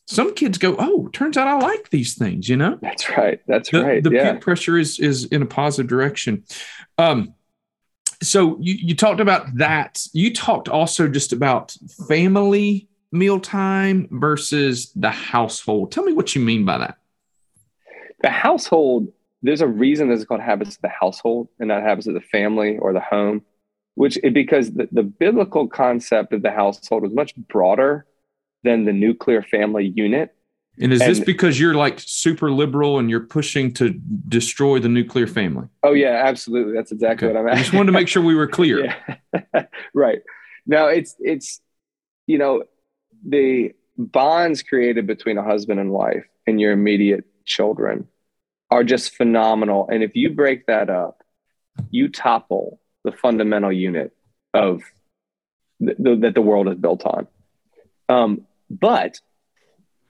Some 0.07 0.35
kids 0.35 0.59
go, 0.59 0.77
Oh, 0.79 1.09
turns 1.09 1.37
out 1.37 1.49
I 1.49 1.59
like 1.59 1.91
these 1.91 2.15
things, 2.15 2.49
you 2.49 2.57
know? 2.57 2.79
That's 2.81 3.09
right. 3.11 3.41
That's 3.47 3.71
the, 3.71 3.85
right. 3.85 4.03
The 4.03 4.11
yeah. 4.13 4.33
peer 4.33 4.41
pressure 4.41 4.79
is, 4.79 5.01
is 5.01 5.25
in 5.27 5.43
a 5.43 5.47
positive 5.47 5.89
direction. 5.89 6.45
Um, 6.99 7.35
so 8.23 8.59
you, 8.61 8.75
you 8.75 8.95
talked 8.95 9.21
about 9.21 9.57
that. 9.57 10.07
You 10.13 10.33
talked 10.33 10.69
also 10.69 11.09
just 11.09 11.33
about 11.33 11.77
family 12.09 12.89
mealtime 13.13 14.09
versus 14.11 14.93
the 14.95 15.11
household. 15.11 15.93
Tell 15.93 16.05
me 16.05 16.13
what 16.13 16.35
you 16.35 16.41
mean 16.41 16.65
by 16.65 16.79
that. 16.79 16.99
The 18.23 18.31
household, 18.31 19.09
there's 19.43 19.61
a 19.61 19.67
reason 19.67 20.09
this 20.09 20.21
is 20.21 20.25
called 20.25 20.41
habits 20.41 20.77
of 20.77 20.83
the 20.83 20.89
household 20.89 21.49
and 21.59 21.69
not 21.69 21.83
habits 21.83 22.07
of 22.07 22.15
the 22.15 22.21
family 22.21 22.79
or 22.79 22.93
the 22.93 23.01
home, 23.01 23.43
which 23.97 24.19
because 24.33 24.73
the, 24.73 24.89
the 24.93 25.03
biblical 25.03 25.67
concept 25.67 26.33
of 26.33 26.43
the 26.43 26.51
household 26.51 27.05
is 27.05 27.13
much 27.13 27.35
broader 27.35 28.07
than 28.63 28.85
the 28.85 28.93
nuclear 28.93 29.43
family 29.43 29.93
unit. 29.97 30.35
And 30.79 30.93
is 30.93 31.01
and, 31.01 31.11
this 31.11 31.21
because 31.21 31.59
you're 31.59 31.75
like 31.75 31.99
super 31.99 32.53
liberal 32.53 32.99
and 32.99 33.09
you're 33.09 33.21
pushing 33.21 33.73
to 33.75 33.99
destroy 34.29 34.79
the 34.79 34.91
nuclear 34.91 35.27
family? 35.27 35.69
Oh 35.83 35.95
yeah, 35.95 36.23
absolutely. 36.27 36.75
That's 36.75 36.93
exactly 36.93 37.27
okay. 37.27 37.35
what 37.35 37.41
I'm. 37.41 37.49
At. 37.49 37.55
I 37.55 37.59
just 37.59 37.73
wanted 37.73 37.87
to 37.87 37.93
make 37.93 38.09
sure 38.09 38.23
we 38.23 38.35
were 38.35 38.47
clear. 38.47 38.95
Yeah. 39.35 39.65
right. 39.95 40.21
Now 40.67 40.89
it's 40.89 41.17
it's 41.19 41.63
you 42.27 42.37
know 42.37 42.65
the 43.27 43.73
bonds 43.97 44.63
created 44.63 45.07
between 45.07 45.39
a 45.39 45.43
husband 45.43 45.81
and 45.81 45.91
wife 45.91 46.27
and 46.47 46.61
your 46.61 46.73
immediate 46.73 47.25
children 47.47 48.09
are 48.71 48.85
just 48.85 49.15
phenomenal. 49.15 49.89
And 49.91 50.03
if 50.03 50.15
you 50.15 50.31
break 50.31 50.67
that 50.67 50.91
up, 50.91 51.23
you 51.91 52.09
topple 52.09 52.79
the 53.07 53.13
fundamental 53.13 53.73
unit 53.73 54.13
of 54.53 54.83
th- 55.81 55.97
th- 55.97 56.21
that 56.21 56.35
the 56.35 56.43
world 56.43 56.69
is 56.69 56.75
built 56.75 57.07
on. 57.07 57.27
Um, 58.09 58.47
but 58.69 59.21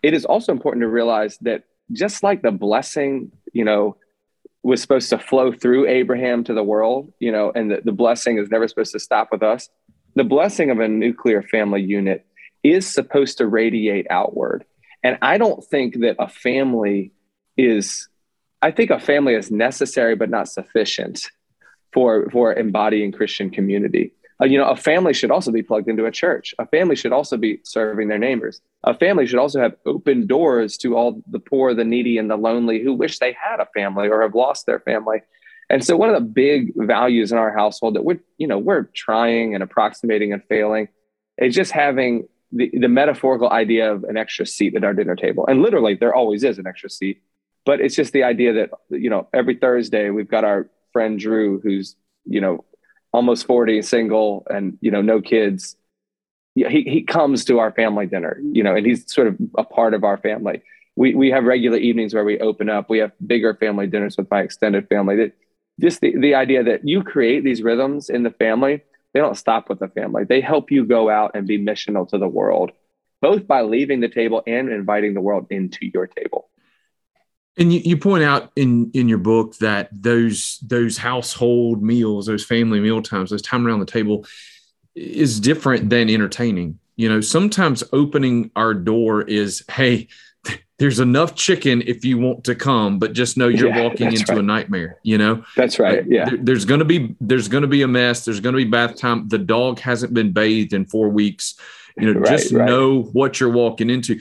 it 0.02 0.14
is 0.14 0.24
also 0.24 0.50
important 0.50 0.82
to 0.82 0.88
realize 0.88 1.38
that 1.42 1.64
just 1.92 2.22
like 2.22 2.42
the 2.42 2.50
blessing, 2.50 3.32
you 3.52 3.64
know, 3.64 3.96
was 4.62 4.80
supposed 4.80 5.10
to 5.10 5.18
flow 5.18 5.52
through 5.52 5.86
Abraham 5.86 6.42
to 6.44 6.54
the 6.54 6.62
world, 6.62 7.12
you 7.20 7.30
know, 7.30 7.52
and 7.54 7.70
the, 7.70 7.82
the 7.84 7.92
blessing 7.92 8.38
is 8.38 8.50
never 8.50 8.66
supposed 8.66 8.92
to 8.92 8.98
stop 8.98 9.28
with 9.30 9.42
us. 9.42 9.68
The 10.16 10.24
blessing 10.24 10.70
of 10.70 10.80
a 10.80 10.88
nuclear 10.88 11.42
family 11.42 11.82
unit 11.82 12.26
is 12.64 12.92
supposed 12.92 13.38
to 13.38 13.46
radiate 13.46 14.06
outward. 14.10 14.64
And 15.04 15.18
I 15.22 15.38
don't 15.38 15.62
think 15.62 16.00
that 16.00 16.16
a 16.18 16.28
family 16.28 17.12
is, 17.56 18.08
I 18.60 18.70
think 18.72 18.90
a 18.90 18.98
family 18.98 19.34
is 19.34 19.50
necessary 19.50 20.16
but 20.16 20.30
not 20.30 20.48
sufficient 20.48 21.30
for, 21.92 22.28
for 22.30 22.54
embodying 22.54 23.12
Christian 23.12 23.50
community. 23.50 24.12
Uh, 24.40 24.44
you 24.44 24.58
know, 24.58 24.68
a 24.68 24.76
family 24.76 25.14
should 25.14 25.30
also 25.30 25.50
be 25.50 25.62
plugged 25.62 25.88
into 25.88 26.04
a 26.04 26.10
church. 26.10 26.54
A 26.58 26.66
family 26.66 26.94
should 26.94 27.12
also 27.12 27.36
be 27.36 27.60
serving 27.64 28.08
their 28.08 28.18
neighbors. 28.18 28.60
A 28.84 28.94
family 28.94 29.26
should 29.26 29.38
also 29.38 29.60
have 29.60 29.76
open 29.86 30.26
doors 30.26 30.76
to 30.78 30.96
all 30.96 31.22
the 31.30 31.38
poor, 31.38 31.74
the 31.74 31.84
needy, 31.84 32.18
and 32.18 32.30
the 32.30 32.36
lonely 32.36 32.82
who 32.82 32.92
wish 32.92 33.18
they 33.18 33.34
had 33.40 33.60
a 33.60 33.68
family 33.74 34.08
or 34.08 34.22
have 34.22 34.34
lost 34.34 34.66
their 34.66 34.80
family. 34.80 35.22
And 35.70 35.84
so, 35.84 35.96
one 35.96 36.10
of 36.10 36.14
the 36.14 36.28
big 36.28 36.72
values 36.76 37.32
in 37.32 37.38
our 37.38 37.52
household 37.52 37.96
that 37.96 38.04
we're, 38.04 38.20
you 38.38 38.46
know, 38.46 38.58
we're 38.58 38.84
trying 38.94 39.54
and 39.54 39.62
approximating 39.62 40.32
and 40.32 40.44
failing 40.44 40.88
is 41.38 41.54
just 41.54 41.72
having 41.72 42.28
the, 42.52 42.70
the 42.72 42.88
metaphorical 42.88 43.50
idea 43.50 43.92
of 43.92 44.04
an 44.04 44.16
extra 44.16 44.46
seat 44.46 44.76
at 44.76 44.84
our 44.84 44.94
dinner 44.94 45.16
table. 45.16 45.46
And 45.46 45.62
literally, 45.62 45.94
there 45.94 46.14
always 46.14 46.44
is 46.44 46.58
an 46.58 46.66
extra 46.66 46.90
seat. 46.90 47.22
But 47.64 47.80
it's 47.80 47.96
just 47.96 48.12
the 48.12 48.22
idea 48.22 48.52
that, 48.52 48.70
you 48.90 49.10
know, 49.10 49.28
every 49.34 49.56
Thursday 49.56 50.10
we've 50.10 50.28
got 50.28 50.44
our 50.44 50.68
friend 50.96 51.18
Drew, 51.18 51.60
who's, 51.60 51.94
you 52.24 52.40
know, 52.40 52.64
almost 53.12 53.46
40, 53.46 53.82
single, 53.82 54.46
and 54.48 54.78
you 54.80 54.90
know, 54.90 55.02
no 55.02 55.20
kids. 55.20 55.76
He 56.54 56.84
he 56.94 57.02
comes 57.02 57.44
to 57.44 57.58
our 57.58 57.70
family 57.70 58.06
dinner, 58.06 58.40
you 58.50 58.62
know, 58.62 58.74
and 58.74 58.86
he's 58.86 59.12
sort 59.12 59.26
of 59.28 59.36
a 59.58 59.64
part 59.64 59.92
of 59.92 60.04
our 60.04 60.16
family. 60.16 60.62
We 60.96 61.14
we 61.14 61.30
have 61.32 61.44
regular 61.44 61.76
evenings 61.76 62.14
where 62.14 62.24
we 62.24 62.40
open 62.40 62.70
up. 62.70 62.88
We 62.88 62.96
have 63.00 63.12
bigger 63.26 63.52
family 63.54 63.86
dinners 63.88 64.16
with 64.16 64.30
my 64.30 64.40
extended 64.40 64.88
family. 64.88 65.16
That 65.16 65.32
just 65.78 66.00
the, 66.00 66.16
the 66.18 66.34
idea 66.34 66.64
that 66.64 66.88
you 66.88 67.02
create 67.02 67.44
these 67.44 67.62
rhythms 67.62 68.08
in 68.08 68.22
the 68.22 68.30
family, 68.30 68.82
they 69.12 69.20
don't 69.20 69.36
stop 69.36 69.68
with 69.68 69.80
the 69.80 69.88
family. 69.88 70.24
They 70.24 70.40
help 70.40 70.70
you 70.70 70.86
go 70.86 71.10
out 71.10 71.32
and 71.34 71.46
be 71.46 71.58
missional 71.62 72.08
to 72.08 72.16
the 72.16 72.26
world, 72.38 72.72
both 73.20 73.46
by 73.46 73.60
leaving 73.60 74.00
the 74.00 74.08
table 74.08 74.42
and 74.46 74.70
inviting 74.70 75.12
the 75.12 75.20
world 75.20 75.46
into 75.50 75.90
your 75.92 76.06
table. 76.06 76.48
And 77.58 77.72
you, 77.72 77.80
you 77.84 77.96
point 77.96 78.22
out 78.22 78.52
in 78.56 78.90
in 78.92 79.08
your 79.08 79.18
book 79.18 79.56
that 79.58 79.88
those 79.92 80.58
those 80.58 80.98
household 80.98 81.82
meals, 81.82 82.26
those 82.26 82.44
family 82.44 82.80
meal 82.80 83.00
times, 83.02 83.30
those 83.30 83.42
time 83.42 83.66
around 83.66 83.80
the 83.80 83.86
table 83.86 84.26
is 84.94 85.40
different 85.40 85.88
than 85.90 86.10
entertaining. 86.10 86.78
You 86.96 87.08
know, 87.08 87.20
sometimes 87.20 87.84
opening 87.92 88.50
our 88.56 88.72
door 88.72 89.22
is, 89.22 89.64
hey, 89.70 90.08
there's 90.78 91.00
enough 91.00 91.34
chicken 91.34 91.82
if 91.86 92.04
you 92.04 92.18
want 92.18 92.44
to 92.44 92.54
come, 92.54 92.98
but 92.98 93.12
just 93.12 93.36
know 93.36 93.48
you're 93.48 93.68
yeah, 93.68 93.82
walking 93.82 94.08
into 94.08 94.32
right. 94.32 94.38
a 94.38 94.42
nightmare. 94.42 94.98
You 95.02 95.18
know, 95.18 95.44
that's 95.56 95.78
right. 95.78 96.04
Yeah, 96.06 96.26
there, 96.26 96.38
there's 96.38 96.64
gonna 96.64 96.84
be 96.84 97.14
there's 97.20 97.48
gonna 97.48 97.66
be 97.66 97.82
a 97.82 97.88
mess. 97.88 98.24
There's 98.24 98.40
gonna 98.40 98.56
be 98.56 98.64
bath 98.64 98.96
time. 98.96 99.28
The 99.28 99.38
dog 99.38 99.78
hasn't 99.80 100.12
been 100.12 100.32
bathed 100.32 100.72
in 100.72 100.86
four 100.86 101.08
weeks. 101.08 101.58
You 101.98 102.12
know, 102.12 102.20
right, 102.20 102.30
just 102.30 102.52
right. 102.52 102.66
know 102.66 103.02
what 103.02 103.40
you're 103.40 103.50
walking 103.50 103.88
into 103.88 104.20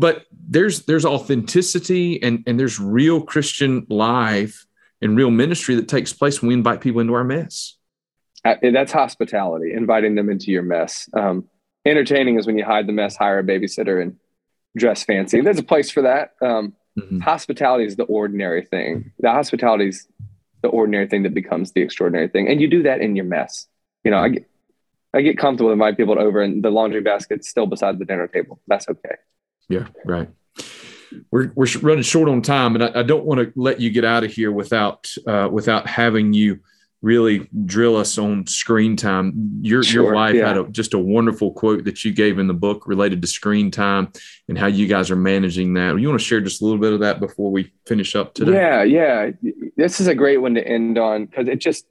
but 0.00 0.24
there's 0.32 0.86
there's 0.86 1.04
authenticity 1.04 2.22
and 2.22 2.42
and 2.46 2.58
there's 2.58 2.80
real 2.80 3.20
Christian 3.20 3.86
life 3.90 4.66
and 5.02 5.16
real 5.16 5.30
ministry 5.30 5.74
that 5.74 5.88
takes 5.88 6.12
place 6.12 6.40
when 6.40 6.48
we 6.48 6.54
invite 6.54 6.80
people 6.80 7.00
into 7.00 7.12
our 7.12 7.24
mess. 7.24 7.76
Uh, 8.44 8.54
that's 8.72 8.92
hospitality, 8.92 9.72
inviting 9.74 10.14
them 10.14 10.30
into 10.30 10.50
your 10.50 10.62
mess. 10.62 11.08
Um, 11.14 11.44
entertaining 11.84 12.38
is 12.38 12.46
when 12.46 12.56
you 12.56 12.64
hide 12.64 12.86
the 12.86 12.92
mess, 12.92 13.14
hire 13.14 13.38
a 13.38 13.44
babysitter, 13.44 14.00
and 14.00 14.16
dress 14.76 15.04
fancy. 15.04 15.42
There's 15.42 15.58
a 15.58 15.62
place 15.62 15.90
for 15.90 16.02
that. 16.02 16.32
Um, 16.40 16.74
mm-hmm. 16.98 17.18
Hospitality 17.20 17.84
is 17.84 17.96
the 17.96 18.04
ordinary 18.04 18.64
thing. 18.64 19.12
The 19.18 19.30
hospitality 19.30 19.88
is 19.88 20.08
the 20.62 20.68
ordinary 20.68 21.06
thing 21.06 21.24
that 21.24 21.34
becomes 21.34 21.72
the 21.72 21.82
extraordinary 21.82 22.28
thing, 22.28 22.48
and 22.48 22.60
you 22.60 22.68
do 22.68 22.82
that 22.84 23.02
in 23.02 23.14
your 23.16 23.26
mess. 23.26 23.66
You 24.04 24.10
know, 24.10 24.18
I 24.18 24.30
get 24.30 24.48
I 25.12 25.20
get 25.20 25.36
comfortable 25.36 25.72
inviting 25.72 25.96
people 25.96 26.18
over, 26.18 26.40
and 26.40 26.62
the 26.62 26.70
laundry 26.70 27.02
basket's 27.02 27.48
still 27.48 27.66
beside 27.66 27.98
the 27.98 28.06
dinner 28.06 28.26
table. 28.26 28.60
That's 28.66 28.88
okay. 28.88 29.16
Yeah, 29.70 29.86
right. 30.04 30.28
We're 31.30 31.52
we're 31.54 31.66
running 31.80 32.02
short 32.02 32.28
on 32.28 32.42
time, 32.42 32.74
and 32.74 32.84
I, 32.84 33.00
I 33.00 33.02
don't 33.02 33.24
want 33.24 33.40
to 33.40 33.52
let 33.56 33.80
you 33.80 33.90
get 33.90 34.04
out 34.04 34.24
of 34.24 34.32
here 34.32 34.52
without 34.52 35.10
uh, 35.26 35.48
without 35.50 35.86
having 35.86 36.32
you 36.32 36.60
really 37.02 37.48
drill 37.64 37.96
us 37.96 38.18
on 38.18 38.46
screen 38.46 38.96
time. 38.96 39.60
Your 39.62 39.82
sure, 39.82 40.04
your 40.04 40.14
wife 40.14 40.34
yeah. 40.34 40.48
had 40.48 40.58
a, 40.58 40.64
just 40.64 40.92
a 40.92 40.98
wonderful 40.98 41.52
quote 41.52 41.84
that 41.84 42.04
you 42.04 42.12
gave 42.12 42.38
in 42.38 42.46
the 42.46 42.54
book 42.54 42.86
related 42.86 43.22
to 43.22 43.28
screen 43.28 43.70
time 43.70 44.12
and 44.48 44.58
how 44.58 44.66
you 44.66 44.86
guys 44.86 45.10
are 45.10 45.16
managing 45.16 45.74
that. 45.74 45.98
You 45.98 46.08
want 46.08 46.20
to 46.20 46.26
share 46.26 46.40
just 46.40 46.60
a 46.60 46.64
little 46.64 46.80
bit 46.80 46.92
of 46.92 47.00
that 47.00 47.20
before 47.20 47.50
we 47.50 47.72
finish 47.86 48.14
up 48.14 48.34
today? 48.34 48.52
Yeah, 48.52 48.82
yeah. 48.82 49.30
This 49.76 50.00
is 50.00 50.08
a 50.08 50.14
great 50.14 50.38
one 50.38 50.54
to 50.54 50.66
end 50.66 50.98
on 50.98 51.26
because 51.26 51.48
it 51.48 51.60
just 51.60 51.86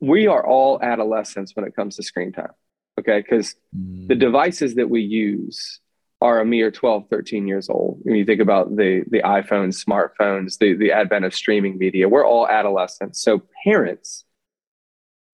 we 0.00 0.26
are 0.26 0.44
all 0.44 0.82
adolescents 0.82 1.54
when 1.54 1.64
it 1.64 1.76
comes 1.76 1.96
to 1.96 2.02
screen 2.02 2.32
time. 2.32 2.52
Okay, 2.98 3.20
because 3.22 3.54
mm. 3.76 4.08
the 4.08 4.14
devices 4.14 4.74
that 4.74 4.90
we 4.90 5.00
use 5.00 5.80
are 6.20 6.40
a 6.40 6.44
mere 6.44 6.70
12, 6.70 7.08
13 7.08 7.46
years 7.48 7.70
old. 7.70 7.98
When 8.02 8.16
you 8.16 8.24
think 8.24 8.40
about 8.40 8.76
the, 8.76 9.04
the 9.08 9.22
iPhones, 9.22 9.82
smartphones, 9.82 10.58
the, 10.58 10.74
the 10.74 10.92
advent 10.92 11.24
of 11.24 11.34
streaming 11.34 11.78
media, 11.78 12.08
we're 12.08 12.26
all 12.26 12.46
adolescents. 12.46 13.22
So 13.22 13.42
parents, 13.64 14.24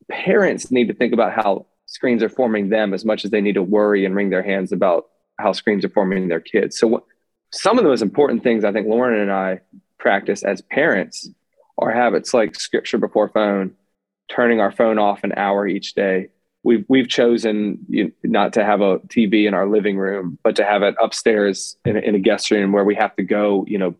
parents 0.08 0.70
need 0.70 0.88
to 0.88 0.94
think 0.94 1.12
about 1.12 1.32
how 1.32 1.66
screens 1.86 2.22
are 2.22 2.28
forming 2.28 2.68
them 2.68 2.94
as 2.94 3.04
much 3.04 3.24
as 3.24 3.30
they 3.30 3.40
need 3.40 3.54
to 3.54 3.62
worry 3.62 4.04
and 4.04 4.14
wring 4.14 4.30
their 4.30 4.42
hands 4.42 4.70
about 4.70 5.06
how 5.38 5.52
screens 5.52 5.84
are 5.84 5.90
forming 5.90 6.28
their 6.28 6.40
kids. 6.40 6.78
So 6.78 6.86
what, 6.86 7.04
some 7.52 7.78
of 7.78 7.84
the 7.84 7.90
most 7.90 8.02
important 8.02 8.42
things 8.42 8.64
I 8.64 8.72
think 8.72 8.86
Lauren 8.86 9.20
and 9.20 9.32
I 9.32 9.60
practice 9.98 10.44
as 10.44 10.62
parents 10.62 11.28
are 11.78 11.90
habits 11.90 12.32
like 12.32 12.54
scripture 12.54 12.98
before 12.98 13.28
phone, 13.28 13.74
turning 14.28 14.60
our 14.60 14.72
phone 14.72 14.98
off 14.98 15.24
an 15.24 15.32
hour 15.36 15.66
each 15.66 15.94
day, 15.94 16.28
we've 16.66 16.84
we've 16.88 17.08
chosen 17.08 17.78
you 17.88 18.04
know, 18.04 18.10
not 18.24 18.52
to 18.54 18.64
have 18.64 18.80
a 18.80 18.98
TV 18.98 19.46
in 19.46 19.54
our 19.54 19.68
living 19.68 19.96
room, 19.96 20.36
but 20.42 20.56
to 20.56 20.64
have 20.64 20.82
it 20.82 20.96
upstairs 21.00 21.76
in 21.84 21.96
in 21.96 22.16
a 22.16 22.18
guest 22.18 22.50
room 22.50 22.72
where 22.72 22.84
we 22.84 22.96
have 22.96 23.14
to 23.16 23.22
go, 23.22 23.64
you 23.68 23.78
know, 23.78 23.94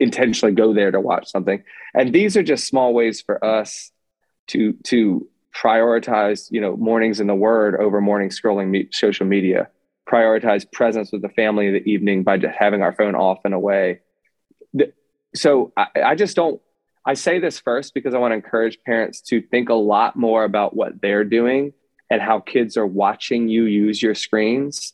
intentionally 0.00 0.52
go 0.52 0.74
there 0.74 0.90
to 0.90 1.00
watch 1.00 1.30
something. 1.30 1.62
And 1.94 2.12
these 2.12 2.36
are 2.36 2.42
just 2.42 2.66
small 2.66 2.92
ways 2.92 3.22
for 3.22 3.42
us 3.44 3.92
to 4.48 4.72
to 4.84 5.28
prioritize, 5.54 6.48
you 6.50 6.60
know, 6.60 6.76
mornings 6.76 7.20
in 7.20 7.28
the 7.28 7.34
Word 7.34 7.76
over 7.76 8.00
morning 8.00 8.30
scrolling 8.30 8.68
me- 8.68 8.88
social 8.90 9.26
media. 9.26 9.68
Prioritize 10.10 10.70
presence 10.72 11.12
with 11.12 11.22
the 11.22 11.28
family 11.28 11.68
in 11.68 11.74
the 11.74 11.90
evening 11.90 12.24
by 12.24 12.38
just 12.38 12.56
having 12.58 12.82
our 12.82 12.92
phone 12.92 13.14
off 13.14 13.38
and 13.44 13.54
away. 13.54 14.00
So 15.34 15.72
I, 15.76 15.86
I 16.04 16.14
just 16.16 16.34
don't 16.34 16.60
I 17.08 17.14
say 17.14 17.38
this 17.38 17.58
first 17.58 17.94
because 17.94 18.12
I 18.12 18.18
want 18.18 18.32
to 18.32 18.34
encourage 18.34 18.78
parents 18.84 19.22
to 19.22 19.40
think 19.40 19.70
a 19.70 19.74
lot 19.74 20.14
more 20.14 20.44
about 20.44 20.76
what 20.76 21.00
they're 21.00 21.24
doing 21.24 21.72
and 22.10 22.20
how 22.20 22.38
kids 22.38 22.76
are 22.76 22.86
watching 22.86 23.48
you 23.48 23.64
use 23.64 24.02
your 24.02 24.14
screens, 24.14 24.92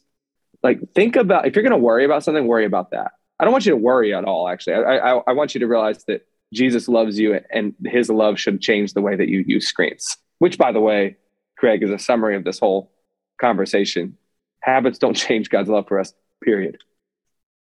like 0.63 0.79
think 0.95 1.17
about 1.17 1.45
if 1.45 1.57
you're 1.57 1.65
going 1.65 1.73
to 1.73 1.77
worry 1.77 2.05
about 2.05 2.23
something, 2.23 2.47
worry 2.47 2.67
about 2.67 2.93
that. 2.93 3.11
I 3.41 3.43
don't 3.43 3.51
want 3.51 3.67
you 3.67 3.73
to 3.73 3.77
worry 3.77 4.15
at 4.15 4.25
all. 4.25 4.49
Actually, 4.49 4.77
I, 4.77 4.99
I, 4.99 5.23
I 5.27 5.33
want 5.33 5.55
you 5.55 5.59
to 5.59 5.67
realize 5.67 6.05
that 6.05 6.25
Jesus 6.53 6.87
loves 6.87 7.19
you 7.19 7.41
and 7.51 7.75
His 7.85 8.09
love 8.09 8.39
should 8.39 8.61
change 8.61 8.95
the 8.95 9.01
way 9.01 9.17
that 9.17 9.27
you 9.29 9.43
use 9.45 9.67
screens. 9.67 10.17
Which, 10.39 10.57
by 10.57 10.71
the 10.71 10.81
way, 10.81 11.17
Craig 11.59 11.83
is 11.83 11.91
a 11.91 11.99
summary 11.99 12.37
of 12.37 12.45
this 12.45 12.61
whole 12.61 12.93
conversation. 13.41 14.17
Habits 14.61 14.99
don't 14.99 15.15
change 15.17 15.51
God's 15.51 15.69
love 15.69 15.89
for 15.89 15.99
us. 15.99 16.13
Period. 16.45 16.79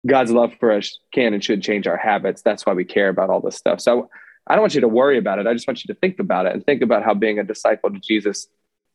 God's 0.07 0.31
love 0.31 0.53
for 0.61 0.71
us 0.71 0.97
can 1.13 1.35
and 1.35 1.43
should 1.43 1.61
change 1.61 1.89
our 1.89 1.97
habits. 1.97 2.43
That's 2.43 2.65
why 2.65 2.75
we 2.75 2.85
care 2.85 3.09
about 3.09 3.31
all 3.31 3.41
this 3.41 3.57
stuff. 3.57 3.81
So 3.81 4.11
I 4.47 4.55
don't 4.55 4.63
want 4.63 4.75
you 4.75 4.83
to 4.83 4.89
worry 4.89 5.19
about 5.19 5.39
it. 5.39 5.47
I 5.47 5.55
just 5.55 5.67
want 5.67 5.85
you 5.85 5.95
to 5.95 5.99
think 5.99 6.19
about 6.19 6.47
it 6.47 6.53
and 6.53 6.65
think 6.65 6.83
about 6.83 7.03
how 7.03 7.15
being 7.15 7.39
a 7.39 7.45
disciple 7.45 7.91
to 7.91 7.99
Jesus 7.99 8.47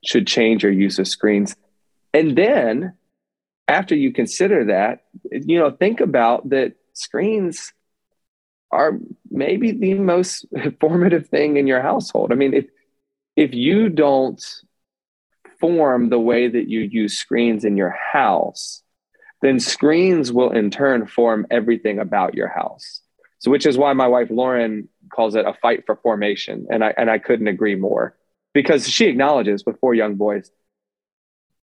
should 0.05 0.27
change 0.27 0.63
your 0.63 0.71
use 0.71 0.99
of 0.99 1.07
screens. 1.07 1.55
And 2.13 2.37
then 2.37 2.93
after 3.67 3.95
you 3.95 4.13
consider 4.13 4.65
that, 4.65 5.05
you 5.31 5.59
know, 5.59 5.71
think 5.71 6.01
about 6.01 6.49
that 6.49 6.73
screens 6.93 7.73
are 8.71 8.99
maybe 9.29 9.71
the 9.71 9.95
most 9.95 10.45
formative 10.79 11.27
thing 11.27 11.57
in 11.57 11.67
your 11.67 11.81
household. 11.81 12.31
I 12.31 12.35
mean, 12.35 12.53
if 12.53 12.65
if 13.35 13.53
you 13.53 13.89
don't 13.89 14.43
form 15.59 16.09
the 16.09 16.19
way 16.19 16.47
that 16.47 16.67
you 16.67 16.81
use 16.81 17.17
screens 17.17 17.63
in 17.63 17.77
your 17.77 17.91
house, 17.91 18.83
then 19.41 19.59
screens 19.59 20.31
will 20.31 20.51
in 20.51 20.71
turn 20.71 21.07
form 21.07 21.47
everything 21.49 21.99
about 21.99 22.35
your 22.35 22.49
house. 22.49 23.01
So 23.39 23.49
which 23.51 23.65
is 23.65 23.77
why 23.77 23.93
my 23.93 24.07
wife 24.07 24.29
Lauren 24.29 24.89
calls 25.09 25.35
it 25.35 25.45
a 25.45 25.53
fight 25.53 25.85
for 25.85 25.95
formation. 25.97 26.67
And 26.69 26.83
I 26.83 26.93
and 26.97 27.09
I 27.09 27.19
couldn't 27.19 27.47
agree 27.47 27.75
more 27.75 28.15
because 28.53 28.87
she 28.87 29.05
acknowledges 29.05 29.63
before 29.63 29.93
young 29.93 30.15
boys, 30.15 30.51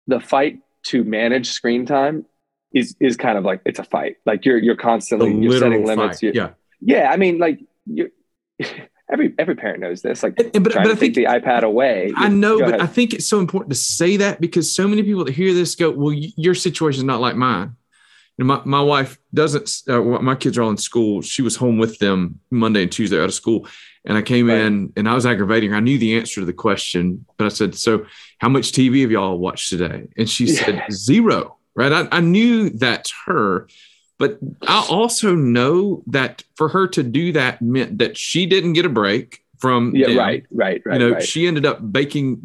the 0.07 0.19
fight 0.19 0.59
to 0.83 1.03
manage 1.03 1.51
screen 1.51 1.85
time 1.85 2.25
is 2.73 2.95
is 2.99 3.17
kind 3.17 3.37
of 3.37 3.43
like 3.43 3.61
it's 3.65 3.79
a 3.79 3.83
fight. 3.83 4.17
Like 4.25 4.45
you're 4.45 4.57
you're 4.57 4.75
constantly 4.75 5.33
you're 5.35 5.59
setting 5.59 5.85
limits. 5.85 6.21
yeah. 6.21 6.49
Yeah. 6.81 7.09
I 7.11 7.17
mean, 7.17 7.37
like 7.39 7.59
you 7.85 8.11
every 9.11 9.33
every 9.37 9.55
parent 9.55 9.79
knows 9.79 10.01
this. 10.01 10.23
Like, 10.23 10.35
but, 10.35 10.51
but 10.51 10.75
I 10.75 10.95
think 10.95 11.15
the 11.15 11.25
iPad 11.25 11.63
away. 11.63 12.11
I 12.15 12.29
know, 12.29 12.59
but 12.59 12.69
ahead. 12.69 12.81
I 12.81 12.87
think 12.87 13.13
it's 13.13 13.27
so 13.27 13.39
important 13.39 13.71
to 13.71 13.79
say 13.79 14.17
that 14.17 14.41
because 14.41 14.71
so 14.71 14.87
many 14.87 15.03
people 15.03 15.23
that 15.25 15.33
hear 15.33 15.53
this 15.53 15.75
go, 15.75 15.91
"Well, 15.91 16.13
your 16.13 16.55
situation 16.55 16.99
is 16.99 17.05
not 17.05 17.21
like 17.21 17.35
mine." 17.35 17.75
My, 18.37 18.61
my 18.65 18.81
wife 18.81 19.19
doesn't. 19.33 19.83
Uh, 19.87 20.01
my 20.01 20.35
kids 20.35 20.57
are 20.57 20.63
all 20.63 20.69
in 20.69 20.77
school. 20.77 21.21
She 21.21 21.41
was 21.41 21.55
home 21.55 21.77
with 21.77 21.99
them 21.99 22.39
Monday 22.49 22.83
and 22.83 22.91
Tuesday 22.91 23.19
out 23.19 23.25
of 23.25 23.33
school, 23.33 23.67
and 24.05 24.17
I 24.17 24.23
came 24.23 24.47
right. 24.47 24.59
in 24.59 24.91
and 24.95 25.07
I 25.07 25.13
was 25.13 25.25
aggravating 25.25 25.69
her. 25.69 25.77
I 25.77 25.81
knew 25.81 25.99
the 25.99 26.17
answer 26.17 26.41
to 26.41 26.45
the 26.45 26.53
question, 26.53 27.25
but 27.37 27.45
I 27.45 27.49
said, 27.49 27.75
"So, 27.75 28.05
how 28.39 28.49
much 28.49 28.71
TV 28.71 29.01
have 29.01 29.11
y'all 29.11 29.37
watched 29.37 29.69
today?" 29.69 30.07
And 30.17 30.27
she 30.27 30.45
yeah. 30.45 30.65
said, 30.65 30.83
zero. 30.91 31.57
Right? 31.75 31.91
I, 31.91 32.07
I 32.11 32.19
knew 32.19 32.69
that's 32.69 33.13
her, 33.25 33.67
but 34.17 34.39
I 34.67 34.85
also 34.89 35.35
know 35.35 36.03
that 36.07 36.43
for 36.55 36.69
her 36.69 36.87
to 36.89 37.03
do 37.03 37.33
that 37.33 37.61
meant 37.61 37.99
that 37.99 38.17
she 38.17 38.45
didn't 38.45 38.73
get 38.73 38.85
a 38.85 38.89
break 38.89 39.43
from 39.63 39.95
yeah 39.95 40.07
them. 40.07 40.17
right 40.17 40.45
right 40.51 40.81
right 40.85 40.99
you 40.99 41.07
know 41.07 41.13
right. 41.13 41.23
she 41.23 41.47
ended 41.47 41.65
up 41.65 41.93
baking 41.93 42.37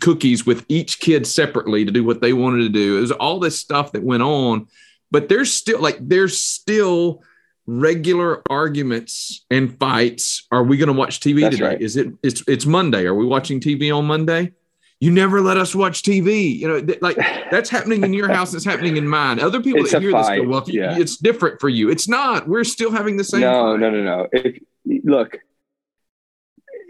cookies 0.00 0.46
with 0.46 0.64
each 0.70 1.00
kid 1.00 1.26
separately 1.26 1.84
to 1.84 1.92
do 1.92 2.02
what 2.02 2.22
they 2.22 2.32
wanted 2.32 2.62
to 2.62 2.70
do 2.70 2.96
it 2.96 3.00
was 3.02 3.12
all 3.12 3.38
this 3.38 3.58
stuff 3.58 3.92
that 3.92 4.02
went 4.02 4.22
on 4.22 4.66
but 5.10 5.28
there's 5.28 5.52
still 5.52 5.80
like 5.80 5.98
there's 6.00 6.40
still 6.40 7.22
regular 7.66 8.42
arguments 8.48 9.44
and 9.50 9.78
fights. 9.78 10.46
Are 10.50 10.62
we 10.62 10.76
going 10.76 10.88
to 10.88 10.92
watch 10.92 11.20
TV 11.20 11.40
That's 11.42 11.56
today? 11.56 11.68
Right. 11.68 11.82
Is 11.82 11.96
it 11.96 12.12
it's 12.22 12.42
it's 12.46 12.66
Monday? 12.66 13.06
Are 13.06 13.14
we 13.14 13.26
watching 13.26 13.60
TV 13.60 13.96
on 13.96 14.06
Monday? 14.06 14.52
You 14.98 15.10
never 15.10 15.42
let 15.42 15.58
us 15.58 15.74
watch 15.74 16.02
TV. 16.02 16.58
You 16.58 16.68
know, 16.68 16.80
th- 16.80 17.02
like 17.02 17.16
that's 17.50 17.68
happening 17.68 18.02
in 18.02 18.14
your 18.14 18.28
house. 18.28 18.54
It's 18.54 18.64
happening 18.64 18.96
in 18.96 19.06
mine. 19.06 19.40
Other 19.40 19.60
people 19.60 19.82
it's 19.82 19.92
that 19.92 20.00
hear 20.00 20.10
fight. 20.10 20.36
this 20.36 20.44
go, 20.44 20.48
"Well, 20.48 20.64
yeah. 20.68 20.96
it's 20.98 21.18
different 21.18 21.60
for 21.60 21.68
you." 21.68 21.90
It's 21.90 22.08
not. 22.08 22.48
We're 22.48 22.64
still 22.64 22.90
having 22.90 23.18
the 23.18 23.24
same. 23.24 23.42
No, 23.42 23.72
fight. 23.72 23.80
no, 23.80 23.90
no, 23.90 24.02
no. 24.02 24.28
If, 24.32 24.58
look, 25.04 25.36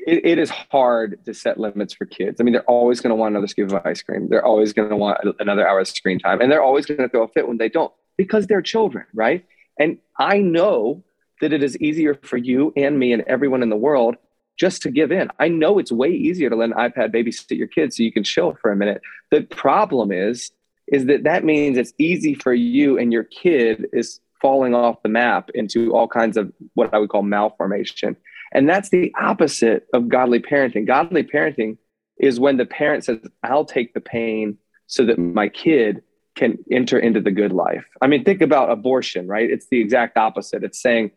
it, 0.07 0.25
it 0.25 0.39
is 0.39 0.51
hard 0.51 1.19
to 1.25 1.35
set 1.35 1.59
limits 1.59 1.95
for 1.95 2.07
kids. 2.07 2.41
I 2.41 2.45
mean, 2.45 2.53
they're 2.53 2.63
always 2.63 3.01
going 3.01 3.11
to 3.11 3.17
want 3.17 3.33
another 3.33 3.49
scoop 3.49 3.73
of 3.73 3.85
ice 3.85 4.03
cream. 4.03 4.29
They're 4.29 4.47
always 4.47 4.73
going 4.73 4.89
to 4.89 4.97
want 4.97 5.19
another 5.41 5.67
hour 5.67 5.81
of 5.81 5.89
screen 5.89 6.21
time, 6.21 6.41
and 6.41 6.51
they're 6.51 6.63
always 6.63 6.87
going 6.87 7.01
to 7.01 7.09
throw 7.09 7.25
a 7.25 7.29
fit 7.29 7.49
when 7.49 7.59
they 7.59 7.69
don't 7.69 7.93
because 8.17 8.47
they're 8.47 8.63
children, 8.63 9.07
right? 9.15 9.45
And 9.79 9.99
I 10.19 10.39
know 10.39 11.05
that 11.41 11.53
it 11.53 11.63
is 11.63 11.77
easier 11.79 12.15
for 12.15 12.37
you 12.37 12.73
and 12.77 12.99
me 12.99 13.13
and 13.13 13.23
everyone 13.27 13.63
in 13.63 13.69
the 13.69 13.77
world 13.77 14.17
just 14.59 14.83
to 14.83 14.91
give 14.91 15.13
in. 15.13 15.29
I 15.39 15.49
know 15.49 15.79
it's 15.79 15.93
way 15.93 16.11
easier 16.11 16.49
to 16.49 16.57
let 16.57 16.71
an 16.71 16.75
iPad 16.75 17.15
babysit 17.15 17.59
your 17.59 17.67
kids 17.67 17.97
so 17.97 18.03
you 18.03 18.13
can 18.13 18.25
chill 18.25 18.57
for 18.61 18.73
a 18.73 18.77
minute. 18.77 19.03
The 19.31 19.43
problem 19.43 20.11
is, 20.11 20.51
is 20.89 21.07
that 21.07 21.25
that 21.25 21.45
means 21.45 21.77
it's 21.77 21.93
easy 21.99 22.35
for 22.35 22.55
you 22.55 22.99
and 22.99 23.13
your 23.13 23.25
kid 23.25 23.87
is 23.93 24.21
falling 24.41 24.75
off 24.75 25.03
the 25.03 25.09
map 25.09 25.51
into 25.55 25.95
all 25.95 26.09
kinds 26.09 26.37
of 26.37 26.53
what 26.75 26.95
I 26.95 26.99
would 26.99 27.11
call 27.11 27.23
malformation. 27.23 28.17
And 28.53 28.69
that's 28.69 28.91
the 28.91 29.13
opposite 29.21 29.87
of 29.93 30.09
godly 30.09 30.41
parenting. 30.41 30.87
Godly 30.87 31.25
parenting 31.25 31.79
is 32.19 32.41
when 32.41 32.57
the 32.57 32.67
parent 32.67 33.05
says, 33.05 33.19
I'll 33.43 33.65
take 33.65 33.93
the 33.93 34.01
pain 34.01 34.59
so 34.87 35.05
that 35.07 35.19
my 35.19 35.49
kid 35.49 36.03
can 36.37 36.59
enter 36.71 36.99
into 36.99 37.21
the 37.21 37.31
good 37.31 37.53
life. 37.53 37.87
I 38.01 38.07
mean, 38.07 38.23
think 38.23 38.43
about 38.43 38.71
abortion, 38.71 39.27
right? 39.27 39.51
It's 39.51 39.67
the 39.69 39.81
exact 39.81 40.17
opposite. 40.17 40.63
It's 40.63 40.81
saying, 40.81 41.11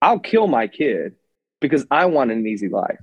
I'll 0.00 0.20
kill 0.20 0.46
my 0.46 0.68
kid 0.68 1.14
because 1.60 1.86
I 1.90 2.04
want 2.06 2.30
an 2.30 2.46
easy 2.46 2.68
life. 2.68 2.98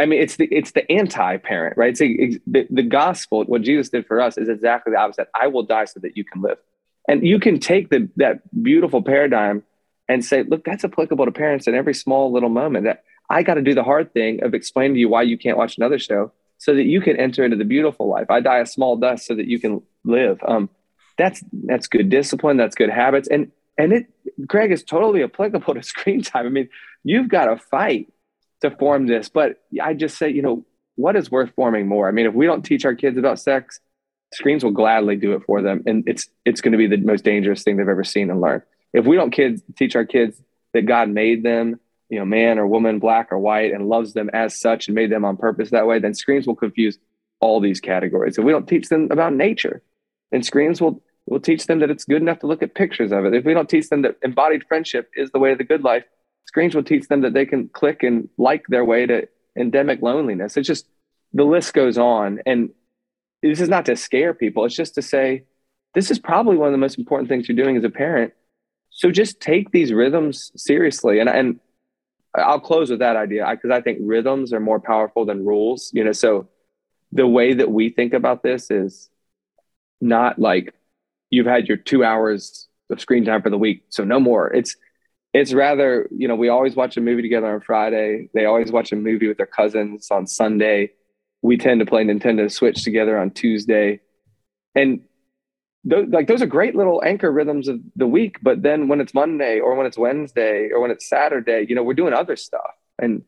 I 0.00 0.06
mean, 0.06 0.22
it's 0.22 0.36
the 0.36 0.46
it's 0.52 0.70
the 0.70 0.90
anti-parent, 0.90 1.76
right? 1.76 1.90
It's 1.90 2.00
a, 2.00 2.40
the, 2.46 2.68
the 2.70 2.84
gospel. 2.84 3.42
What 3.44 3.62
Jesus 3.62 3.88
did 3.88 4.06
for 4.06 4.20
us 4.20 4.38
is 4.38 4.48
exactly 4.48 4.92
the 4.92 4.98
opposite. 5.00 5.28
I 5.34 5.48
will 5.48 5.64
die 5.64 5.86
so 5.86 5.98
that 6.00 6.16
you 6.16 6.24
can 6.24 6.40
live, 6.40 6.58
and 7.08 7.26
you 7.26 7.40
can 7.40 7.58
take 7.58 7.90
the 7.90 8.08
that 8.14 8.40
beautiful 8.62 9.02
paradigm 9.02 9.64
and 10.08 10.24
say, 10.24 10.44
look, 10.44 10.64
that's 10.64 10.84
applicable 10.84 11.24
to 11.24 11.32
parents 11.32 11.66
in 11.66 11.74
every 11.74 11.94
small 11.94 12.32
little 12.32 12.48
moment. 12.48 12.84
That 12.84 13.02
I 13.28 13.42
got 13.42 13.54
to 13.54 13.62
do 13.62 13.74
the 13.74 13.82
hard 13.82 14.14
thing 14.14 14.44
of 14.44 14.54
explaining 14.54 14.94
to 14.94 15.00
you 15.00 15.08
why 15.08 15.22
you 15.22 15.36
can't 15.36 15.58
watch 15.58 15.76
another 15.76 15.98
show 15.98 16.30
so 16.58 16.74
that 16.74 16.84
you 16.84 17.00
can 17.00 17.16
enter 17.16 17.44
into 17.44 17.56
the 17.56 17.64
beautiful 17.64 18.08
life. 18.08 18.30
I 18.30 18.40
die 18.40 18.58
a 18.58 18.66
small 18.66 18.96
dust 18.96 19.26
so 19.26 19.34
that 19.34 19.46
you 19.46 19.58
can 19.58 19.82
live. 20.04 20.40
Um, 20.46 20.68
that's 21.16 21.42
that's 21.52 21.86
good 21.86 22.10
discipline. 22.10 22.56
That's 22.56 22.74
good 22.74 22.90
habits. 22.90 23.28
And 23.28 23.50
and 23.78 23.92
it, 23.92 24.06
Greg, 24.46 24.72
is 24.72 24.82
totally 24.82 25.22
applicable 25.22 25.74
to 25.74 25.82
screen 25.94 26.22
time. 26.22 26.46
I 26.46 26.50
mean, 26.50 26.68
you've 27.04 27.28
got 27.28 27.46
to 27.46 27.56
fight 27.56 28.12
to 28.60 28.70
form 28.72 29.06
this. 29.06 29.28
But 29.28 29.62
I 29.80 29.94
just 29.94 30.18
say, 30.18 30.30
you 30.30 30.42
know, 30.42 30.66
what 30.96 31.16
is 31.16 31.30
worth 31.30 31.52
forming 31.54 31.86
more? 31.86 32.08
I 32.08 32.12
mean, 32.12 32.26
if 32.26 32.34
we 32.34 32.46
don't 32.46 32.62
teach 32.62 32.84
our 32.84 32.94
kids 32.94 33.16
about 33.16 33.38
sex, 33.38 33.80
screens 34.34 34.64
will 34.64 34.72
gladly 34.72 35.16
do 35.16 35.32
it 35.34 35.42
for 35.46 35.62
them, 35.62 35.82
and 35.86 36.04
it's 36.06 36.28
it's 36.44 36.60
going 36.60 36.72
to 36.72 36.78
be 36.78 36.88
the 36.88 36.98
most 36.98 37.24
dangerous 37.24 37.62
thing 37.62 37.76
they've 37.76 37.88
ever 37.88 38.04
seen 38.04 38.30
and 38.30 38.40
learned. 38.40 38.62
If 38.92 39.06
we 39.06 39.16
don't 39.16 39.30
kids 39.30 39.62
teach 39.76 39.94
our 39.94 40.04
kids 40.04 40.40
that 40.74 40.86
God 40.86 41.08
made 41.08 41.42
them 41.42 41.78
you 42.08 42.18
know, 42.18 42.24
man 42.24 42.58
or 42.58 42.66
woman, 42.66 42.98
black 42.98 43.28
or 43.30 43.38
white, 43.38 43.72
and 43.72 43.88
loves 43.88 44.12
them 44.14 44.30
as 44.32 44.58
such 44.58 44.88
and 44.88 44.94
made 44.94 45.10
them 45.10 45.24
on 45.24 45.36
purpose 45.36 45.70
that 45.70 45.86
way, 45.86 45.98
then 45.98 46.14
screens 46.14 46.46
will 46.46 46.56
confuse 46.56 46.98
all 47.40 47.60
these 47.60 47.80
categories. 47.80 48.38
If 48.38 48.44
we 48.44 48.52
don't 48.52 48.68
teach 48.68 48.88
them 48.88 49.08
about 49.10 49.34
nature, 49.34 49.82
then 50.30 50.42
screens 50.42 50.80
will 50.80 51.02
will 51.26 51.40
teach 51.40 51.66
them 51.66 51.80
that 51.80 51.90
it's 51.90 52.04
good 52.04 52.22
enough 52.22 52.38
to 52.38 52.46
look 52.46 52.62
at 52.62 52.74
pictures 52.74 53.12
of 53.12 53.26
it. 53.26 53.34
If 53.34 53.44
we 53.44 53.52
don't 53.52 53.68
teach 53.68 53.90
them 53.90 54.02
that 54.02 54.16
embodied 54.22 54.64
friendship 54.66 55.10
is 55.14 55.30
the 55.30 55.38
way 55.38 55.52
of 55.52 55.58
the 55.58 55.64
good 55.64 55.84
life, 55.84 56.04
screens 56.46 56.74
will 56.74 56.82
teach 56.82 57.06
them 57.08 57.20
that 57.20 57.34
they 57.34 57.44
can 57.44 57.68
click 57.68 58.02
and 58.02 58.28
like 58.38 58.66
their 58.68 58.84
way 58.84 59.04
to 59.04 59.28
endemic 59.56 60.00
loneliness. 60.00 60.56
It's 60.56 60.66
just 60.66 60.88
the 61.32 61.44
list 61.44 61.74
goes 61.74 61.98
on. 61.98 62.40
And 62.46 62.70
this 63.42 63.60
is 63.60 63.68
not 63.68 63.86
to 63.86 63.96
scare 63.96 64.32
people, 64.34 64.64
it's 64.64 64.74
just 64.74 64.94
to 64.94 65.02
say, 65.02 65.44
this 65.94 66.10
is 66.10 66.18
probably 66.18 66.56
one 66.56 66.68
of 66.68 66.72
the 66.72 66.78
most 66.78 66.98
important 66.98 67.28
things 67.28 67.48
you're 67.48 67.62
doing 67.62 67.76
as 67.76 67.84
a 67.84 67.90
parent. 67.90 68.32
So 68.90 69.10
just 69.10 69.40
take 69.40 69.70
these 69.70 69.92
rhythms 69.92 70.50
seriously. 70.56 71.18
And, 71.20 71.28
and 71.28 71.60
I'll 72.34 72.60
close 72.60 72.90
with 72.90 73.00
that 73.00 73.16
idea 73.16 73.46
because 73.50 73.70
I 73.70 73.80
think 73.80 73.98
rhythms 74.02 74.52
are 74.52 74.60
more 74.60 74.80
powerful 74.80 75.24
than 75.24 75.44
rules. 75.44 75.90
You 75.92 76.04
know, 76.04 76.12
so 76.12 76.48
the 77.12 77.26
way 77.26 77.54
that 77.54 77.70
we 77.70 77.90
think 77.90 78.12
about 78.12 78.42
this 78.42 78.70
is 78.70 79.08
not 80.00 80.38
like 80.38 80.74
you've 81.30 81.46
had 81.46 81.66
your 81.66 81.76
two 81.76 82.04
hours 82.04 82.68
of 82.90 83.00
screen 83.00 83.24
time 83.24 83.42
for 83.42 83.50
the 83.50 83.58
week, 83.58 83.84
so 83.88 84.04
no 84.04 84.20
more. 84.20 84.52
It's 84.52 84.76
it's 85.34 85.52
rather, 85.52 86.08
you 86.10 86.26
know, 86.26 86.36
we 86.36 86.48
always 86.48 86.74
watch 86.74 86.96
a 86.96 87.00
movie 87.00 87.22
together 87.22 87.52
on 87.52 87.60
Friday. 87.60 88.30
They 88.32 88.46
always 88.46 88.72
watch 88.72 88.92
a 88.92 88.96
movie 88.96 89.28
with 89.28 89.36
their 89.36 89.46
cousins 89.46 90.10
on 90.10 90.26
Sunday. 90.26 90.92
We 91.42 91.58
tend 91.58 91.80
to 91.80 91.86
play 91.86 92.04
Nintendo 92.04 92.50
Switch 92.50 92.82
together 92.82 93.18
on 93.18 93.30
Tuesday. 93.30 94.00
And 94.74 95.02
those, 95.88 96.08
like 96.08 96.26
those 96.26 96.42
are 96.42 96.46
great 96.46 96.74
little 96.74 97.02
anchor 97.04 97.30
rhythms 97.32 97.68
of 97.68 97.80
the 97.96 98.06
week. 98.06 98.38
But 98.42 98.62
then 98.62 98.88
when 98.88 99.00
it's 99.00 99.14
Monday 99.14 99.60
or 99.60 99.74
when 99.74 99.86
it's 99.86 99.98
Wednesday 99.98 100.68
or 100.70 100.80
when 100.80 100.90
it's 100.90 101.08
Saturday, 101.08 101.66
you 101.68 101.74
know, 101.74 101.82
we're 101.82 101.94
doing 101.94 102.12
other 102.12 102.36
stuff, 102.36 102.74
and 102.98 103.22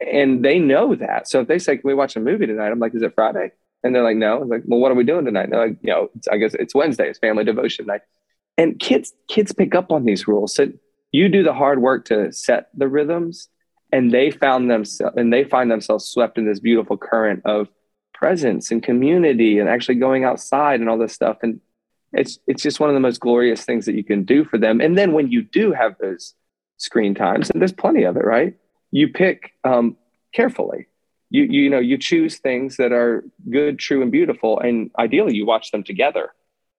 and 0.00 0.44
they 0.44 0.58
know 0.58 0.94
that. 0.94 1.28
So 1.28 1.40
if 1.40 1.48
they 1.48 1.58
say, 1.58 1.76
"Can 1.76 1.86
we 1.86 1.94
watch 1.94 2.16
a 2.16 2.20
movie 2.20 2.46
tonight?" 2.46 2.70
I'm 2.70 2.78
like, 2.78 2.94
"Is 2.94 3.02
it 3.02 3.14
Friday?" 3.14 3.52
And 3.82 3.94
they're 3.94 4.02
like, 4.02 4.16
"No." 4.16 4.42
I'm 4.42 4.48
like, 4.48 4.62
"Well, 4.66 4.80
what 4.80 4.90
are 4.90 4.96
we 4.96 5.04
doing 5.04 5.24
tonight?" 5.24 5.44
And 5.44 5.52
they're 5.52 5.68
like, 5.68 5.78
"You 5.82 5.90
know, 5.92 6.10
I 6.30 6.38
guess 6.38 6.54
it's 6.54 6.74
Wednesday. 6.74 7.08
It's 7.08 7.18
family 7.18 7.44
devotion 7.44 7.86
night." 7.86 8.02
And 8.58 8.78
kids 8.78 9.12
kids 9.28 9.52
pick 9.52 9.74
up 9.74 9.92
on 9.92 10.04
these 10.04 10.26
rules. 10.26 10.54
So 10.54 10.72
you 11.12 11.28
do 11.28 11.42
the 11.42 11.54
hard 11.54 11.80
work 11.80 12.06
to 12.06 12.32
set 12.32 12.70
the 12.74 12.88
rhythms, 12.88 13.48
and 13.92 14.10
they 14.10 14.30
found 14.30 14.70
themselves 14.70 15.16
and 15.16 15.32
they 15.32 15.44
find 15.44 15.70
themselves 15.70 16.06
swept 16.06 16.38
in 16.38 16.46
this 16.46 16.60
beautiful 16.60 16.96
current 16.96 17.42
of 17.44 17.68
presence 18.14 18.70
and 18.70 18.82
community 18.82 19.58
and 19.58 19.68
actually 19.68 19.96
going 19.96 20.24
outside 20.24 20.80
and 20.80 20.88
all 20.88 20.98
this 20.98 21.12
stuff. 21.12 21.38
And 21.42 21.60
it's 22.16 22.38
it's 22.46 22.62
just 22.62 22.80
one 22.80 22.88
of 22.90 22.94
the 22.94 23.00
most 23.00 23.20
glorious 23.20 23.64
things 23.64 23.86
that 23.86 23.94
you 23.94 24.04
can 24.04 24.24
do 24.24 24.44
for 24.44 24.58
them. 24.58 24.80
And 24.80 24.96
then 24.96 25.12
when 25.12 25.30
you 25.30 25.42
do 25.42 25.72
have 25.72 25.96
those 25.98 26.34
screen 26.76 27.14
times, 27.14 27.50
and 27.50 27.60
there's 27.60 27.72
plenty 27.72 28.04
of 28.04 28.16
it, 28.16 28.24
right? 28.24 28.54
You 28.90 29.08
pick 29.08 29.52
um, 29.64 29.96
carefully. 30.32 30.86
You, 31.30 31.44
you 31.44 31.70
know 31.70 31.80
you 31.80 31.98
choose 31.98 32.38
things 32.38 32.76
that 32.76 32.92
are 32.92 33.24
good, 33.50 33.78
true, 33.78 34.02
and 34.02 34.12
beautiful, 34.12 34.60
and 34.60 34.90
ideally 34.98 35.34
you 35.34 35.46
watch 35.46 35.72
them 35.72 35.82
together, 35.82 36.32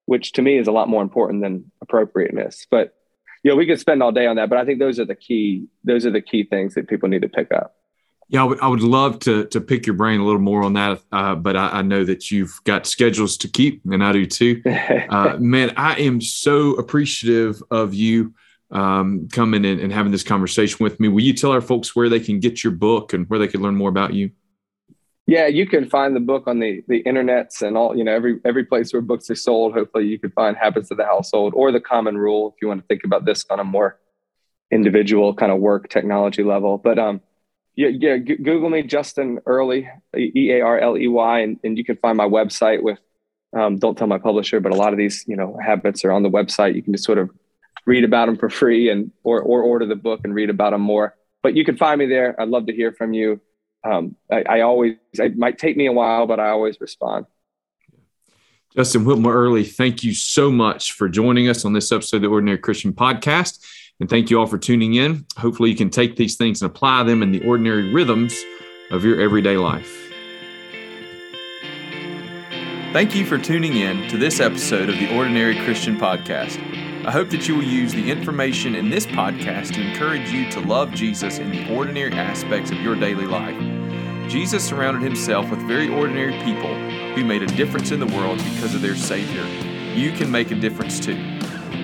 which 0.05 0.31
to 0.33 0.41
me 0.41 0.57
is 0.57 0.67
a 0.67 0.71
lot 0.71 0.87
more 0.87 1.01
important 1.01 1.41
than 1.41 1.71
appropriateness. 1.81 2.65
But 2.71 2.95
you 3.43 3.51
know 3.51 3.57
we 3.57 3.65
could 3.65 3.79
spend 3.79 4.01
all 4.01 4.11
day 4.11 4.27
on 4.27 4.37
that, 4.37 4.49
but 4.49 4.57
I 4.57 4.65
think 4.65 4.79
those 4.79 4.99
are 4.99 5.05
the 5.05 5.15
key 5.15 5.67
those 5.83 6.05
are 6.05 6.11
the 6.11 6.21
key 6.21 6.43
things 6.43 6.75
that 6.75 6.87
people 6.87 7.09
need 7.09 7.23
to 7.23 7.29
pick 7.29 7.51
up. 7.51 7.75
Yeah, 8.27 8.41
I 8.41 8.43
would, 8.45 8.59
I 8.59 8.67
would 8.67 8.81
love 8.81 9.19
to 9.19 9.45
to 9.45 9.61
pick 9.61 9.85
your 9.85 9.95
brain 9.95 10.19
a 10.19 10.25
little 10.25 10.41
more 10.41 10.63
on 10.63 10.73
that, 10.73 11.01
uh, 11.11 11.35
but 11.35 11.55
I, 11.55 11.69
I, 11.69 11.81
know 11.83 12.03
that 12.03 12.31
you've 12.31 12.59
got 12.63 12.87
schedules 12.87 13.37
to 13.37 13.47
keep, 13.47 13.81
and 13.85 14.03
I 14.03 14.11
do 14.11 14.25
too. 14.25 14.61
Uh, 15.09 15.37
man, 15.39 15.71
I 15.77 15.95
am 15.99 16.19
so 16.19 16.71
appreciative 16.73 17.61
of 17.69 17.93
you 17.93 18.33
um, 18.71 19.27
coming 19.31 19.63
in 19.63 19.79
and 19.79 19.93
having 19.93 20.11
this 20.11 20.23
conversation 20.23 20.83
with 20.83 20.99
me. 20.99 21.07
Will 21.07 21.21
you 21.21 21.33
tell 21.33 21.51
our 21.51 21.61
folks 21.61 21.95
where 21.95 22.09
they 22.09 22.19
can 22.19 22.39
get 22.39 22.63
your 22.63 22.73
book 22.73 23.13
and 23.13 23.29
where 23.29 23.39
they 23.39 23.47
can 23.47 23.61
learn 23.61 23.75
more 23.75 23.89
about 23.89 24.13
you? 24.13 24.31
Yeah, 25.27 25.47
you 25.47 25.65
can 25.65 25.89
find 25.89 26.15
the 26.15 26.19
book 26.19 26.47
on 26.47 26.59
the 26.59 26.83
the 26.87 27.03
internets 27.03 27.61
and 27.61 27.77
all 27.77 27.95
you 27.95 28.03
know 28.03 28.13
every 28.13 28.39
every 28.45 28.65
place 28.65 28.93
where 28.93 29.01
books 29.01 29.29
are 29.29 29.35
sold. 29.35 29.73
Hopefully, 29.73 30.07
you 30.07 30.19
can 30.19 30.31
find 30.31 30.55
Habits 30.57 30.91
of 30.91 30.97
the 30.97 31.05
Household 31.05 31.53
or 31.55 31.71
the 31.71 31.79
Common 31.79 32.17
Rule 32.17 32.53
if 32.55 32.61
you 32.61 32.67
want 32.67 32.81
to 32.81 32.87
think 32.87 33.03
about 33.03 33.25
this 33.25 33.45
on 33.49 33.59
a 33.59 33.63
more 33.63 33.99
individual 34.71 35.33
kind 35.33 35.51
of 35.51 35.59
work 35.59 35.89
technology 35.89 36.43
level. 36.43 36.77
But 36.77 36.99
um, 36.99 37.21
yeah, 37.75 37.89
yeah. 37.89 38.17
G- 38.17 38.37
Google 38.37 38.69
me, 38.69 38.83
Justin 38.83 39.39
Earley, 39.45 39.89
E 40.17 40.51
A 40.51 40.61
R 40.61 40.79
L 40.79 40.97
E 40.97 41.07
Y, 41.07 41.39
and, 41.39 41.59
and 41.63 41.77
you 41.77 41.85
can 41.85 41.97
find 41.97 42.17
my 42.17 42.27
website 42.27 42.81
with. 42.81 42.99
Um, 43.55 43.77
don't 43.77 43.97
tell 43.97 44.07
my 44.07 44.17
publisher, 44.17 44.59
but 44.59 44.73
a 44.73 44.75
lot 44.75 44.91
of 44.91 44.97
these, 44.97 45.23
you 45.27 45.35
know, 45.37 45.57
habits 45.63 46.03
are 46.03 46.11
on 46.11 46.23
the 46.23 46.29
website. 46.29 46.75
You 46.75 46.83
can 46.83 46.93
just 46.93 47.05
sort 47.05 47.17
of 47.17 47.29
read 47.85 48.03
about 48.03 48.25
them 48.25 48.37
for 48.37 48.49
free 48.49 48.89
and 48.89 49.11
or 49.23 49.41
or 49.41 49.61
order 49.61 49.85
the 49.85 49.95
book 49.95 50.21
and 50.23 50.33
read 50.33 50.49
about 50.49 50.71
them 50.71 50.81
more. 50.81 51.15
But 51.41 51.55
you 51.55 51.63
can 51.63 51.77
find 51.77 51.99
me 51.99 52.05
there. 52.05 52.39
I'd 52.39 52.49
love 52.49 52.65
to 52.67 52.73
hear 52.73 52.91
from 52.91 53.13
you. 53.13 53.39
Um, 53.83 54.15
I, 54.31 54.43
I 54.43 54.61
always 54.61 54.95
it 55.13 55.37
might 55.37 55.57
take 55.57 55.77
me 55.77 55.85
a 55.85 55.93
while, 55.93 56.27
but 56.27 56.39
I 56.39 56.49
always 56.49 56.81
respond. 56.81 57.27
Justin 58.75 59.05
Whitmel 59.05 59.31
Earley, 59.31 59.63
thank 59.63 60.03
you 60.03 60.13
so 60.13 60.51
much 60.51 60.91
for 60.91 61.07
joining 61.07 61.47
us 61.47 61.63
on 61.63 61.71
this 61.71 61.93
episode 61.93 62.17
of 62.17 62.23
the 62.23 62.27
Ordinary 62.27 62.57
Christian 62.57 62.91
Podcast. 62.91 63.63
And 63.99 64.09
thank 64.09 64.29
you 64.29 64.39
all 64.39 64.47
for 64.47 64.57
tuning 64.57 64.95
in. 64.95 65.25
Hopefully, 65.37 65.69
you 65.69 65.75
can 65.75 65.89
take 65.89 66.17
these 66.17 66.35
things 66.35 66.61
and 66.61 66.69
apply 66.69 67.03
them 67.03 67.23
in 67.23 67.31
the 67.31 67.45
ordinary 67.47 67.93
rhythms 67.93 68.35
of 68.91 69.05
your 69.05 69.19
everyday 69.21 69.57
life. 69.57 70.05
Thank 72.91 73.15
you 73.15 73.25
for 73.25 73.37
tuning 73.37 73.75
in 73.75 74.07
to 74.09 74.17
this 74.17 74.39
episode 74.39 74.89
of 74.89 74.97
the 74.97 75.13
Ordinary 75.15 75.55
Christian 75.65 75.97
Podcast. 75.97 76.57
I 77.05 77.11
hope 77.11 77.29
that 77.29 77.47
you 77.47 77.55
will 77.55 77.63
use 77.63 77.93
the 77.93 78.09
information 78.09 78.73
in 78.73 78.89
this 78.89 79.05
podcast 79.05 79.73
to 79.73 79.81
encourage 79.81 80.29
you 80.31 80.49
to 80.51 80.59
love 80.61 80.91
Jesus 80.91 81.37
in 81.37 81.51
the 81.51 81.75
ordinary 81.75 82.13
aspects 82.13 82.71
of 82.71 82.79
your 82.79 82.95
daily 82.95 83.25
life. 83.25 83.59
Jesus 84.29 84.63
surrounded 84.63 85.03
himself 85.03 85.49
with 85.49 85.59
very 85.67 85.87
ordinary 85.87 86.31
people 86.43 86.73
who 87.13 87.23
made 87.23 87.43
a 87.43 87.47
difference 87.47 87.91
in 87.91 87.99
the 87.99 88.07
world 88.07 88.37
because 88.39 88.73
of 88.73 88.81
their 88.81 88.95
Savior. 88.95 89.45
You 89.93 90.13
can 90.13 90.31
make 90.31 90.51
a 90.51 90.55
difference 90.55 90.99
too. 90.99 91.34